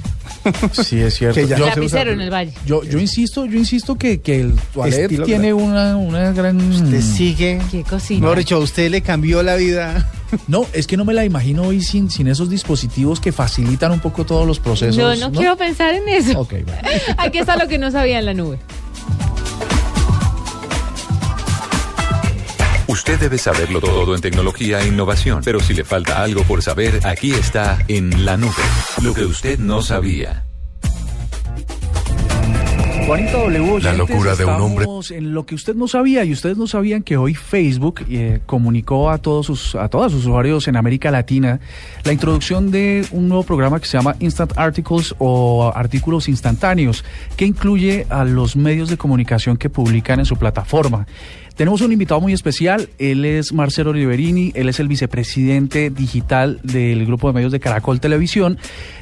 Sí, 0.71 0.99
es 0.99 1.15
cierto. 1.15 1.35
Que 1.39 1.47
ya 1.47 1.57
Yo- 1.57 1.65
se 1.65 1.69
usa- 1.71 1.75
Lapicero 1.75 2.11
en 2.11 2.21
el 2.21 2.29
valle. 2.31 2.53
Yo, 2.65 2.83
yo 2.83 2.99
insisto, 2.99 3.45
yo 3.45 3.57
insisto 3.57 3.95
que, 3.97 4.21
que 4.21 4.41
el 4.41 4.55
toilet 4.73 5.23
tiene 5.25 5.53
una, 5.53 5.97
una 5.97 6.31
gran... 6.31 6.59
Usted 6.71 7.01
sigue. 7.01 7.61
Qué 7.69 7.83
cocina. 7.83 8.21
Mejor 8.21 8.37
dicho, 8.39 8.55
a 8.55 8.59
usted 8.59 8.89
le 8.89 9.01
cambió 9.01 9.43
la 9.43 9.55
vida. 9.55 10.09
No, 10.47 10.65
es 10.73 10.87
que 10.87 10.95
no 10.97 11.03
me 11.05 11.13
la 11.13 11.25
imagino 11.25 11.63
hoy 11.63 11.81
sin, 11.81 12.09
sin 12.09 12.27
esos 12.27 12.49
dispositivos 12.49 13.19
que 13.19 13.31
facilitan 13.31 13.91
un 13.91 13.99
poco 13.99 14.25
todos 14.25 14.47
los 14.47 14.59
procesos. 14.59 14.95
Yo 14.95 15.15
no, 15.15 15.31
quiero 15.31 15.57
pensar 15.57 15.93
en 15.93 16.07
eso. 16.07 16.39
Ok, 16.39 16.53
bueno. 16.65 16.81
Aquí 17.17 17.37
está 17.39 17.57
lo 17.57 17.67
que 17.67 17.77
no 17.77 17.91
sabía 17.91 18.19
en 18.19 18.25
la 18.25 18.33
nube. 18.33 18.57
Usted 22.91 23.17
debe 23.17 23.37
saberlo 23.37 23.79
todo 23.79 24.15
en 24.15 24.19
tecnología 24.19 24.81
e 24.81 24.87
innovación, 24.89 25.41
pero 25.45 25.61
si 25.61 25.73
le 25.73 25.85
falta 25.85 26.21
algo 26.21 26.43
por 26.43 26.61
saber, 26.61 26.99
aquí 27.07 27.31
está 27.31 27.79
en 27.87 28.25
la 28.25 28.35
nube. 28.35 28.51
Lo 29.01 29.13
que 29.13 29.23
usted 29.23 29.57
no 29.59 29.81
sabía. 29.81 30.43
Juanito 33.07 33.49
W. 33.49 33.79
La 33.81 33.93
locura 33.93 34.35
de 34.35 34.43
un 34.43 34.61
hombre. 34.61 34.85
En 35.11 35.33
lo 35.33 35.45
que 35.45 35.55
usted 35.55 35.73
no 35.73 35.87
sabía, 35.87 36.25
y 36.25 36.33
ustedes 36.33 36.57
no 36.57 36.67
sabían 36.67 37.01
que 37.01 37.15
hoy 37.15 37.33
Facebook 37.33 38.05
eh, 38.09 38.41
comunicó 38.45 39.09
a 39.09 39.19
todos 39.19 39.45
sus, 39.45 39.75
a 39.75 39.87
todos 39.87 40.11
sus 40.11 40.25
usuarios 40.25 40.67
en 40.67 40.75
América 40.75 41.11
Latina 41.11 41.61
la 42.03 42.11
introducción 42.11 42.71
de 42.71 43.05
un 43.11 43.29
nuevo 43.29 43.43
programa 43.43 43.79
que 43.79 43.85
se 43.85 43.97
llama 43.97 44.17
Instant 44.19 44.51
Articles 44.57 45.15
o 45.17 45.71
artículos 45.73 46.27
instantáneos, 46.27 47.05
que 47.37 47.45
incluye 47.45 48.05
a 48.09 48.25
los 48.25 48.57
medios 48.57 48.89
de 48.89 48.97
comunicación 48.97 49.55
que 49.55 49.69
publican 49.69 50.19
en 50.19 50.25
su 50.25 50.35
plataforma. 50.35 51.07
Tenemos 51.55 51.81
un 51.81 51.91
invitado 51.91 52.21
muy 52.21 52.33
especial, 52.33 52.89
él 52.97 53.25
es 53.25 53.53
Marcelo 53.53 53.91
Oliverini, 53.91 54.51
él 54.55 54.69
es 54.69 54.79
el 54.79 54.87
vicepresidente 54.87 55.89
digital 55.89 56.59
del 56.63 57.05
grupo 57.05 57.27
de 57.27 57.33
medios 57.33 57.51
de 57.51 57.59
Caracol 57.59 57.99
Televisión, 57.99 58.57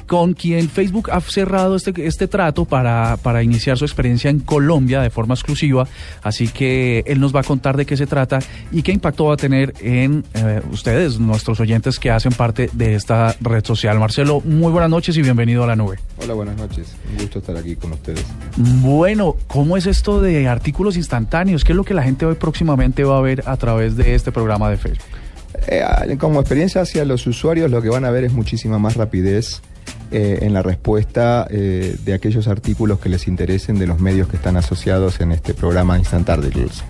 con 0.06 0.34
quien 0.34 0.68
Facebook 0.68 1.10
ha 1.12 1.20
cerrado 1.20 1.76
este, 1.76 1.92
este 2.04 2.26
trato 2.26 2.64
para, 2.64 3.16
para 3.22 3.44
iniciar 3.44 3.78
su 3.78 3.84
experiencia 3.84 4.28
en 4.28 4.40
Colombia 4.40 5.00
de 5.00 5.10
forma 5.10 5.34
exclusiva, 5.34 5.86
así 6.22 6.48
que 6.48 7.04
él 7.06 7.20
nos 7.20 7.34
va 7.34 7.40
a 7.40 7.44
contar 7.44 7.76
de 7.76 7.86
qué 7.86 7.96
se 7.96 8.06
trata 8.06 8.40
y 8.72 8.82
qué 8.82 8.92
impacto 8.92 9.26
va 9.26 9.34
a 9.34 9.36
tener 9.36 9.72
en 9.80 10.24
eh, 10.34 10.60
ustedes, 10.72 11.20
nuestros 11.20 11.60
oyentes 11.60 11.98
que 11.98 12.10
hacen 12.10 12.32
parte 12.32 12.68
de 12.72 12.94
esta 12.96 13.36
red 13.40 13.64
social. 13.64 13.98
Marcelo, 14.00 14.40
muy 14.40 14.72
buenas 14.72 14.90
noches 14.90 15.16
y 15.16 15.22
bienvenido 15.22 15.62
a 15.62 15.68
la 15.68 15.76
nube. 15.76 15.98
Hola, 16.22 16.34
buenas 16.34 16.56
noches. 16.56 16.96
Un 17.10 17.18
gusto 17.18 17.38
estar 17.38 17.56
aquí 17.56 17.76
con 17.76 17.92
ustedes. 17.92 18.24
Bueno, 18.56 19.36
¿cómo 19.46 19.76
es 19.76 19.86
esto 19.86 20.20
de 20.20 20.48
artículos 20.48 20.96
instantáneos? 20.96 21.64
¿Qué 21.64 21.72
es 21.72 21.76
lo 21.76 21.84
que 21.84 21.94
la 21.94 22.02
gente 22.02 22.26
hoy 22.26 22.34
próximamente 22.40 23.04
va 23.04 23.18
a 23.18 23.20
ver 23.20 23.44
a 23.46 23.56
través 23.56 23.96
de 23.96 24.16
este 24.16 24.32
programa 24.32 24.68
de 24.68 24.76
Facebook? 24.76 25.20
Eh, 25.66 26.16
como 26.18 26.40
experiencia 26.40 26.80
hacia 26.80 27.04
los 27.04 27.26
usuarios, 27.26 27.70
lo 27.70 27.82
que 27.82 27.88
van 27.88 28.04
a 28.04 28.10
ver 28.10 28.24
es 28.24 28.32
muchísima 28.32 28.78
más 28.78 28.96
rapidez 28.96 29.62
eh, 30.10 30.40
en 30.42 30.52
la 30.52 30.62
respuesta 30.62 31.46
eh, 31.50 31.96
de 32.04 32.14
aquellos 32.14 32.48
artículos 32.48 32.98
que 32.98 33.08
les 33.08 33.28
interesen 33.28 33.78
de 33.78 33.86
los 33.86 34.00
medios 34.00 34.26
que 34.28 34.36
están 34.36 34.56
asociados 34.56 35.20
en 35.20 35.32
este 35.32 35.54
programa 35.54 35.98
Instant. 35.98 36.28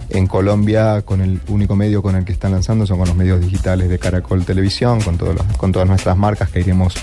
En 0.08 0.26
Colombia, 0.26 1.02
con 1.02 1.20
el 1.20 1.40
único 1.48 1.76
medio 1.76 2.02
con 2.02 2.16
el 2.16 2.24
que 2.24 2.32
están 2.32 2.52
lanzando 2.52 2.86
son 2.86 2.98
con 2.98 3.08
los 3.08 3.16
medios 3.16 3.40
digitales 3.40 3.88
de 3.88 3.98
Caracol 3.98 4.44
Televisión, 4.44 5.00
con, 5.02 5.18
todos 5.18 5.36
con 5.58 5.72
todas 5.72 5.88
nuestras 5.88 6.16
marcas 6.16 6.50
que 6.50 6.60
iremos 6.60 6.94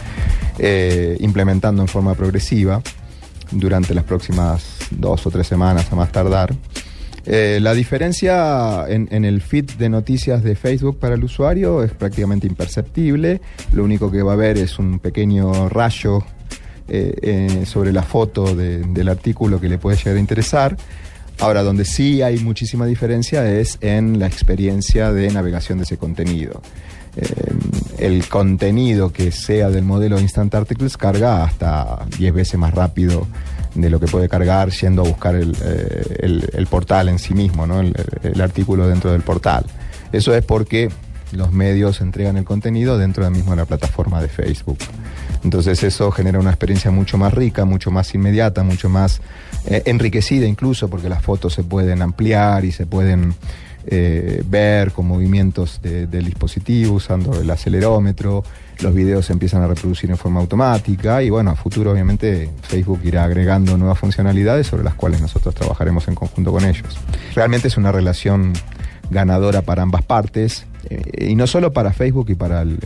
implementando 1.20 1.84
en 1.84 1.88
forma 1.88 2.16
progresiva 2.16 2.82
durante 3.52 3.94
las 3.94 4.04
próximas 4.04 4.64
dos 4.90 5.26
o 5.28 5.30
tres 5.30 5.46
semanas 5.46 5.92
a 5.92 5.96
más 5.96 6.12
tardar. 6.12 6.56
Eh, 7.30 7.60
la 7.62 7.74
diferencia 7.74 8.86
en, 8.88 9.26
el 9.26 9.42
feed 9.42 9.72
de 9.72 9.90
noticias 9.90 10.44
de 10.44 10.56
Facebook 10.56 10.98
para 10.98 11.16
el 11.16 11.24
usuario 11.26 11.84
es 11.84 11.92
prácticamente 11.92 12.48
imperceptible. 12.48 13.42
Lo 13.74 13.84
único 13.84 14.10
que 14.10 14.24
va 14.24 14.32
a 14.34 14.36
ver 14.38 14.58
es 14.58 14.80
un 14.80 15.00
pequeño 15.00 15.68
rayo 15.68 16.24
eh, 16.88 17.14
eh, 17.22 17.66
sobre 17.66 17.92
la 17.92 18.02
foto 18.04 18.56
de- 18.56 18.80
del 18.80 19.10
artículo 19.10 19.60
que 19.60 19.68
le 19.68 19.78
puede 19.78 19.98
llegar 19.98 20.16
a 20.16 20.20
interesar. 20.22 20.78
Ahora, 21.40 21.64
donde 21.64 21.84
sí 21.84 22.22
hay 22.22 22.40
muchísima 22.40 22.86
diferencia 22.86 23.46
es 23.60 23.78
en 23.82 24.20
la 24.20 24.28
experiencia 24.28 25.12
de 25.12 25.30
navegación 25.30 25.80
de 25.80 25.84
ese 25.84 25.98
contenido. 25.98 26.62
El 27.98 28.28
contenido 28.28 29.12
que 29.12 29.32
sea 29.32 29.70
del 29.70 29.84
modelo 29.84 30.20
Instant 30.20 30.54
Articles 30.56 30.98
carga 30.98 31.44
hasta 31.44 32.06
10 32.18 32.34
veces 32.34 32.60
más 32.60 32.74
rápido 32.74 33.28
de 33.82 33.90
lo 33.90 34.00
que 34.00 34.08
puede 34.08 34.28
cargar 34.28 34.72
yendo 34.72 35.04
a 35.04 35.08
buscar 35.08 35.36
el, 35.36 35.56
eh, 35.64 36.18
el- 36.54 36.68
portal 36.68 37.10
en 37.10 37.20
sí 37.20 37.34
mismo, 37.34 37.66
¿no? 37.66 37.80
el, 37.80 38.42
artículo 38.42 38.88
dentro 38.88 39.12
del 39.12 39.22
portal. 39.22 39.66
Eso 40.12 40.34
es 40.36 40.44
porque 40.44 40.90
los 41.32 41.52
medios 41.52 42.02
entregan 42.02 42.38
el 42.38 42.44
contenido 42.44 42.98
dentro 42.98 43.24
de 43.24 43.30
mismo 43.30 43.52
de 43.52 43.58
la 43.58 43.66
plataforma 43.66 44.22
de 44.22 44.28
Facebook. 44.28 44.80
Entonces 45.44 45.84
eso 45.84 46.12
genera 46.12 46.40
una 46.40 46.50
experiencia 46.50 46.92
mucho 46.92 47.18
más 47.18 47.34
rica, 47.34 47.66
mucho 47.66 47.92
más 47.92 48.14
inmediata, 48.16 48.64
mucho 48.64 48.90
más 48.90 49.22
eh, 49.66 49.84
enriquecida 49.86 50.46
incluso, 50.46 50.90
porque 50.90 51.10
las 51.10 51.22
fotos 51.22 51.54
se 51.54 51.64
pueden 51.64 52.02
ampliar 52.02 52.66
y 52.66 52.72
se 52.72 52.86
pueden 52.86 53.36
eh, 53.90 54.44
ver 54.48 54.92
con 54.92 55.08
movimientos 55.08 55.80
de- 55.82 56.08
del 56.08 56.26
dispositivo 56.26 56.96
usando 56.96 57.40
el 57.40 57.50
acelerómetro, 57.50 58.44
los 58.82 58.94
videos 58.94 59.26
se 59.26 59.34
empiezan 59.34 59.62
a 59.64 59.68
reproducir 59.68 60.10
en 60.12 60.18
forma 60.18 60.40
automática 60.40 61.24
y 61.24 61.30
bueno, 61.30 61.52
a 61.52 61.56
futuro 61.56 61.92
obviamente 61.92 62.50
Facebook 62.62 63.00
irá 63.04 63.24
agregando 63.24 63.78
nuevas 63.78 63.98
funcionalidades 63.98 64.68
sobre 64.68 64.84
las 64.84 64.94
cuales 64.94 65.22
nosotros 65.22 65.56
trabajaremos 65.56 66.08
en 66.08 66.16
conjunto 66.16 66.52
con 66.52 66.66
ellos. 66.66 66.98
Realmente 67.34 67.70
es 67.70 67.78
una 67.78 67.92
relación 67.92 68.54
ganadora 69.10 69.62
para 69.62 69.84
ambas 69.84 70.04
partes 70.04 70.66
eh, 70.90 71.30
y 71.30 71.36
no 71.36 71.48
solo 71.48 71.72
para 71.72 71.94
Facebook 71.94 72.30
y 72.30 72.36
para 72.36 72.62
el, 72.62 72.78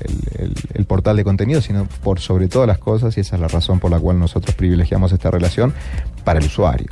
portal 0.88 1.16
de 1.16 1.24
contenido, 1.24 1.62
sino 1.62 1.86
por 2.04 2.20
sobre 2.20 2.48
todas 2.50 2.68
las 2.68 2.78
cosas 2.78 3.18
y 3.18 3.22
esa 3.22 3.38
es 3.38 3.42
la 3.42 3.48
razón 3.48 3.80
por 3.80 3.90
la 3.90 4.00
cual 4.00 4.20
nosotros 4.20 4.56
privilegiamos 4.56 5.12
esta 5.14 5.32
relación 5.32 5.74
para 6.26 6.40
el 6.40 6.46
usuario. 6.46 6.88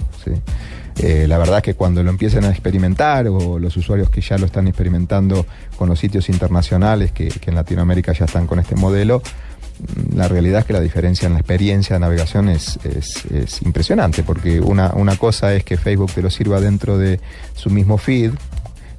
Eh, 1.02 1.28
la 1.28 1.38
verdad 1.38 1.58
es 1.58 1.64
que 1.64 1.74
cuando 1.76 2.04
lo 2.04 2.10
empiecen 2.10 2.44
a 2.44 2.50
experimentar 2.50 3.28
o 3.30 3.58
los 3.58 3.76
usuarios 3.78 4.10
que 4.10 4.20
ya 4.22 4.38
lo 4.38 4.46
están 4.46 4.68
experimentando 4.68 5.46
con 5.78 5.88
los 5.88 5.98
sitios 6.00 6.28
internacionales 6.30 7.12
que, 7.14 7.32
en 7.46 7.56
Latinoamérica 7.56 8.12
ya 8.14 8.26
están 8.26 8.46
con 8.48 8.60
este 8.60 8.76
modelo, 8.76 9.22
mm, 9.22 10.18
la 10.18 10.28
realidad 10.28 10.60
es 10.60 10.66
que 10.66 10.74
la 10.74 10.82
diferencia 10.82 11.28
en 11.28 11.34
la 11.34 11.40
experiencia 11.40 11.96
de 11.96 12.00
navegación 12.02 12.50
es, 12.50 12.78
es- 12.84 13.26
es 13.32 13.62
impresionante, 13.62 14.24
porque 14.24 14.60
una, 14.60 14.92
una 14.94 15.16
cosa 15.16 15.54
es 15.54 15.64
que 15.64 15.78
Facebook 15.78 16.12
te 16.14 16.22
lo 16.22 16.30
sirva 16.30 16.60
dentro 16.60 16.98
de 16.98 17.20
su 17.56 17.70
mismo 17.70 17.98
feed, 17.98 18.32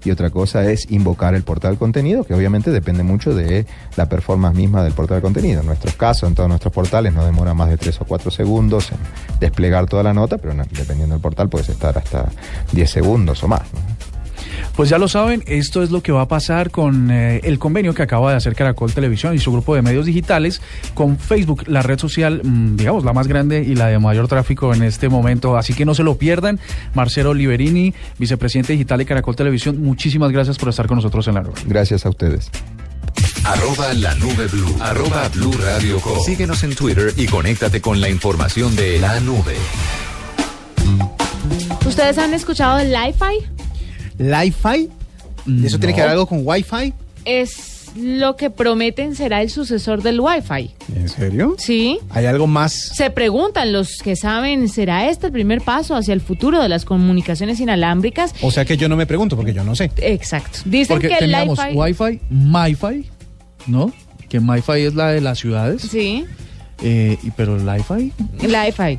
y 0.05 0.11
otra 0.11 0.31
cosa 0.31 0.71
es 0.71 0.91
invocar 0.91 1.35
el 1.35 1.43
portal 1.43 1.79
contenido, 1.79 2.25
que 2.25 2.35
obviamente 2.35 2.71
depende 2.71 3.03
mucho 3.03 3.35
de 3.35 3.67
la 3.97 4.09
performance 4.09 4.57
misma 4.57 4.83
del 4.83 4.93
portal 4.93 5.21
contenido. 5.21 5.61
En 5.61 5.67
nuestros 5.67 5.95
casos, 5.95 6.29
en 6.29 6.35
todos 6.35 6.49
nuestros 6.49 6.73
portales, 6.73 7.13
no 7.13 7.25
demora 7.25 7.55
más 7.55 7.69
de 7.69 7.77
3 7.77 8.01
o 8.01 8.05
4 8.05 8.31
segundos 8.31 8.93
en 8.93 8.99
desplegar 9.41 9.87
toda 9.87 10.03
la 10.03 10.15
nota, 10.15 10.39
pero 10.39 10.55
dependiendo 10.71 11.15
del 11.15 11.23
portal 11.23 11.49
puedes 11.49 11.69
estar 11.69 11.97
hasta 11.99 12.29
10 12.73 12.91
segundos 12.91 13.43
o 13.43 13.49
más. 13.49 13.63
Pues 14.81 14.89
ya 14.89 14.97
lo 14.97 15.09
saben, 15.09 15.45
esto 15.47 15.83
es 15.83 15.91
lo 15.91 16.03
que 16.03 16.11
va 16.11 16.23
a 16.23 16.29
pasar 16.29 16.71
con 16.71 17.11
eh, 17.11 17.43
el 17.45 17.59
convenio 17.59 17.93
que 17.93 18.03
acaba 18.03 18.31
de 18.31 18.39
hacer 18.39 18.55
Caracol 18.55 18.91
Televisión 18.95 19.35
y 19.35 19.39
su 19.39 19.53
grupo 19.53 19.75
de 19.75 19.83
medios 19.83 20.07
digitales 20.07 20.63
con 20.95 21.19
Facebook, 21.19 21.65
la 21.67 21.83
red 21.83 21.99
social, 21.99 22.41
mm, 22.43 22.77
digamos, 22.77 23.05
la 23.05 23.13
más 23.13 23.29
grande 23.29 23.63
y 23.63 23.75
la 23.75 23.89
de 23.89 23.99
mayor 23.99 24.27
tráfico 24.27 24.73
en 24.73 24.83
este 24.83 25.11
momento. 25.11 25.59
Así 25.59 25.75
que 25.75 25.85
no 25.85 25.95
se 25.95 26.03
lo 26.03 26.17
pierdan. 26.17 26.59
Marcelo 26.95 27.35
Liberini, 27.35 27.93
vicepresidente 28.17 28.73
digital 28.73 28.97
de 28.97 29.05
Caracol 29.05 29.37
Televisión, 29.37 29.83
muchísimas 29.83 30.33
gracias 30.33 30.57
por 30.57 30.71
estar 30.71 30.87
con 30.87 30.97
nosotros 30.97 31.29
en 31.29 31.35
la 31.35 31.43
nube. 31.43 31.61
Gracias 31.67 32.07
a 32.07 32.09
ustedes. 32.09 32.51
Arroba 33.45 33.93
la 33.93 34.15
nube 34.15 34.47
blue. 34.47 34.77
Arroba 34.81 35.29
blue 35.29 35.53
radio 35.63 36.01
com. 36.01 36.19
Síguenos 36.25 36.65
en 36.65 36.75
Twitter 36.75 37.13
y 37.19 37.27
conéctate 37.27 37.83
con 37.83 38.01
la 38.01 38.09
información 38.09 38.75
de 38.77 38.99
la 38.99 39.21
nube. 39.21 39.57
¿Ustedes 41.85 42.17
han 42.17 42.33
escuchado 42.33 42.79
el 42.79 42.91
Li-Fi? 42.91 43.60
¿Li-Fi? 44.21 44.89
¿Eso 45.65 45.79
tiene 45.79 45.95
que 45.95 46.01
ver 46.03 46.11
algo 46.11 46.27
con 46.27 46.43
Wi-Fi? 46.45 46.93
Es 47.25 47.91
lo 47.97 48.37
que 48.37 48.51
prometen 48.51 49.17
será 49.17 49.43
el 49.43 49.51
sucesor 49.51 50.03
del 50.03 50.21
Wi-Fi. 50.21 50.71
¿En 50.95 51.09
serio? 51.09 51.57
Sí. 51.59 51.99
¿Hay 52.11 52.27
algo 52.27 52.47
más? 52.47 52.73
Se 52.95 53.11
preguntan 53.11 53.73
los 53.73 53.97
que 53.97 54.15
saben, 54.15 54.69
¿será 54.69 55.09
este 55.11 55.27
el 55.27 55.33
primer 55.33 55.61
paso 55.63 55.97
hacia 55.97 56.15
el 56.15 56.21
futuro 56.21 56.63
de 56.63 56.69
las 56.69 56.85
comunicaciones 56.85 57.59
inalámbricas? 57.59 58.33
O 58.43 58.51
sea 58.53 58.65
que 58.65 58.77
yo 58.77 58.89
no 58.89 58.97
me 58.97 59.07
pregunto 59.07 59.35
porque 59.37 59.53
yo 59.53 59.65
no 59.65 59.75
sé. 59.75 59.91
Exacto. 59.97 60.61
Dicen 60.67 60.95
Porque 60.95 61.09
que 61.09 61.15
el 61.15 61.21
teníamos. 61.21 61.59
Wi-Fi, 61.75 62.21
MiFi, 62.31 63.07
¿no? 63.67 63.93
Que 64.29 64.39
MiFi 64.39 64.83
es 64.87 64.95
la 64.95 65.09
de 65.11 65.21
las 65.21 65.39
ciudades. 65.41 65.83
Sí, 65.83 66.27
Eh, 66.83 67.19
y 67.23 67.31
pero 67.33 67.57
el 67.57 67.67
Li-Fi, 67.67 68.13
Li-Fi. 68.47 68.99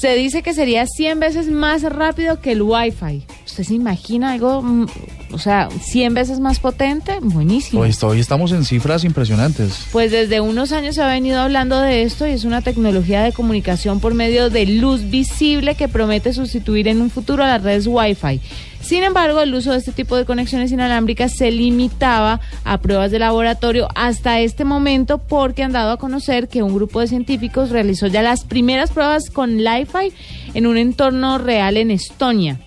Se 0.00 0.16
dice 0.16 0.42
que 0.42 0.54
sería 0.54 0.86
100 0.86 1.20
veces 1.20 1.50
más 1.50 1.82
rápido 1.82 2.40
que 2.40 2.52
el 2.52 2.62
Wi-Fi. 2.62 3.22
¿Usted 3.44 3.64
se 3.64 3.74
imagina 3.74 4.32
algo, 4.32 4.62
mm, 4.62 4.86
o 5.32 5.38
sea, 5.38 5.68
100 5.68 6.14
veces 6.14 6.40
más 6.40 6.58
potente? 6.58 7.18
Buenísimo. 7.20 7.82
pues 7.82 8.02
hoy 8.02 8.18
estamos 8.18 8.50
en 8.52 8.64
cifras 8.64 9.04
impresionantes. 9.04 9.88
Pues 9.92 10.10
desde 10.10 10.40
unos 10.40 10.72
años 10.72 10.94
se 10.94 11.02
ha 11.02 11.06
venido 11.06 11.38
hablando 11.38 11.78
de 11.78 12.02
esto 12.02 12.26
y 12.26 12.30
es 12.30 12.44
una 12.44 12.62
tecnología 12.62 13.22
de 13.22 13.32
comunicación 13.32 14.00
por 14.00 14.14
medio 14.14 14.48
de 14.48 14.64
luz 14.64 15.10
visible 15.10 15.74
que 15.74 15.86
promete 15.86 16.32
sustituir 16.32 16.88
en 16.88 17.02
un 17.02 17.10
futuro 17.10 17.44
a 17.44 17.48
las 17.48 17.62
redes 17.62 17.86
Wi-Fi. 17.86 18.40
Sin 18.80 19.04
embargo, 19.04 19.40
el 19.40 19.54
uso 19.54 19.72
de 19.72 19.78
este 19.78 19.92
tipo 19.92 20.16
de 20.16 20.24
conexiones 20.24 20.72
inalámbricas 20.72 21.36
se 21.36 21.50
limitaba 21.50 22.40
a 22.64 22.78
pruebas 22.78 23.10
de 23.10 23.18
laboratorio 23.18 23.88
hasta 23.94 24.40
este 24.40 24.64
momento 24.64 25.18
porque 25.18 25.62
han 25.62 25.72
dado 25.72 25.92
a 25.92 25.96
conocer 25.98 26.48
que 26.48 26.62
un 26.62 26.74
grupo 26.74 27.00
de 27.00 27.06
científicos 27.06 27.70
realizó 27.70 28.06
ya 28.06 28.22
las 28.22 28.44
primeras 28.44 28.90
pruebas 28.90 29.30
con 29.30 29.58
Li-Fi 29.58 30.12
en 30.54 30.66
un 30.66 30.76
entorno 30.76 31.38
real 31.38 31.76
en 31.76 31.90
Estonia. 31.90 32.58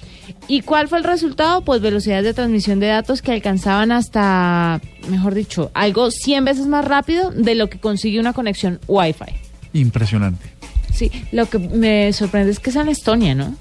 ¿Y 0.47 0.61
cuál 0.61 0.87
fue 0.87 0.97
el 0.97 1.03
resultado? 1.03 1.61
Pues 1.61 1.81
velocidades 1.81 2.25
de 2.25 2.33
transmisión 2.33 2.79
de 2.79 2.87
datos 2.87 3.21
que 3.21 3.31
alcanzaban 3.31 3.91
hasta, 3.91 4.81
mejor 5.09 5.33
dicho, 5.33 5.71
algo 5.73 6.11
100 6.11 6.45
veces 6.45 6.67
más 6.67 6.85
rápido 6.85 7.31
de 7.31 7.55
lo 7.55 7.69
que 7.69 7.79
consigue 7.79 8.19
una 8.19 8.33
conexión 8.33 8.79
Wi-Fi. 8.87 9.33
Impresionante. 9.73 10.45
Sí, 10.93 11.11
lo 11.31 11.49
que 11.49 11.59
me 11.59 12.13
sorprende 12.13 12.51
es 12.51 12.59
que 12.59 12.69
es 12.69 12.75
en 12.75 12.89
Estonia, 12.89 13.33
¿no? 13.33 13.55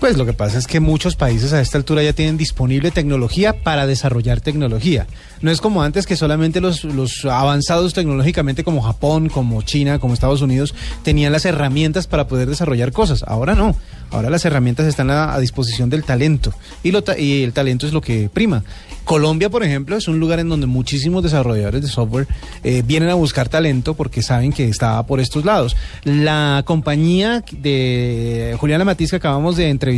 Pues 0.00 0.16
lo 0.16 0.24
que 0.24 0.32
pasa 0.32 0.56
es 0.56 0.66
que 0.66 0.80
muchos 0.80 1.14
países 1.14 1.52
a 1.52 1.60
esta 1.60 1.76
altura 1.76 2.02
ya 2.02 2.14
tienen 2.14 2.38
disponible 2.38 2.90
tecnología 2.90 3.62
para 3.62 3.86
desarrollar 3.86 4.40
tecnología. 4.40 5.06
No 5.42 5.50
es 5.50 5.60
como 5.60 5.82
antes 5.82 6.06
que 6.06 6.16
solamente 6.16 6.62
los, 6.62 6.84
los 6.84 7.26
avanzados 7.26 7.92
tecnológicamente 7.92 8.64
como 8.64 8.80
Japón, 8.80 9.28
como 9.28 9.60
China, 9.60 9.98
como 9.98 10.14
Estados 10.14 10.40
Unidos 10.40 10.74
tenían 11.02 11.32
las 11.32 11.44
herramientas 11.44 12.06
para 12.06 12.26
poder 12.28 12.48
desarrollar 12.48 12.92
cosas. 12.92 13.22
Ahora 13.26 13.54
no. 13.54 13.76
Ahora 14.10 14.28
las 14.30 14.44
herramientas 14.44 14.86
están 14.86 15.10
a, 15.10 15.38
disposición 15.38 15.88
del 15.88 16.02
talento 16.02 16.52
y 16.82 17.42
el 17.42 17.52
talento 17.52 17.86
es 17.86 17.92
lo 17.92 18.00
que 18.00 18.28
prima. 18.32 18.64
Colombia, 19.04 19.50
por 19.50 19.62
ejemplo, 19.64 19.96
es 19.96 20.08
un 20.08 20.20
lugar 20.20 20.40
en 20.40 20.48
donde 20.48 20.66
muchísimos 20.66 21.22
desarrolladores 21.22 21.82
de 21.82 21.88
software 21.88 22.26
eh, 22.62 22.82
vienen 22.84 23.08
a 23.08 23.14
buscar 23.14 23.48
talento 23.48 23.94
porque 23.94 24.22
saben 24.22 24.52
que 24.52 24.68
está 24.68 25.04
por 25.06 25.20
estos 25.20 25.44
lados. 25.44 25.76
La 26.04 26.62
compañía 26.66 27.44
de 27.52 28.56
Juliana 28.58 28.84
Matiz 28.84 29.10
que 29.10 29.16
acabamos 29.16 29.56
de 29.56 29.68
entrevistar, 29.68 29.89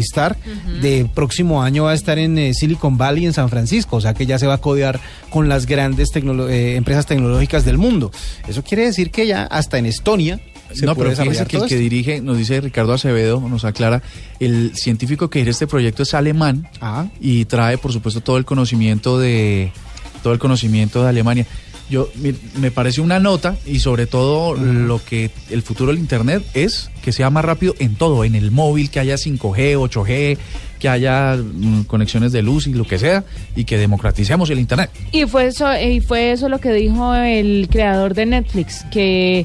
de 0.81 1.07
próximo 1.15 1.63
año 1.63 1.85
va 1.85 1.91
a 1.93 1.95
estar 1.95 2.19
en 2.19 2.39
eh, 2.39 2.55
Silicon 2.55 2.97
Valley, 2.99 3.27
en 3.27 3.33
San 3.33 3.49
Francisco, 3.49 3.97
o 3.97 4.01
sea 4.01 4.15
que 4.15 4.27
ya 4.27 4.39
se 4.39 4.47
va 4.47 4.55
a 4.55 4.59
codear 4.59 5.01
con 5.31 5.49
las 5.49 5.67
grandes 5.67 6.09
tecnolo- 6.13 6.49
eh, 6.51 6.77
empresas 6.77 7.07
tecnológicas 7.07 7.65
del 7.65 7.79
mundo. 7.79 8.11
Eso 8.49 8.63
quiere 8.65 8.85
decir 8.87 9.11
que 9.11 9.27
ya 9.27 9.45
hasta 9.45 9.79
en 9.79 9.87
Estonia 9.87 10.41
se 10.73 10.87
no, 10.87 10.95
pero 10.95 11.11
fíjese 11.15 11.45
que 11.47 11.57
el 11.59 11.67
que 11.69 11.77
dirige, 11.77 12.21
nos 12.23 12.39
dice 12.39 12.61
Ricardo 12.61 12.95
Acevedo, 12.95 13.41
nos 13.47 13.65
aclara, 13.67 14.03
el 14.41 14.73
científico 14.75 15.29
que 15.29 15.41
dirige 15.41 15.51
este 15.51 15.67
proyecto 15.67 16.03
es 16.03 16.15
alemán 16.15 16.67
Ah. 16.81 17.07
y 17.21 17.45
trae, 17.45 17.77
por 17.77 17.93
supuesto, 17.93 18.23
todo 18.23 18.39
el 18.39 18.45
conocimiento 18.47 19.19
de 19.19 19.71
todo 20.23 20.33
el 20.33 20.39
conocimiento 20.39 21.03
de 21.03 21.09
Alemania. 21.11 21.47
Yo 21.93 22.09
me, 22.59 22.71
parece 22.71 23.03
una 23.03 23.21
nota 23.21 23.55
y 23.67 23.81
sobre 23.81 24.07
todo 24.07 24.55
lo 24.55 24.99
que 25.05 25.31
el 25.51 25.61
futuro 25.61 25.93
del 25.93 26.01
internet 26.01 26.43
es 26.55 26.91
que 27.03 27.13
sea 27.13 27.29
más 27.29 27.45
rápido 27.45 27.75
en 27.81 27.97
todo, 27.97 28.25
en 28.25 28.35
el 28.35 28.51
móvil, 28.51 28.89
que 28.89 28.99
haya 28.99 29.17
5G, 29.17 29.77
8G, 29.77 30.39
que 30.79 30.89
haya 30.89 31.37
mm, 31.37 31.83
conexiones 31.83 32.33
de 32.33 32.41
luz 32.41 32.67
y 32.67 32.73
lo 32.73 32.87
que 32.87 32.99
sea 32.99 33.25
y 33.55 33.65
que 33.65 33.77
democraticemos 33.77 34.49
el 34.49 34.59
internet. 34.59 34.91
Y 35.13 35.27
fue 35.27 35.49
eso, 35.49 35.67
y 35.79 36.01
fue 36.01 36.33
eso 36.33 36.49
lo 36.49 36.61
que 36.61 36.73
dijo 36.73 37.13
el 37.15 37.69
creador 37.71 38.15
de 38.15 38.25
Netflix, 38.25 38.87
que 38.91 39.45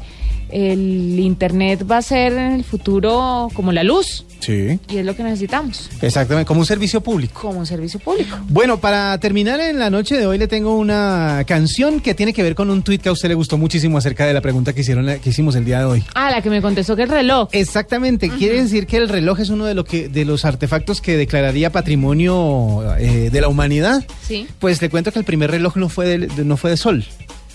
el 0.49 1.19
internet 1.19 1.85
va 1.85 1.97
a 1.97 2.01
ser 2.01 2.31
en 2.31 2.53
el 2.53 2.63
futuro 2.63 3.49
como 3.53 3.73
la 3.73 3.83
luz 3.83 4.23
Sí, 4.47 4.79
y 4.87 4.97
es 4.97 5.05
lo 5.05 5.13
que 5.13 5.23
necesitamos 5.23 5.89
exactamente, 6.01 6.47
como 6.47 6.61
un 6.61 6.65
servicio 6.65 7.01
público. 7.01 7.41
como 7.41 7.59
un 7.59 7.65
servicio 7.65 7.99
público. 7.99 8.37
Bueno, 8.47 8.79
para 8.79 9.17
terminar 9.19 9.59
en 9.59 9.77
la 9.77 9.89
noche 9.89 10.15
de 10.15 10.25
hoy 10.25 10.37
le 10.37 10.47
tengo 10.47 10.77
una 10.77 11.43
canción 11.45 11.99
que 11.99 12.13
tiene 12.13 12.31
que 12.31 12.43
ver 12.43 12.55
con 12.55 12.69
un 12.69 12.81
tuit 12.81 13.01
que 13.01 13.09
a 13.09 13.11
usted 13.11 13.27
le 13.27 13.35
gustó 13.35 13.57
muchísimo 13.57 13.97
acerca 13.97 14.25
de 14.25 14.33
la 14.33 14.39
pregunta 14.39 14.71
que 14.71 14.81
hicieron 14.81 15.05
que 15.19 15.29
hicimos 15.29 15.55
el 15.57 15.65
día 15.65 15.79
de 15.79 15.85
hoy. 15.85 16.03
Ah, 16.15 16.31
la 16.31 16.41
que 16.41 16.49
me 16.49 16.61
contestó 16.61 16.95
que 16.95 17.03
el 17.03 17.09
reloj. 17.09 17.49
Exactamente, 17.51 18.29
quiere 18.29 18.61
decir 18.63 18.87
que 18.87 18.95
el 18.95 19.09
reloj 19.09 19.41
es 19.41 19.49
uno 19.49 19.65
de 19.65 19.73
lo 19.73 19.83
que 19.83 20.07
de 20.07 20.23
los 20.23 20.45
artefactos 20.45 21.01
que 21.01 21.17
declararía 21.17 21.69
patrimonio 21.71 22.95
eh, 22.97 23.29
de 23.29 23.41
la 23.41 23.49
humanidad. 23.49 24.05
Sí, 24.25 24.47
Pues 24.59 24.81
le 24.81 24.89
cuento 24.89 25.11
que 25.11 25.19
el 25.19 25.25
primer 25.25 25.51
reloj 25.51 25.75
no 25.75 25.89
fue 25.89 26.07
de, 26.07 26.27
de- 26.27 26.45
no 26.45 26.55
fue 26.55 26.69
de 26.71 26.77
sol. 26.77 27.03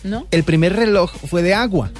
¿no? 0.05 0.26
El 0.30 0.43
primer 0.45 0.74
reloj 0.76 1.11
fue 1.30 1.43
de 1.43 1.55
agua. 1.55 1.90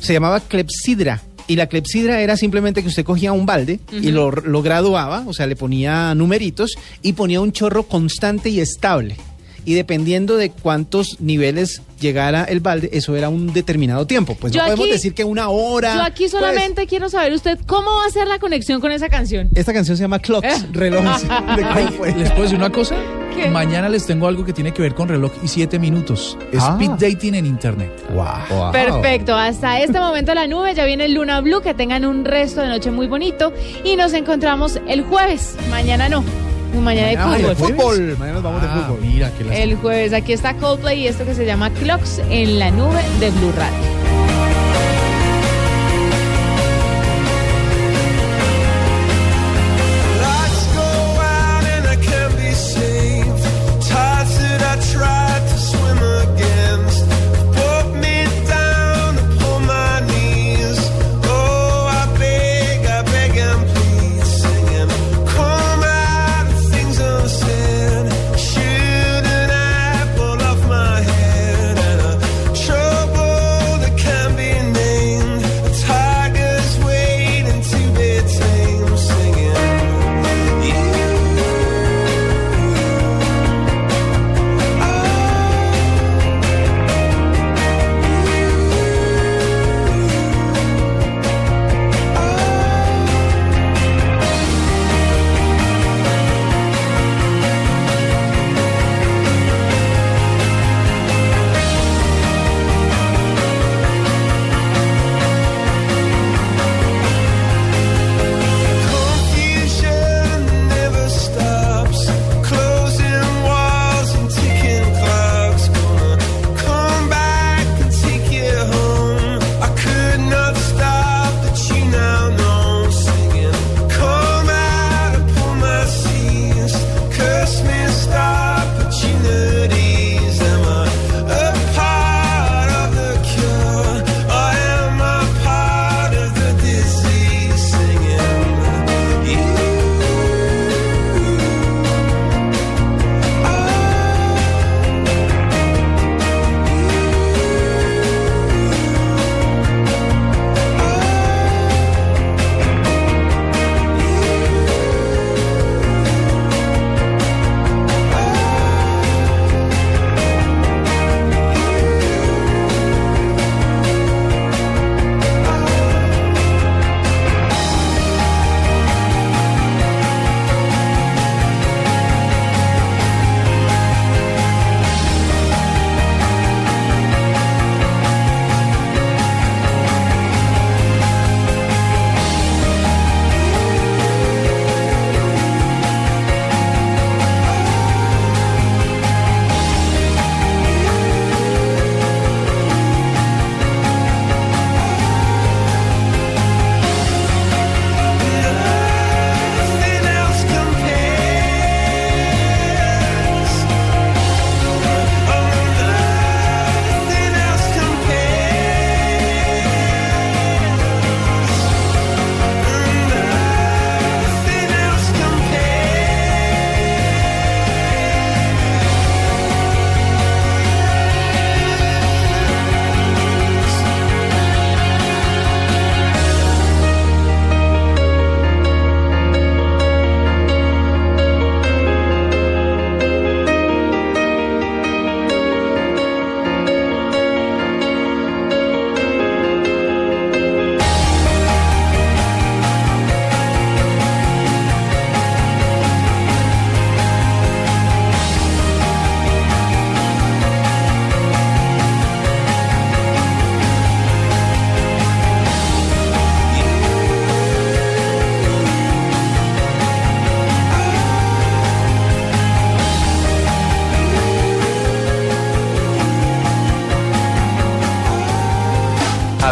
Se 0.00 0.12
llamaba 0.12 0.40
clepsidra. 0.40 1.22
Y 1.46 1.56
la 1.56 1.66
clepsidra 1.66 2.20
era 2.20 2.36
simplemente 2.36 2.82
que 2.82 2.88
usted 2.88 3.04
cogía 3.04 3.32
un 3.32 3.46
balde 3.46 3.80
y 3.90 4.10
lo, 4.10 4.30
lo 4.30 4.62
graduaba, 4.62 5.24
o 5.26 5.32
sea, 5.32 5.46
le 5.46 5.56
ponía 5.56 6.14
numeritos 6.14 6.74
y 7.02 7.14
ponía 7.14 7.40
un 7.40 7.52
chorro 7.52 7.84
constante 7.84 8.48
y 8.48 8.60
estable. 8.60 9.16
Y 9.64 9.74
dependiendo 9.74 10.36
de 10.36 10.50
cuántos 10.50 11.20
niveles 11.20 11.82
llegara 12.00 12.44
el 12.44 12.60
balde, 12.60 12.90
eso 12.92 13.16
era 13.16 13.28
un 13.28 13.52
determinado 13.52 14.06
tiempo. 14.06 14.36
Pues 14.38 14.52
Yo 14.52 14.60
no 14.60 14.66
podemos 14.66 14.90
decir 14.90 15.14
que 15.14 15.24
una 15.24 15.48
hora. 15.48 15.94
Yo 15.94 16.02
aquí 16.02 16.24
pues, 16.24 16.32
solamente 16.32 16.86
quiero 16.86 17.08
saber 17.08 17.32
usted 17.32 17.58
cómo 17.66 17.90
va 17.90 18.06
a 18.06 18.10
ser 18.10 18.26
la 18.26 18.38
conexión 18.38 18.80
con 18.80 18.92
esa 18.92 19.08
canción. 19.08 19.48
esta 19.54 19.72
canción 19.72 19.96
se 19.96 20.02
llama 20.02 20.18
Clocks, 20.18 20.72
relojes. 20.72 21.22
de. 21.56 22.14
¿Les 22.16 22.30
puedo 22.30 22.42
decir 22.42 22.58
una 22.58 22.70
cosa? 22.70 22.96
¿Qué? 23.34 23.48
Mañana 23.48 23.88
les 23.88 24.04
tengo 24.04 24.26
algo 24.26 24.44
que 24.44 24.52
tiene 24.52 24.72
que 24.72 24.82
ver 24.82 24.94
con 24.94 25.08
reloj 25.08 25.32
y 25.42 25.48
siete 25.48 25.78
minutos. 25.78 26.36
Ah. 26.58 26.76
Speed 26.78 26.90
dating 26.98 27.34
en 27.34 27.46
internet. 27.46 27.90
Wow. 28.12 28.72
Perfecto, 28.72 29.34
hasta 29.34 29.80
este 29.80 29.98
momento 29.98 30.34
la 30.34 30.46
nube, 30.46 30.74
ya 30.74 30.84
viene 30.84 31.06
el 31.06 31.14
Luna 31.14 31.40
Blue, 31.40 31.62
que 31.62 31.72
tengan 31.72 32.04
un 32.04 32.24
resto 32.24 32.60
de 32.60 32.68
noche 32.68 32.90
muy 32.90 33.06
bonito 33.06 33.52
y 33.84 33.96
nos 33.96 34.12
encontramos 34.12 34.78
el 34.86 35.02
jueves, 35.02 35.56
mañana 35.70 36.08
no, 36.08 36.22
mañana 36.80 37.08
de 37.08 37.16
fútbol. 37.54 37.56
fútbol. 37.56 38.16
Mañana 38.18 38.34
nos 38.34 38.42
vamos 38.42 38.62
de 38.62 38.68
Ah, 38.68 38.84
fútbol. 38.86 39.00
mira 39.02 39.30
que 39.32 39.44
las 39.44 39.56
El 39.58 39.76
jueves 39.76 40.12
aquí 40.12 40.32
está 40.32 40.54
Coldplay 40.54 41.00
y 41.00 41.06
esto 41.08 41.24
que 41.24 41.34
se 41.34 41.44
llama 41.44 41.70
Clocks 41.70 42.20
en 42.30 42.58
la 42.58 42.70
nube 42.70 43.02
de 43.20 43.30
Blue 43.30 43.52
Radio. 43.56 44.01